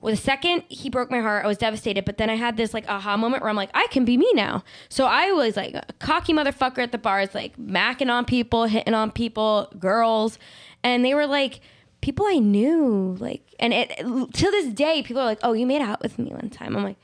Well, 0.00 0.12
the 0.12 0.20
second 0.20 0.62
he 0.68 0.88
broke 0.90 1.10
my 1.10 1.20
heart, 1.20 1.44
I 1.44 1.48
was 1.48 1.58
devastated. 1.58 2.04
But 2.04 2.18
then 2.18 2.30
I 2.30 2.34
had 2.36 2.56
this 2.56 2.72
like 2.72 2.88
aha 2.88 3.16
moment 3.16 3.42
where 3.42 3.50
I'm 3.50 3.56
like, 3.56 3.70
I 3.74 3.86
can 3.90 4.04
be 4.04 4.16
me 4.16 4.30
now. 4.34 4.62
So 4.88 5.06
I 5.06 5.32
was 5.32 5.56
like 5.56 5.74
a 5.74 5.84
cocky 5.98 6.32
motherfucker 6.32 6.78
at 6.78 6.92
the 6.92 6.98
bars, 6.98 7.34
like 7.34 7.56
macking 7.58 8.10
on 8.10 8.24
people, 8.24 8.64
hitting 8.64 8.94
on 8.94 9.10
people, 9.10 9.72
girls, 9.78 10.38
and 10.82 11.04
they 11.04 11.14
were 11.14 11.26
like, 11.26 11.60
people 12.00 12.26
I 12.26 12.38
knew. 12.38 13.16
Like, 13.18 13.42
and 13.58 13.72
it 13.72 13.96
to 13.98 14.50
this 14.50 14.72
day, 14.72 15.02
people 15.02 15.22
are 15.22 15.26
like, 15.26 15.40
"Oh, 15.42 15.52
you 15.52 15.66
made 15.66 15.82
out 15.82 16.02
with 16.02 16.18
me 16.18 16.30
one 16.30 16.50
time." 16.50 16.76
I'm 16.76 16.84
like, 16.84 16.96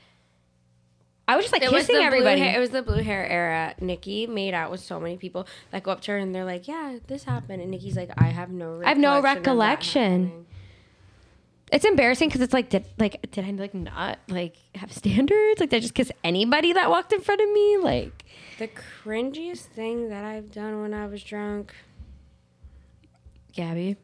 I 1.27 1.35
was 1.35 1.45
just 1.45 1.53
like 1.53 1.63
It 1.63 1.69
kissing 1.69 1.97
everybody. 1.97 2.39
Hair, 2.39 2.57
it 2.57 2.59
was 2.59 2.69
the 2.69 2.81
blue 2.81 3.03
hair 3.03 3.27
era. 3.27 3.75
Niki 3.81 4.29
made 4.29 4.53
out 4.53 4.71
with 4.71 4.79
so 4.79 4.99
many 4.99 5.17
people 5.17 5.47
that 5.71 5.83
go 5.83 5.91
up 5.91 6.01
to 6.01 6.11
her 6.11 6.17
and 6.17 6.33
they're 6.33 6.45
like, 6.45 6.67
"Yeah, 6.67 6.97
this 7.07 7.23
happened," 7.23 7.61
and 7.61 7.73
Niki's 7.73 7.97
like, 7.97 8.11
"I 8.17 8.27
have 8.27 8.51
no. 8.51 8.81
I 8.83 8.89
have 8.89 8.97
no 8.97 9.21
recollection. 9.21 10.45
Happening." 11.65 11.77
it's 11.77 11.85
embarrassing 11.85 12.29
because 12.29 12.41
it's 12.41 12.53
like, 12.53 12.69
did 12.69 12.85
like 12.97 13.31
did 13.31 13.45
I 13.45 13.51
like 13.51 13.73
not 13.73 14.19
like 14.27 14.55
have 14.75 14.91
standards? 14.91 15.59
Like, 15.59 15.69
did 15.69 15.77
I 15.77 15.79
just 15.79 15.93
kiss 15.93 16.11
anybody 16.23 16.73
that 16.73 16.89
walked 16.89 17.11
in 17.13 17.21
front 17.21 17.41
of 17.41 17.49
me? 17.51 17.77
Like, 17.77 18.25
The 18.59 18.69
cringiest 19.03 19.63
thing 19.63 20.09
that 20.09 20.23
I've 20.23 20.51
done 20.51 20.81
when 20.81 20.93
I 20.93 21.07
was 21.07 21.23
drunk. 21.23 21.73
Gabi, 23.55 23.95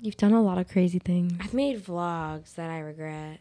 you've 0.00 0.16
done 0.16 0.32
a 0.32 0.42
lot 0.42 0.58
of 0.58 0.68
crazy 0.68 0.98
things. 0.98 1.32
I've 1.40 1.54
made 1.54 1.84
vlogs 1.84 2.54
that 2.54 2.70
I 2.70 2.78
regret. 2.78 3.40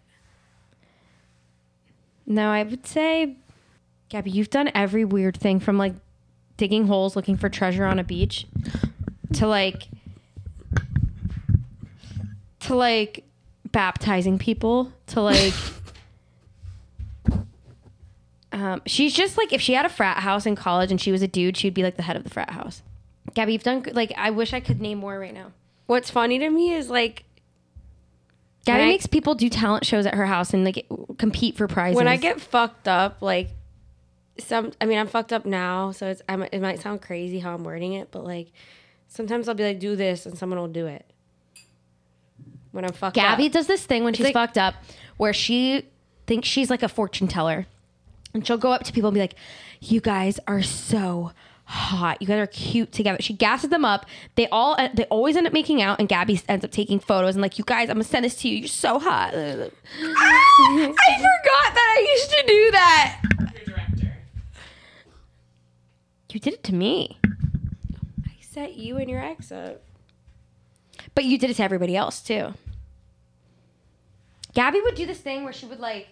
No, 2.25 2.49
I 2.49 2.63
would 2.63 2.88
say, 2.88 3.38
Gabi, 4.09 4.34
you've 4.34 4.49
done 4.49 4.71
every 4.73 5.05
weird 5.05 5.38
thing 5.38 5.59
from 5.59 5.77
like 5.77 5.93
digging 6.57 6.88
holes 6.88 7.15
looking 7.15 7.38
for 7.38 7.49
treasure 7.49 7.86
on 7.86 7.99
a 7.99 8.03
beach 8.03 8.47
to 9.34 9.47
like 9.47 9.88
to 12.64 12.76
like 12.76 13.24
baptizing 13.72 14.38
people 14.38 14.91
to 15.07 15.22
like 15.22 15.53
um, 18.51 18.82
she's 18.86 19.14
just 19.14 19.38
like 19.38 19.51
if 19.51 19.61
she 19.61 19.74
had 19.74 19.86
a 19.86 19.89
frat 19.89 20.18
house 20.18 20.45
in 20.45 20.55
college 20.55 20.91
and 20.91 21.01
she 21.01 21.11
was 21.11 21.22
a 21.22 21.28
dude, 21.28 21.57
she'd 21.57 21.74
be 21.74 21.84
like 21.84 21.95
the 21.97 22.03
head 22.03 22.16
of 22.16 22.24
the 22.24 22.30
frat 22.30 22.51
house. 22.51 22.84
Gabi, 23.32 23.53
you've 23.53 23.64
done 23.64 23.84
like 23.93 24.14
I 24.18 24.30
wish 24.30 24.53
I 24.53 24.59
could 24.59 24.82
name 24.82 24.99
more 24.99 25.18
right 25.20 25.34
now. 25.34 25.51
What's 25.88 26.09
funny 26.09 26.39
to 26.39 26.49
me 26.49 26.74
is 26.74 26.89
like 26.89 27.24
Gabi 28.66 28.74
When 28.74 28.82
I- 28.82 28.86
makes 28.86 29.07
people 29.07 29.36
do 29.36 29.49
talent 29.49 29.86
shows 29.86 30.05
at 30.05 30.14
her 30.14 30.26
house 30.26 30.53
and 30.53 30.64
like 30.64 30.86
compete 31.18 31.57
for 31.57 31.68
prizes. 31.68 31.95
when 31.97 32.07
I 32.07 32.18
get 32.18 32.39
fucked 32.39 32.88
up, 32.88 33.22
like 33.22 33.49
some. 34.38 34.72
I 34.80 34.86
mean, 34.86 34.97
I'm 34.99 35.07
fucked 35.07 35.34
up 35.34 35.45
now, 35.45 35.91
so 35.91 36.07
it's. 36.07 36.22
I'm, 36.30 36.43
it 36.43 36.59
might 36.59 36.80
sound 36.82 37.01
crazy 37.01 37.39
how 37.39 37.53
I'm 37.53 37.64
wording 37.64 37.93
it, 37.93 38.09
but 38.11 38.24
like 38.24 38.51
sometimes 39.07 39.47
I'll 39.49 39.55
be 39.55 39.64
like, 39.64 39.80
"Do 39.80 39.95
this," 39.95 40.26
and 40.26 40.38
someone 40.38 40.59
will 40.59 40.68
do 40.68 40.88
it. 40.88 41.05
When 42.74 42.84
I'm 42.84 42.91
fucked 42.91 43.15
Gabi 43.15 43.45
up. 43.45 43.51
does 43.53 43.67
this 43.67 43.86
thing 43.86 44.03
when 44.03 44.13
she's 44.13 44.26
like- 44.26 44.34
fucked 44.34 44.57
up 44.57 44.76
where 45.17 45.32
she 45.34 45.86
thinks 46.28 46.47
she's 46.49 46.69
like 46.69 46.84
a 46.84 46.89
fortune 46.89 47.28
teller. 47.30 47.65
And 48.34 48.45
she'll 48.45 48.57
go 48.57 48.71
up 48.71 48.84
to 48.84 48.91
people 48.91 49.07
and 49.09 49.13
be 49.15 49.21
like, 49.21 49.36
You 49.80 50.01
guys 50.01 50.39
are 50.47 50.61
so 50.63 51.32
hot. 51.65 52.19
You 52.21 52.28
guys 52.28 52.39
are 52.39 52.47
cute 52.47 52.91
together. 52.91 53.21
She 53.21 53.34
gasses 53.34 53.69
them 53.69 53.86
up. 53.86 54.05
They 54.36 54.47
all 54.49 54.76
uh, 54.78 54.89
they 54.93 55.05
always 55.05 55.38
end 55.38 55.47
up 55.47 55.53
making 55.53 55.82
out 55.82 55.99
and 55.99 56.09
Gabi 56.09 56.43
ends 56.49 56.65
up 56.65 56.71
taking 56.71 56.99
photos 56.99 57.36
and 57.36 57.41
like, 57.43 57.57
you 57.59 57.63
guys, 57.63 57.89
I'm 57.89 57.95
gonna 57.95 58.03
send 58.03 58.26
this 58.26 58.36
to 58.38 58.49
you. 58.49 58.57
You're 58.57 58.67
so 58.67 58.99
hot. 58.99 59.34
I 59.36 59.69
forgot 59.69 61.74
that 61.74 61.95
I 61.97 62.07
used 62.11 62.30
to 62.32 62.43
do 62.47 62.71
that. 62.71 63.21
Your 63.55 63.65
director. 63.65 64.17
You 66.32 66.39
did 66.39 66.53
it 66.55 66.63
to 66.63 66.74
me. 66.74 67.19
I 68.26 68.32
set 68.41 68.74
you 68.76 68.97
and 68.97 69.07
your 69.09 69.24
ex 69.24 69.51
up. 69.51 69.84
But 71.13 71.26
you 71.26 71.38
did 71.38 71.51
it 71.51 71.55
to 71.57 71.63
everybody 71.63 71.95
else 71.95 72.19
too. 72.21 72.55
Gabi 74.56 74.84
would 74.84 74.95
do 74.95 75.06
this 75.06 75.20
thing 75.20 75.43
where 75.43 75.54
she 75.54 75.66
would 75.66 75.80
like, 75.80 76.08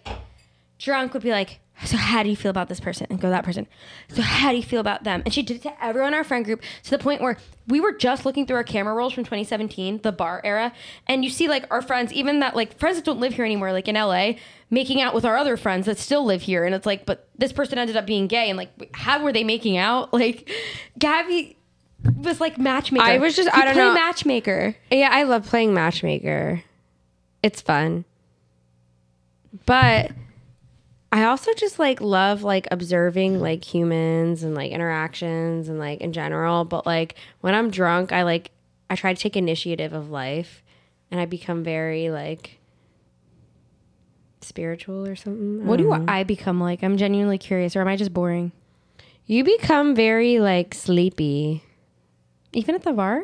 drunk 0.78 1.12
would 1.14 1.22
be 1.22 1.30
like, 1.30 1.60
so 1.84 1.96
how 1.96 2.22
do 2.22 2.28
you 2.28 2.36
feel 2.36 2.50
about 2.50 2.68
this 2.68 2.80
person? 2.80 3.06
And 3.10 3.20
go 3.20 3.30
that 3.30 3.44
person. 3.44 3.66
So 4.08 4.20
how 4.22 4.50
do 4.50 4.56
you 4.56 4.62
feel 4.62 4.80
about 4.80 5.04
them? 5.04 5.22
And 5.24 5.32
she 5.32 5.42
did 5.42 5.56
it 5.56 5.62
to 5.62 5.84
everyone 5.84 6.08
in 6.08 6.14
our 6.14 6.22
friend 6.22 6.44
group 6.44 6.60
to 6.84 6.90
the 6.90 6.98
point 6.98 7.20
where 7.22 7.38
we 7.66 7.80
were 7.80 7.92
just 7.92 8.24
looking 8.26 8.46
through 8.46 8.56
our 8.56 8.64
camera 8.64 8.94
rolls 8.94 9.12
from 9.14 9.24
2017, 9.24 10.00
the 10.02 10.12
bar 10.12 10.40
era, 10.44 10.72
and 11.08 11.24
you 11.24 11.30
see 11.30 11.48
like 11.48 11.66
our 11.70 11.82
friends, 11.82 12.12
even 12.12 12.40
that 12.40 12.54
like 12.54 12.78
friends 12.78 12.96
that 12.98 13.04
don't 13.04 13.20
live 13.20 13.32
here 13.34 13.44
anymore, 13.44 13.72
like 13.72 13.88
in 13.88 13.94
LA, 13.94 14.32
making 14.70 15.00
out 15.00 15.14
with 15.14 15.24
our 15.24 15.36
other 15.36 15.56
friends 15.56 15.86
that 15.86 15.98
still 15.98 16.24
live 16.24 16.42
here. 16.42 16.64
And 16.64 16.74
it's 16.74 16.86
like, 16.86 17.06
but 17.06 17.28
this 17.38 17.52
person 17.52 17.78
ended 17.78 17.96
up 17.96 18.06
being 18.06 18.26
gay, 18.26 18.48
and 18.50 18.56
like, 18.56 18.90
how 18.94 19.22
were 19.22 19.32
they 19.32 19.44
making 19.44 19.76
out? 19.76 20.10
Like, 20.22 20.50
Gabi 21.00 21.56
was 22.16 22.40
like 22.40 22.58
matchmaker. 22.58 23.04
I 23.04 23.18
was 23.18 23.34
just- 23.34 23.48
You 23.54 23.60
I 23.60 23.64
don't 23.64 23.74
play 23.74 23.82
know. 23.84 23.94
matchmaker. 23.94 24.76
Yeah, 24.90 25.08
I 25.10 25.22
love 25.24 25.46
playing 25.46 25.72
matchmaker. 25.74 26.62
It's 27.42 27.60
fun. 27.60 28.04
But 29.66 30.12
I 31.12 31.24
also 31.24 31.52
just 31.54 31.78
like 31.78 32.00
love 32.00 32.42
like 32.42 32.66
observing 32.70 33.40
like 33.40 33.62
humans 33.64 34.42
and 34.42 34.54
like 34.54 34.72
interactions 34.72 35.68
and 35.68 35.78
like 35.78 36.00
in 36.00 36.12
general, 36.12 36.64
but 36.64 36.86
like 36.86 37.14
when 37.42 37.54
I'm 37.54 37.70
drunk, 37.70 38.12
I 38.12 38.22
like 38.22 38.50
I 38.88 38.96
try 38.96 39.12
to 39.12 39.20
take 39.20 39.36
initiative 39.36 39.92
of 39.92 40.10
life 40.10 40.62
and 41.10 41.20
I 41.20 41.26
become 41.26 41.62
very 41.62 42.10
like 42.10 42.58
spiritual 44.40 45.06
or 45.06 45.14
something. 45.14 45.60
I 45.62 45.64
What 45.64 45.76
do 45.76 45.88
know. 45.90 46.04
I 46.08 46.24
become 46.24 46.60
like? 46.60 46.82
I'm 46.82 46.96
genuinely 46.96 47.38
curious, 47.38 47.76
or 47.76 47.80
am 47.82 47.88
I 47.88 47.96
just 47.96 48.12
boring? 48.12 48.50
You 49.26 49.44
become 49.44 49.94
very 49.94 50.40
like 50.40 50.74
sleepy. 50.74 51.62
Even 52.52 52.74
at 52.74 52.82
the 52.82 52.92
bar? 52.92 53.22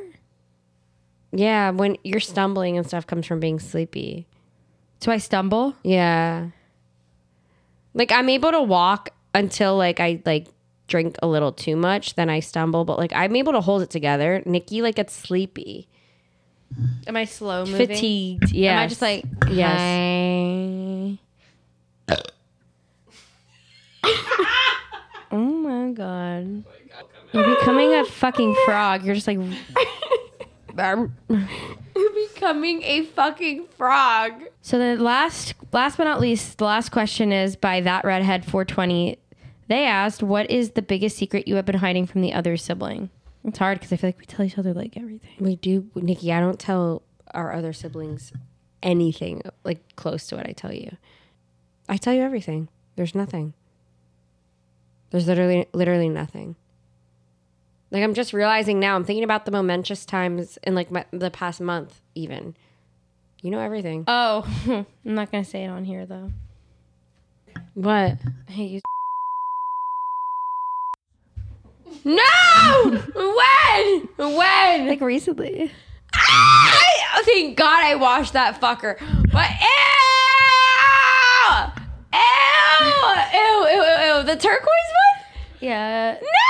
Yeah, 1.32 1.70
when 1.70 1.96
you're 2.04 2.20
stumbling 2.20 2.78
and 2.78 2.86
stuff 2.86 3.06
comes 3.06 3.26
from 3.26 3.40
being 3.40 3.58
sleepy. 3.58 4.27
Do 5.00 5.10
I 5.10 5.18
stumble? 5.18 5.74
Yeah. 5.82 6.48
Like 7.94 8.12
I'm 8.12 8.28
able 8.28 8.50
to 8.52 8.62
walk 8.62 9.10
until 9.34 9.76
like 9.76 10.00
I 10.00 10.20
like 10.24 10.46
drink 10.88 11.16
a 11.22 11.26
little 11.26 11.52
too 11.52 11.76
much, 11.76 12.14
then 12.14 12.30
I 12.30 12.40
stumble, 12.40 12.84
but 12.84 12.98
like 12.98 13.12
I'm 13.14 13.36
able 13.36 13.52
to 13.52 13.60
hold 13.60 13.82
it 13.82 13.90
together. 13.90 14.42
Niki 14.46 14.82
like 14.82 14.96
gets 14.96 15.14
sleepy. 15.14 15.88
Am 17.06 17.16
I 17.16 17.24
slow 17.24 17.64
moving? 17.64 17.86
Fatigued. 17.86 18.52
Yeah. 18.52 18.72
Am 18.72 18.78
I 18.84 18.86
just 18.88 19.02
like 19.02 19.24
Yes. 19.50 21.18
oh 25.30 25.36
my 25.36 25.92
god. 25.92 26.64
You're 27.32 27.56
becoming 27.56 27.92
a 27.94 28.04
fucking 28.04 28.54
frog. 28.64 29.04
You're 29.04 29.14
just 29.14 29.26
like 29.26 29.38
becoming 32.38 32.82
a 32.82 33.04
fucking 33.04 33.66
frog. 33.76 34.44
So 34.62 34.78
the 34.78 35.02
last 35.02 35.54
last 35.72 35.96
but 35.96 36.04
not 36.04 36.20
least, 36.20 36.58
the 36.58 36.64
last 36.64 36.90
question 36.90 37.32
is 37.32 37.56
by 37.56 37.80
that 37.80 38.04
redhead 38.04 38.44
420. 38.44 39.18
They 39.68 39.84
asked, 39.84 40.22
"What 40.22 40.50
is 40.50 40.70
the 40.70 40.82
biggest 40.82 41.16
secret 41.16 41.46
you 41.46 41.56
have 41.56 41.66
been 41.66 41.78
hiding 41.78 42.06
from 42.06 42.22
the 42.22 42.32
other 42.32 42.56
sibling?" 42.56 43.10
It's 43.44 43.58
hard 43.58 43.78
because 43.78 43.92
I 43.92 43.96
feel 43.96 44.08
like 44.08 44.18
we 44.18 44.26
tell 44.26 44.44
each 44.44 44.58
other 44.58 44.72
like 44.72 44.96
everything. 44.96 45.30
We 45.40 45.56
do 45.56 45.82
Niki, 45.94 46.32
I 46.34 46.40
don't 46.40 46.58
tell 46.58 47.02
our 47.32 47.52
other 47.52 47.72
siblings 47.72 48.32
anything 48.82 49.42
like 49.64 49.96
close 49.96 50.26
to 50.28 50.36
what 50.36 50.46
I 50.46 50.52
tell 50.52 50.72
you. 50.72 50.96
I 51.88 51.96
tell 51.96 52.14
you 52.14 52.22
everything. 52.22 52.68
There's 52.96 53.14
nothing. 53.14 53.54
There's 55.10 55.26
literally 55.26 55.66
literally 55.72 56.08
nothing. 56.08 56.56
Like 57.90 58.02
I'm 58.02 58.14
just 58.14 58.32
realizing 58.32 58.80
now. 58.80 58.96
I'm 58.96 59.04
thinking 59.04 59.24
about 59.24 59.44
the 59.44 59.50
momentous 59.50 60.04
times 60.04 60.58
in 60.62 60.74
like 60.74 60.90
my, 60.90 61.06
the 61.10 61.30
past 61.30 61.60
month, 61.60 62.00
even. 62.14 62.54
You 63.40 63.50
know 63.50 63.60
everything. 63.60 64.04
Oh, 64.06 64.44
I'm 65.06 65.14
not 65.14 65.30
gonna 65.32 65.44
say 65.44 65.64
it 65.64 65.68
on 65.68 65.84
here 65.84 66.04
though. 66.04 66.30
What? 67.74 68.18
Hey, 68.48 68.64
you. 68.64 68.80
No! 72.04 73.00
when? 73.14 74.08
When? 74.16 74.88
Like 74.88 75.00
recently. 75.00 75.70
I, 76.12 77.22
thank 77.24 77.56
God 77.56 77.84
I 77.84 77.94
washed 77.94 78.32
that 78.34 78.60
fucker. 78.60 78.98
But 79.32 79.50
ew! 79.60 80.18
Ew! 82.12 82.98
Ew! 83.32 83.68
Ew! 83.70 83.84
Ew! 83.84 84.16
ew. 84.18 84.22
The 84.24 84.36
turquoise 84.36 84.66
one? 84.66 85.24
Yeah. 85.60 86.18
No! 86.20 86.47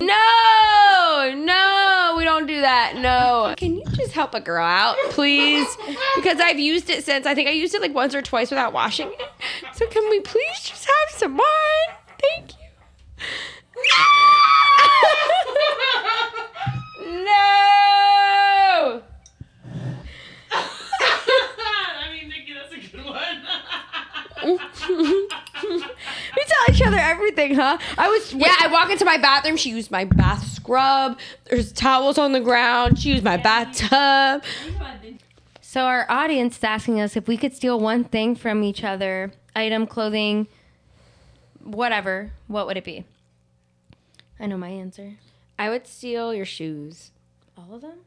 No! 0.00 1.34
No! 1.36 2.14
We 2.16 2.24
don't 2.24 2.46
do 2.46 2.60
that. 2.60 2.96
No. 2.96 3.54
Can 3.56 3.76
you 3.76 3.84
just 3.92 4.12
help 4.12 4.34
a 4.34 4.40
girl 4.40 4.64
out, 4.64 4.96
please? 5.10 5.66
Because 6.16 6.40
I've 6.40 6.58
used 6.58 6.90
it 6.90 7.04
since. 7.04 7.26
I 7.26 7.34
think 7.34 7.48
I 7.48 7.52
used 7.52 7.74
it 7.74 7.80
like 7.80 7.94
once 7.94 8.14
or 8.14 8.22
twice 8.22 8.50
without 8.50 8.72
washing 8.72 9.08
it. 9.08 9.30
So 9.74 9.86
can 9.88 10.08
we 10.10 10.20
please 10.20 10.60
just 10.62 10.86
have 10.86 11.18
some 11.18 11.32
more? 11.32 11.46
Thank 12.20 12.52
you. 12.52 12.58
No! 17.06 19.02
I 20.52 22.12
mean, 22.12 22.30
Niki, 22.30 22.54
that's 22.54 22.72
a 22.72 22.78
good 22.90 23.04
one. 23.04 23.44
We 26.38 26.44
tell 26.44 26.74
each 26.76 26.82
other 26.86 26.96
everything, 26.98 27.54
huh? 27.56 27.78
I 27.96 28.08
was 28.08 28.32
Yeah, 28.32 28.54
I 28.60 28.68
walk 28.68 28.90
into 28.90 29.04
my 29.04 29.16
bathroom. 29.18 29.56
She 29.56 29.70
used 29.70 29.90
my 29.90 30.04
bath 30.04 30.46
scrub. 30.46 31.18
There's 31.50 31.72
towels 31.72 32.16
on 32.16 32.30
the 32.30 32.40
ground. 32.40 32.98
She 33.00 33.10
used 33.10 33.24
my 33.24 33.36
bathtub. 33.36 34.44
So 35.60 35.80
our 35.82 36.06
audience 36.08 36.56
is 36.58 36.64
asking 36.64 37.00
us 37.00 37.16
if 37.16 37.26
we 37.26 37.36
could 37.36 37.54
steal 37.54 37.80
one 37.80 38.04
thing 38.04 38.36
from 38.36 38.62
each 38.62 38.84
other, 38.84 39.32
item, 39.56 39.86
clothing, 39.86 40.46
whatever, 41.62 42.30
what 42.46 42.66
would 42.68 42.76
it 42.76 42.84
be? 42.84 43.04
I 44.38 44.46
know 44.46 44.56
my 44.56 44.68
answer. 44.68 45.14
I 45.58 45.68
would 45.70 45.88
steal 45.88 46.32
your 46.32 46.44
shoes. 46.44 47.10
All 47.56 47.74
of 47.74 47.80
them? 47.80 47.98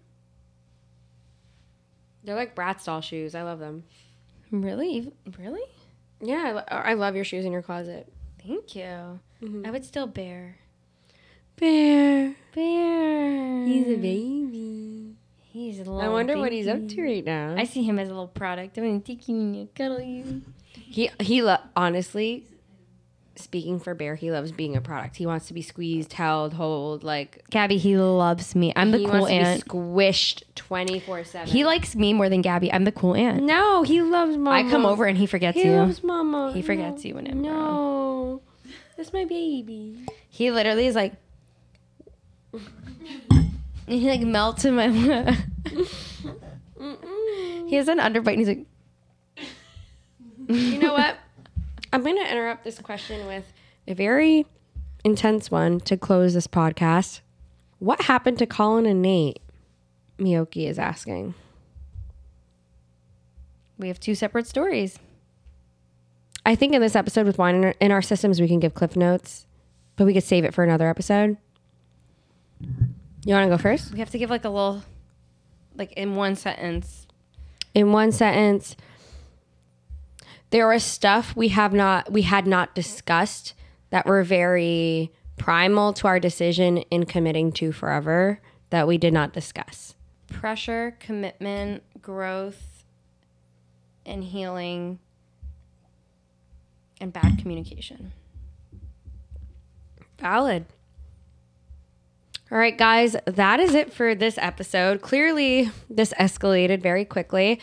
They're 2.24 2.36
like 2.36 2.56
Bratz 2.56 2.86
doll 2.86 3.02
shoes. 3.02 3.36
I 3.36 3.44
love 3.44 3.60
them. 3.60 3.84
Really? 4.52 5.12
Really? 5.38 5.68
Yeah, 6.22 6.44
I, 6.46 6.52
lo- 6.52 6.64
I 6.70 6.94
love 6.94 7.16
your 7.16 7.26
shoes 7.26 7.44
in 7.46 7.52
your 7.52 7.62
closet. 7.62 8.08
Thank 8.46 8.76
you. 8.76 9.20
Mm-hmm. 9.42 9.66
I 9.66 9.72
would 9.72 9.86
still 9.86 10.08
bear. 10.08 10.58
Bear. 11.58 12.36
Bear. 12.56 13.66
He's 13.66 13.88
a 13.88 13.98
baby. 13.98 15.16
He's 15.42 15.76
a 15.80 15.84
little 15.84 16.02
I 16.02 16.08
wonder 16.08 16.38
what 16.38 16.52
he's 16.52 16.68
up 16.68 16.88
to 16.88 17.02
right 17.04 17.24
now. 17.26 17.56
I 17.58 17.66
see 17.66 17.84
him 17.84 18.00
as 18.00 18.08
a 18.08 18.12
little 18.12 18.28
product. 18.28 18.78
I'm 18.78 18.86
gonna 18.86 19.00
take 19.00 19.28
you 19.28 19.36
and 19.36 19.76
cuddle 19.76 20.02
you. 20.02 20.42
He 20.74 21.10
he 21.20 21.42
lo- 21.42 21.58
honestly 21.76 22.46
speaking 23.36 23.80
for 23.80 23.94
Bear, 23.96 24.16
he 24.16 24.32
loves 24.32 24.52
being 24.52 24.76
a 24.76 24.82
product. 24.82 25.16
He 25.18 25.26
wants 25.26 25.48
to 25.48 25.54
be 25.54 25.62
squeezed, 25.62 26.14
held, 26.14 26.54
hold 26.54 27.04
like 27.04 27.44
Gabi, 27.52 27.78
he 27.78 27.98
loves 27.98 28.56
me. 28.56 28.74
I'm 28.76 28.92
the 28.92 28.98
he 29.00 29.06
cool 29.06 29.22
wants 29.22 29.32
aunt. 29.32 29.60
to 29.62 29.66
be 29.66 29.70
squished 29.72 30.44
24/7. 30.56 31.46
He 31.48 31.64
likes 31.66 31.96
me 31.96 32.14
more 32.14 32.30
than 32.30 32.44
Gabi. 32.44 32.70
I'm 32.74 32.84
the 32.84 32.92
cool 32.92 33.16
aunt. 33.16 33.44
No, 33.44 33.84
he 33.84 34.02
loves 34.02 34.38
mama. 34.38 34.52
I 34.68 34.70
come 34.70 34.86
over 34.86 35.06
and 35.06 35.18
he 35.18 35.26
forgets 35.26 35.58
He 35.58 35.64
you. 35.64 35.72
He 35.72 35.78
loves 35.78 36.04
mama. 36.04 36.52
He 36.54 36.62
forgets 36.62 37.04
No. 37.04 37.08
you 37.08 37.16
whenever. 37.16 37.36
No. 37.38 38.42
That's 38.98 39.14
my 39.14 39.26
baby. 39.26 40.06
He 40.30 40.52
literally 40.52 40.88
is 40.88 40.96
like. 40.96 41.14
He 43.88 44.08
like 44.10 44.22
melts 44.22 44.64
in 44.64 44.76
my 44.76 44.88
he 47.68 47.76
has 47.76 47.88
an 47.90 47.98
underbite 47.98 48.38
and 48.38 48.40
he's 48.40 48.48
like, 48.48 48.66
You 50.48 50.80
know 50.80 50.94
what? 50.94 51.18
I'm 51.94 52.04
going 52.04 52.18
to 52.18 52.32
interrupt 52.32 52.64
this 52.64 52.80
question 52.80 53.28
with 53.28 53.52
a 53.88 53.94
very 53.94 54.46
intense 55.04 55.52
one 55.52 55.80
to 55.82 55.98
close 55.98 56.34
this 56.34 56.48
podcast. 56.48 57.20
What 57.80 58.04
happened 58.04 58.38
to 58.40 58.46
Colin 58.46 58.86
and 58.86 59.02
Nate? 59.02 59.42
Miyoki 60.18 60.68
is 60.70 60.78
asking. 60.80 61.34
we 63.78 63.88
have 63.88 64.00
two 64.00 64.14
separate 64.16 64.46
stories. 64.48 65.00
I 66.46 66.56
think 66.56 66.74
in 66.74 66.82
this 66.82 66.96
episode 66.96 67.26
with 67.26 67.38
wine 67.38 67.56
in 67.56 67.64
our, 67.66 67.74
in 67.80 67.92
our 67.92 68.02
systems, 68.02 68.40
we 68.40 68.48
can 68.48 68.60
give 68.60 68.74
cliff 68.74 68.96
notes, 68.96 69.46
but 69.96 70.06
we 70.06 70.14
could 70.14 70.24
save 70.24 70.46
it 70.46 70.54
for 70.54 70.64
another 70.64 70.88
episode. 70.88 71.38
You 73.26 73.34
want 73.34 73.50
to 73.50 73.56
go 73.56 73.58
first? 73.58 73.92
We 73.92 74.00
have 74.00 74.10
to 74.12 74.18
give 74.18 74.30
like 74.30 74.46
a 74.46 74.50
little, 74.50 74.84
like 75.76 75.92
in 75.94 76.16
one 76.16 76.36
sentence. 76.36 77.08
In 77.74 77.92
one 77.92 78.12
sentence, 78.12 78.76
there 80.52 80.68
was 80.68 80.84
stuff 80.84 81.36
we 81.36 81.48
have 81.50 81.74
not 81.74 82.12
we 82.12 82.22
had 82.22 82.46
not 82.48 82.76
discussed 82.76 83.54
that 83.90 84.06
were 84.06 84.24
very 84.24 85.12
primal 85.38 85.92
to 85.94 86.08
our 86.08 86.20
decision 86.20 86.78
in 86.92 87.06
committing 87.06 87.52
to 87.52 87.72
forever 87.72 88.40
that 88.70 88.88
we 88.88 88.98
did 88.98 89.14
not 89.14 89.34
discuss. 89.34 89.96
pressure, 90.28 90.96
commitment, 91.00 91.84
growth, 92.02 92.86
and 94.06 94.24
healing, 94.24 95.00
and 97.02 97.12
bad 97.12 97.38
communication. 97.38 98.14
Valid. 100.20 100.66
All 102.52 102.58
right, 102.58 102.78
guys, 102.78 103.16
that 103.26 103.60
is 103.60 103.74
it 103.74 103.92
for 103.94 104.14
this 104.14 104.38
episode. 104.38 105.02
Clearly, 105.02 105.72
this 105.90 106.14
escalated 106.20 106.82
very 106.82 107.06
quickly. 107.06 107.60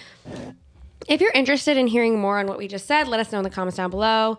If 1.09 1.23
you're 1.23 1.33
interested 1.33 1.79
in 1.79 1.87
hearing 1.87 2.21
more 2.21 2.39
on 2.39 2.47
what 2.47 2.59
we 2.59 2.69
just 2.69 2.87
said, 2.87 3.09
let 3.09 3.19
us 3.19 3.33
know 3.33 3.39
in 3.39 3.45
the 3.45 3.51
comments 3.51 3.79
down 3.79 3.91
below. 3.91 4.39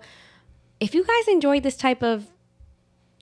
If 0.80 0.94
you 0.94 1.04
guys 1.04 1.28
enjoyed 1.28 1.64
this 1.64 1.76
type 1.76 2.04
of 2.04 2.28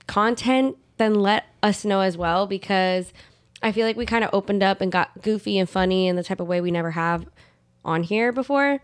content, 0.06 0.76
then 0.98 1.14
let 1.14 1.46
us 1.62 1.84
know 1.84 2.00
as 2.00 2.16
well 2.16 2.46
because 2.46 3.12
I 3.62 3.72
feel 3.72 3.86
like 3.86 3.96
we 3.96 4.04
kind 4.04 4.22
of 4.22 4.30
opened 4.32 4.62
up 4.62 4.80
and 4.80 4.92
got 4.92 5.22
goofy 5.22 5.58
and 5.58 5.68
funny 5.68 6.06
in 6.06 6.16
the 6.16 6.22
type 6.22 6.40
of 6.40 6.46
way 6.46 6.60
we 6.60 6.70
never 6.70 6.90
have 6.90 7.26
on 7.84 8.02
here 8.02 8.32
before. 8.32 8.80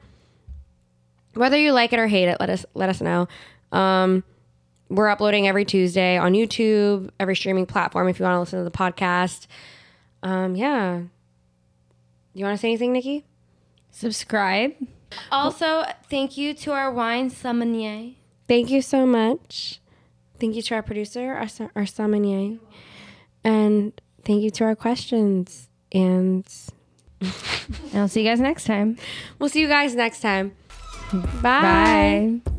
Whether 1.35 1.59
you 1.59 1.73
like 1.73 1.93
it 1.93 1.99
or 1.99 2.07
hate 2.07 2.29
it, 2.29 2.39
let 2.41 2.49
us 2.49 2.65
let 2.75 2.89
us 2.89 3.01
know. 3.01 3.29
Um, 3.71 4.25
we're 4.89 5.09
uploading 5.09 5.47
every 5.47 5.65
Tuesday 5.65 6.17
on 6.17 6.33
YouTube, 6.33 7.11
every 7.21 7.37
streaming 7.37 7.67
platform 7.67 8.09
if 8.09 8.19
you 8.19 8.25
want 8.25 8.37
to 8.37 8.41
listen 8.41 8.59
to 8.61 8.65
the 8.65 8.71
podcast. 8.71 9.47
Um, 10.23 10.57
yeah. 10.57 11.03
You 12.33 12.45
want 12.45 12.57
to 12.57 12.61
say 12.61 12.69
anything, 12.69 12.95
Niki? 12.95 13.25
Subscribe. 13.95 14.75
Also, 15.31 15.85
thank 16.11 16.37
you 16.37 16.53
to 16.55 16.73
our 16.73 16.91
wine 16.91 17.31
sommelier. 17.31 18.15
Thank 18.49 18.69
you 18.69 18.83
so 18.83 19.07
much. 19.07 19.81
Thank 20.41 20.57
you 20.57 20.63
to 20.63 20.75
our 20.75 20.83
producer, 20.83 21.33
our, 21.33 21.71
our 21.77 21.87
sommelier. 21.87 22.59
And 23.45 23.99
thank 24.25 24.43
you 24.43 24.51
to 24.51 24.65
our 24.65 24.75
questions. 24.75 25.69
And 25.93 26.45
I'll 27.95 28.09
see 28.09 28.23
you 28.23 28.29
guys 28.29 28.41
next 28.41 28.65
time. 28.65 28.99
we'll 29.39 29.49
see 29.49 29.61
you 29.61 29.69
guys 29.69 29.95
next 29.95 30.21
time. 30.21 30.57
Bye. 31.41 32.41
Bye. 32.45 32.51